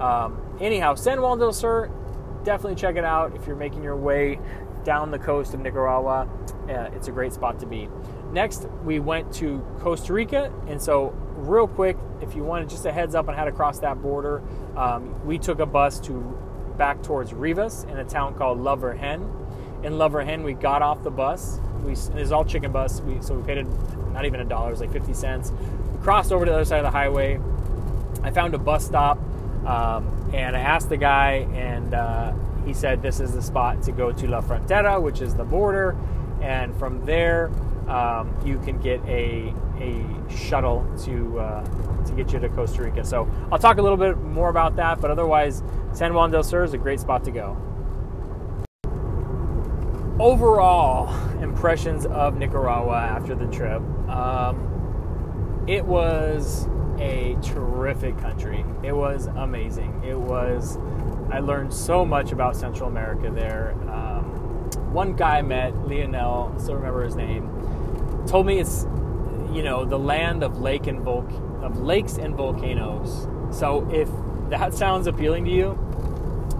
um, 0.00 0.40
anyhow, 0.60 0.94
San 0.94 1.20
Juan 1.20 1.38
del 1.38 1.52
Sur, 1.52 1.90
definitely 2.44 2.76
check 2.76 2.96
it 2.96 3.04
out 3.04 3.34
if 3.34 3.46
you're 3.46 3.56
making 3.56 3.82
your 3.82 3.96
way 3.96 4.38
down 4.84 5.10
the 5.10 5.18
coast 5.18 5.54
of 5.54 5.60
Nicaragua. 5.60 6.28
Uh, 6.68 6.90
it's 6.94 7.08
a 7.08 7.12
great 7.12 7.32
spot 7.32 7.58
to 7.60 7.66
be. 7.66 7.88
Next, 8.32 8.66
we 8.84 9.00
went 9.00 9.32
to 9.34 9.64
Costa 9.80 10.12
Rica, 10.12 10.52
and 10.66 10.80
so 10.80 11.14
real 11.36 11.66
quick, 11.66 11.96
if 12.20 12.34
you 12.34 12.42
wanted 12.42 12.68
just 12.68 12.84
a 12.84 12.92
heads 12.92 13.14
up 13.14 13.28
on 13.28 13.34
how 13.34 13.44
to 13.44 13.52
cross 13.52 13.78
that 13.80 14.02
border, 14.02 14.42
um, 14.76 15.24
we 15.26 15.38
took 15.38 15.60
a 15.60 15.66
bus 15.66 15.98
to 16.00 16.38
back 16.76 17.02
towards 17.02 17.32
Rivas 17.32 17.84
in 17.84 17.98
a 17.98 18.04
town 18.04 18.34
called 18.34 18.60
La 18.60 18.76
Virgen. 18.76 19.28
In 19.82 19.98
La 19.98 20.08
Virgen, 20.08 20.42
we 20.42 20.54
got 20.54 20.82
off 20.82 21.02
the 21.02 21.10
bus. 21.10 21.60
We 21.84 21.92
it 21.92 22.14
was 22.14 22.32
all 22.32 22.44
chicken 22.44 22.72
bus, 22.72 23.00
we, 23.00 23.20
so 23.22 23.34
we 23.34 23.42
paid 23.42 23.66
not 24.12 24.24
even 24.24 24.40
a 24.40 24.44
dollar, 24.44 24.68
it 24.68 24.72
was 24.72 24.80
like 24.80 24.92
50 24.92 25.14
cents. 25.14 25.52
We 25.92 26.02
crossed 26.02 26.32
over 26.32 26.44
to 26.44 26.50
the 26.50 26.56
other 26.56 26.64
side 26.64 26.78
of 26.78 26.84
the 26.84 26.90
highway. 26.90 27.40
I 28.22 28.30
found 28.30 28.54
a 28.54 28.58
bus 28.58 28.84
stop, 28.84 29.18
um, 29.68 30.30
and 30.32 30.56
I 30.56 30.60
asked 30.60 30.88
the 30.88 30.96
guy, 30.96 31.46
and 31.52 31.92
uh, 31.92 32.32
he 32.64 32.72
said 32.72 33.02
this 33.02 33.20
is 33.20 33.32
the 33.32 33.42
spot 33.42 33.82
to 33.82 33.92
go 33.92 34.12
to 34.12 34.26
La 34.26 34.40
Frontera, 34.40 35.00
which 35.00 35.20
is 35.20 35.34
the 35.34 35.44
border, 35.44 35.94
and 36.40 36.74
from 36.78 37.04
there 37.04 37.50
um, 37.86 38.34
you 38.44 38.58
can 38.60 38.80
get 38.80 39.00
a 39.04 39.54
a 39.78 40.04
shuttle 40.30 40.86
to 41.04 41.38
uh, 41.38 42.04
to 42.04 42.12
get 42.14 42.32
you 42.32 42.38
to 42.38 42.48
Costa 42.48 42.82
Rica. 42.82 43.04
So 43.04 43.28
I'll 43.52 43.58
talk 43.58 43.76
a 43.76 43.82
little 43.82 43.98
bit 43.98 44.16
more 44.18 44.48
about 44.48 44.76
that, 44.76 45.00
but 45.00 45.10
otherwise, 45.10 45.62
San 45.92 46.14
Juan 46.14 46.30
del 46.30 46.42
Sur 46.42 46.64
is 46.64 46.72
a 46.72 46.78
great 46.78 47.00
spot 47.00 47.24
to 47.24 47.30
go. 47.30 47.56
Overall 50.18 51.14
impressions 51.42 52.06
of 52.06 52.36
Nicaragua 52.36 52.96
after 52.96 53.34
the 53.34 53.46
trip. 53.46 53.82
Um, 54.08 55.64
it 55.68 55.84
was 55.84 56.66
a 56.98 57.36
terrific 57.42 58.18
country. 58.18 58.64
It 58.82 58.92
was 58.92 59.26
amazing. 59.26 60.02
It 60.04 60.18
was. 60.18 60.78
I 61.30 61.40
learned 61.40 61.72
so 61.72 62.04
much 62.04 62.32
about 62.32 62.56
Central 62.56 62.88
America 62.88 63.30
there. 63.30 63.72
Um, 63.90 64.24
one 64.92 65.14
guy 65.14 65.38
I 65.38 65.42
met, 65.42 65.74
Lionel, 65.86 66.54
I 66.54 66.60
still 66.60 66.74
remember 66.76 67.04
his 67.04 67.16
name 67.16 67.48
told 68.28 68.44
me 68.44 68.60
it's 68.60 68.84
you 69.52 69.62
know 69.62 69.84
the 69.84 69.98
land 69.98 70.42
of 70.42 70.60
lake 70.60 70.86
and 70.86 71.00
vul- 71.00 71.26
of 71.62 71.80
lakes 71.80 72.18
and 72.18 72.34
volcanoes. 72.34 73.26
So 73.50 73.88
if 73.90 74.08
that 74.50 74.74
sounds 74.74 75.06
appealing 75.06 75.46
to 75.46 75.50
you, 75.50 75.78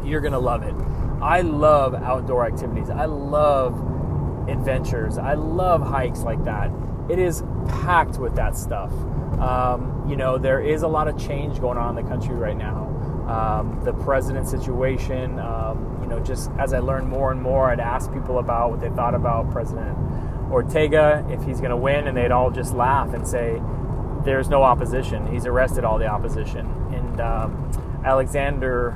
you're 0.05 0.22
gonna 0.22 0.39
love 0.39 0.62
it. 0.62 0.74
I 1.22 1.43
love 1.43 1.95
outdoor 1.95 2.47
activities. 2.47 2.91
I 2.91 3.05
love 3.05 3.74
adventures. 4.49 5.18
I 5.18 5.34
love 5.34 5.82
hikes 5.82 6.20
like 6.20 6.43
that. 6.45 6.70
It 7.11 7.18
is 7.18 7.43
packed 7.68 8.18
with 8.18 8.34
that 8.36 8.57
stuff. 8.57 8.93
Um, 9.39 9.97
you 10.09 10.16
know, 10.16 10.38
there 10.38 10.61
is 10.61 10.82
a 10.82 10.88
lot 10.88 11.06
of 11.06 11.18
change 11.18 11.61
going 11.61 11.76
on 11.76 11.96
in 11.96 12.04
the 12.04 12.09
country 12.09 12.34
right 12.34 12.56
now. 12.56 12.86
Um, 13.28 13.82
the 13.84 13.92
president 13.92 14.48
situation, 14.48 15.38
um, 15.38 15.98
you 16.00 16.09
know, 16.09 16.18
just 16.18 16.50
as 16.59 16.72
I 16.72 16.78
learned 16.78 17.09
more 17.09 17.30
and 17.30 17.42
more, 17.42 17.70
I'd 17.70 17.78
ask 17.78 18.11
people 18.12 18.38
about 18.38 18.70
what 18.70 18.80
they 18.80 18.88
thought 18.88 19.14
about 19.14 19.50
President 19.50 19.98
Ortega 20.50 21.26
if 21.28 21.44
he's 21.44 21.59
going 21.59 21.70
to 21.70 21.76
win, 21.76 22.09
and 22.09 22.16
they'd 22.16 22.32
all 22.32 22.50
just 22.50 22.72
laugh 22.72 23.12
and 23.12 23.28
say, 23.28 23.61
"There's 24.24 24.48
no 24.48 24.62
opposition. 24.62 25.30
He's 25.30 25.44
arrested 25.44 25.84
all 25.84 25.98
the 25.98 26.06
opposition." 26.06 26.66
And 26.94 27.20
um, 27.20 28.00
Alexander, 28.02 28.92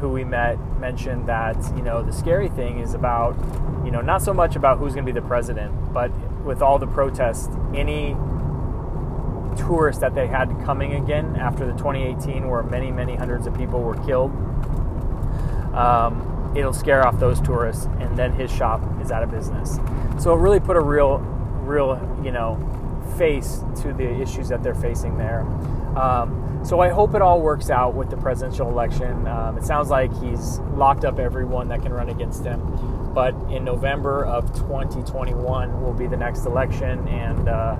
who 0.00 0.10
we 0.10 0.24
met, 0.24 0.58
mentioned 0.78 1.26
that 1.30 1.56
you 1.74 1.82
know 1.82 2.02
the 2.02 2.12
scary 2.12 2.50
thing 2.50 2.78
is 2.78 2.92
about 2.92 3.34
you 3.86 3.90
know 3.90 4.02
not 4.02 4.20
so 4.20 4.34
much 4.34 4.54
about 4.54 4.78
who's 4.78 4.92
going 4.92 5.06
to 5.06 5.12
be 5.12 5.18
the 5.18 5.26
president, 5.26 5.94
but 5.94 6.10
with 6.44 6.60
all 6.60 6.78
the 6.78 6.86
protests, 6.86 7.48
any 7.74 8.14
tourists 9.56 10.00
that 10.00 10.14
they 10.14 10.26
had 10.26 10.48
coming 10.64 10.94
again 10.94 11.36
after 11.36 11.66
the 11.66 11.72
2018, 11.72 12.48
where 12.48 12.62
many 12.62 12.90
many 12.90 13.16
hundreds 13.16 13.46
of 13.46 13.56
people 13.56 13.80
were 13.82 13.96
killed. 14.04 14.30
Um, 15.74 16.52
it'll 16.54 16.72
scare 16.72 17.06
off 17.06 17.18
those 17.18 17.40
tourists, 17.40 17.86
and 18.00 18.16
then 18.16 18.32
his 18.32 18.50
shop 18.50 18.82
is 19.00 19.10
out 19.10 19.22
of 19.22 19.30
business. 19.30 19.78
So 20.18 20.34
it 20.34 20.38
really 20.38 20.60
put 20.60 20.76
a 20.76 20.80
real, 20.80 21.18
real, 21.64 21.98
you 22.22 22.30
know, 22.30 22.58
face 23.16 23.62
to 23.82 23.92
the 23.92 24.20
issues 24.20 24.48
that 24.48 24.62
they're 24.62 24.74
facing 24.74 25.16
there. 25.16 25.40
Um, 25.96 26.60
so 26.64 26.80
I 26.80 26.90
hope 26.90 27.14
it 27.14 27.22
all 27.22 27.40
works 27.40 27.70
out 27.70 27.94
with 27.94 28.08
the 28.08 28.16
presidential 28.16 28.68
election. 28.68 29.26
Um, 29.26 29.58
it 29.58 29.64
sounds 29.64 29.90
like 29.90 30.12
he's 30.20 30.60
locked 30.74 31.04
up 31.04 31.18
everyone 31.18 31.68
that 31.68 31.82
can 31.82 31.92
run 31.92 32.08
against 32.08 32.44
him. 32.44 32.60
But 33.12 33.34
in 33.50 33.64
November 33.64 34.24
of 34.24 34.54
2021 34.54 35.82
will 35.82 35.92
be 35.92 36.06
the 36.06 36.16
next 36.16 36.46
election, 36.46 37.06
and 37.08 37.48
uh, 37.48 37.76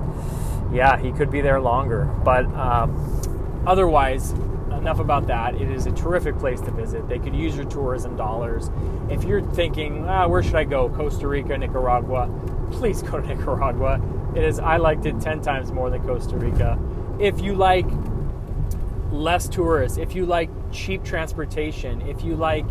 yeah, 0.72 0.98
he 0.98 1.12
could 1.12 1.30
be 1.30 1.40
there 1.40 1.60
longer. 1.60 2.04
But 2.24 2.46
um, 2.46 3.62
otherwise, 3.66 4.34
enough 4.82 4.98
about 4.98 5.28
that. 5.28 5.54
It 5.54 5.70
is 5.70 5.86
a 5.86 5.92
terrific 5.92 6.38
place 6.38 6.60
to 6.62 6.70
visit. 6.72 7.08
They 7.08 7.18
could 7.18 7.36
use 7.36 7.54
your 7.54 7.66
tourism 7.66 8.16
dollars. 8.16 8.70
If 9.08 9.24
you're 9.24 9.42
thinking, 9.42 10.08
ah, 10.08 10.26
where 10.26 10.42
should 10.42 10.56
I 10.56 10.64
go? 10.64 10.88
Costa 10.88 11.28
Rica, 11.28 11.56
Nicaragua? 11.56 12.28
Please 12.72 13.02
go 13.02 13.20
to 13.20 13.26
Nicaragua. 13.34 14.00
It 14.34 14.42
is. 14.44 14.58
I 14.58 14.78
liked 14.78 15.06
it 15.06 15.20
ten 15.20 15.40
times 15.40 15.70
more 15.70 15.90
than 15.90 16.02
Costa 16.02 16.36
Rica. 16.36 16.78
If 17.20 17.40
you 17.40 17.54
like 17.54 17.86
less 19.12 19.48
tourists, 19.48 19.98
if 19.98 20.14
you 20.14 20.26
like 20.26 20.50
cheap 20.72 21.04
transportation, 21.04 22.00
if 22.02 22.24
you 22.24 22.34
like 22.34 22.64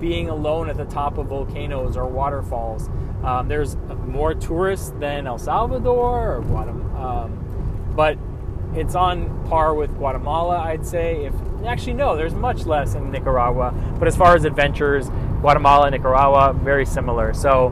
being 0.00 0.28
alone 0.28 0.68
at 0.68 0.76
the 0.76 0.84
top 0.84 1.16
of 1.18 1.28
volcanoes 1.28 1.96
or 1.96 2.06
waterfalls, 2.06 2.90
um, 3.22 3.48
there's 3.48 3.76
more 4.06 4.34
tourists 4.34 4.92
than 4.98 5.26
El 5.26 5.38
Salvador 5.38 6.36
or 6.36 6.42
Guatemala. 6.42 7.24
Um, 7.24 7.43
but 7.94 8.18
it's 8.74 8.94
on 8.94 9.46
par 9.48 9.74
with 9.74 9.94
Guatemala, 9.96 10.58
I'd 10.58 10.86
say. 10.86 11.26
If 11.26 11.34
actually 11.64 11.94
no, 11.94 12.16
there's 12.16 12.34
much 12.34 12.66
less 12.66 12.94
in 12.94 13.10
Nicaragua. 13.10 13.72
But 13.98 14.08
as 14.08 14.16
far 14.16 14.34
as 14.34 14.44
adventures, 14.44 15.08
Guatemala, 15.40 15.90
Nicaragua, 15.90 16.52
very 16.52 16.84
similar. 16.84 17.32
So 17.34 17.70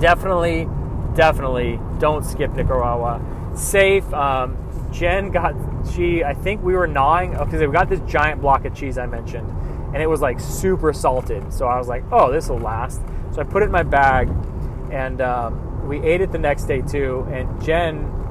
definitely, 0.00 0.68
definitely 1.14 1.78
don't 1.98 2.24
skip 2.24 2.52
Nicaragua. 2.54 3.22
Safe. 3.54 4.12
Um, 4.12 4.58
Jen 4.92 5.30
got 5.30 5.54
she. 5.92 6.24
I 6.24 6.34
think 6.34 6.62
we 6.62 6.74
were 6.74 6.86
gnawing 6.86 7.32
because 7.32 7.60
we 7.60 7.66
got 7.68 7.88
this 7.88 8.00
giant 8.00 8.40
block 8.40 8.64
of 8.64 8.74
cheese 8.74 8.98
I 8.98 9.06
mentioned, 9.06 9.48
and 9.92 10.02
it 10.02 10.08
was 10.08 10.20
like 10.20 10.40
super 10.40 10.92
salted. 10.92 11.52
So 11.52 11.66
I 11.66 11.78
was 11.78 11.88
like, 11.88 12.04
oh, 12.10 12.32
this 12.32 12.48
will 12.48 12.58
last. 12.58 13.00
So 13.32 13.40
I 13.40 13.44
put 13.44 13.62
it 13.62 13.66
in 13.66 13.72
my 13.72 13.82
bag, 13.82 14.28
and 14.90 15.20
um, 15.20 15.88
we 15.88 16.00
ate 16.00 16.20
it 16.20 16.32
the 16.32 16.38
next 16.38 16.64
day 16.64 16.80
too. 16.80 17.26
And 17.30 17.62
Jen 17.64 18.23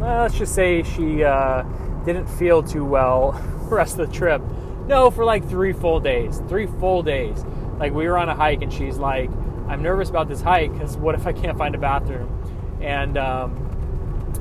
well, 0.00 0.22
let's 0.22 0.36
just 0.36 0.54
say 0.54 0.82
she 0.82 1.22
uh, 1.22 1.62
didn't 2.04 2.26
feel 2.26 2.62
too 2.62 2.84
well 2.84 3.32
the 3.68 3.74
rest 3.74 3.98
of 3.98 4.10
the 4.10 4.16
trip. 4.16 4.42
No, 4.86 5.10
for 5.10 5.24
like 5.24 5.48
three 5.48 5.72
full 5.72 6.00
days. 6.00 6.42
Three 6.48 6.66
full 6.66 7.02
days. 7.02 7.44
Like 7.78 7.92
we 7.92 8.08
were 8.08 8.18
on 8.18 8.28
a 8.28 8.34
hike 8.34 8.62
and 8.62 8.72
she's 8.72 8.96
like, 8.96 9.30
I'm 9.68 9.82
nervous 9.82 10.10
about 10.10 10.28
this 10.28 10.40
hike 10.40 10.72
because 10.72 10.96
what 10.96 11.14
if 11.14 11.26
I 11.26 11.32
can't 11.32 11.56
find 11.56 11.74
a 11.74 11.78
bathroom? 11.78 12.78
And 12.80 13.16
um, 13.16 13.70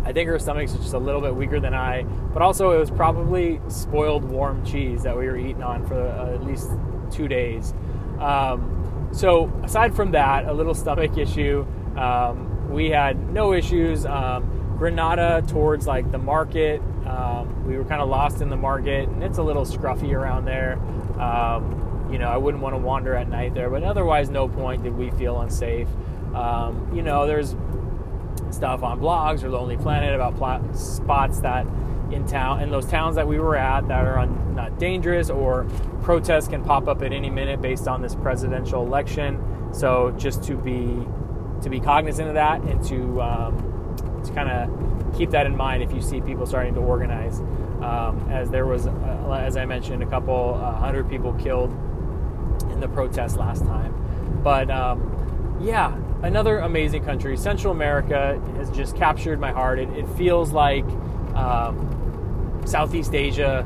I 0.05 0.13
think 0.13 0.27
her 0.29 0.39
stomach's 0.39 0.73
just 0.73 0.93
a 0.93 0.97
little 0.97 1.21
bit 1.21 1.35
weaker 1.35 1.59
than 1.59 1.73
I. 1.73 2.03
But 2.03 2.41
also, 2.41 2.71
it 2.71 2.79
was 2.79 2.89
probably 2.89 3.61
spoiled 3.67 4.23
warm 4.23 4.65
cheese 4.65 5.03
that 5.03 5.15
we 5.15 5.25
were 5.27 5.37
eating 5.37 5.61
on 5.61 5.85
for 5.85 6.01
uh, 6.01 6.33
at 6.33 6.43
least 6.43 6.69
two 7.11 7.27
days. 7.27 7.73
Um, 8.19 9.09
so 9.11 9.51
aside 9.63 9.95
from 9.95 10.11
that, 10.11 10.45
a 10.45 10.53
little 10.53 10.73
stomach 10.73 11.17
issue. 11.17 11.65
Um, 11.95 12.69
we 12.71 12.89
had 12.89 13.31
no 13.31 13.53
issues. 13.53 14.05
Um, 14.05 14.58
Granada 14.79 15.43
towards 15.47 15.85
like 15.85 16.09
the 16.11 16.17
market. 16.17 16.81
Um, 17.05 17.67
we 17.67 17.77
were 17.77 17.83
kind 17.83 18.01
of 18.01 18.09
lost 18.09 18.41
in 18.41 18.49
the 18.49 18.57
market, 18.57 19.09
and 19.09 19.21
it's 19.21 19.37
a 19.37 19.43
little 19.43 19.65
scruffy 19.65 20.13
around 20.13 20.45
there. 20.45 20.79
Um, 21.19 22.07
you 22.11 22.17
know, 22.17 22.29
I 22.29 22.37
wouldn't 22.37 22.63
want 22.63 22.73
to 22.73 22.79
wander 22.79 23.13
at 23.13 23.29
night 23.29 23.53
there, 23.53 23.69
but 23.69 23.83
otherwise, 23.83 24.29
no 24.29 24.47
point 24.47 24.83
did 24.83 24.97
we 24.97 25.11
feel 25.11 25.39
unsafe. 25.41 25.87
Um, 26.33 26.89
you 26.95 27.03
know, 27.03 27.27
there's 27.27 27.55
stuff 28.51 28.81
on 28.81 28.99
blogs 28.99 29.43
or 29.43 29.49
Lonely 29.49 29.77
Planet 29.77 30.15
about 30.15 30.37
pl- 30.37 30.73
spots 30.73 31.41
that 31.41 31.67
in 32.11 32.25
town 32.25 32.63
in 32.63 32.71
those 32.71 32.85
towns 32.85 33.17
that 33.17 33.27
we 33.27 33.37
were 33.37 33.55
at 33.55 33.87
that 33.87 34.05
are 34.05 34.25
not 34.25 34.79
dangerous 34.79 35.29
or 35.29 35.67
protests 36.01 36.47
can 36.47 36.63
pop 36.63 36.87
up 36.87 37.03
at 37.03 37.13
any 37.13 37.29
minute 37.29 37.61
based 37.61 37.87
on 37.87 38.01
this 38.01 38.15
presidential 38.15 38.83
election. 38.83 39.39
So 39.73 40.11
just 40.17 40.43
to 40.45 40.55
be 40.55 41.05
to 41.61 41.69
be 41.69 41.79
cognizant 41.79 42.29
of 42.29 42.35
that 42.35 42.61
and 42.61 42.83
to 42.85 43.21
um, 43.21 43.68
to 44.29 44.35
kind 44.35 44.49
of 44.49 45.17
keep 45.17 45.31
that 45.31 45.45
in 45.45 45.55
mind 45.55 45.83
if 45.83 45.91
you 45.91 46.01
see 46.01 46.21
people 46.21 46.45
starting 46.45 46.73
to 46.75 46.79
organize. 46.79 47.39
Um, 47.81 48.27
as 48.29 48.49
there 48.49 48.65
was, 48.65 48.87
uh, 48.87 49.41
as 49.41 49.55
I 49.55 49.65
mentioned, 49.65 50.03
a 50.03 50.05
couple 50.05 50.55
uh, 50.55 50.75
hundred 50.75 51.09
people 51.09 51.33
killed 51.33 51.71
in 52.71 52.79
the 52.79 52.89
protest 52.89 53.37
last 53.37 53.63
time. 53.63 54.41
But 54.43 54.69
um, 54.69 55.57
yeah, 55.61 55.95
another 56.21 56.59
amazing 56.59 57.03
country. 57.05 57.37
Central 57.37 57.71
America 57.71 58.41
has 58.57 58.69
just 58.71 58.95
captured 58.97 59.39
my 59.39 59.51
heart. 59.51 59.79
It, 59.79 59.89
it 59.89 60.07
feels 60.09 60.51
like 60.51 60.85
um, 61.35 62.61
Southeast 62.65 63.15
Asia 63.15 63.65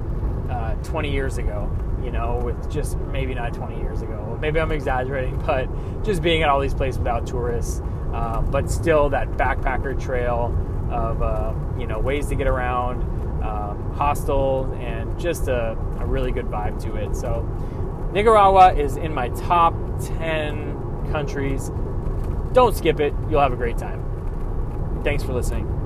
20 0.84 1.11
years 1.11 1.38
ago, 1.38 1.72
you 2.03 2.11
know, 2.11 2.39
with 2.43 2.72
just 2.72 2.97
maybe 3.11 3.34
not 3.34 3.53
20 3.53 3.80
years 3.80 4.01
ago. 4.01 4.38
Maybe 4.41 4.59
I'm 4.59 4.72
exaggerating, 4.72 5.41
but 5.45 5.68
just 6.03 6.22
being 6.22 6.43
at 6.43 6.49
all 6.49 6.59
these 6.59 6.74
places 6.74 6.99
without 6.99 7.26
tourists, 7.26 7.82
uh, 8.14 8.41
but 8.41 8.70
still 8.70 9.09
that 9.09 9.30
backpacker 9.32 9.99
trail 10.01 10.55
of, 10.91 11.22
uh, 11.22 11.53
you 11.78 11.88
know, 11.88 11.99
ways 11.99 12.28
to 12.28 12.36
get 12.36 12.47
around, 12.47 13.01
um, 13.43 13.93
hostels, 13.93 14.72
and 14.80 15.20
just 15.20 15.47
a, 15.47 15.72
a 15.99 16.05
really 16.05 16.32
good 16.32 16.45
vibe 16.45 16.82
to 16.84 16.95
it. 16.95 17.16
So, 17.16 17.41
Nicaragua 18.14 18.74
is 18.74 18.95
in 18.95 19.14
my 19.14 19.30
top 19.30 19.74
10 19.99 21.11
countries. 21.11 21.72
Don't 22.53 22.76
skip 22.76 22.99
it, 22.99 23.14
you'll 23.30 23.41
have 23.41 23.53
a 23.53 23.57
great 23.57 23.78
time. 23.78 25.01
Thanks 25.03 25.24
for 25.24 25.34
listening. 25.34 25.82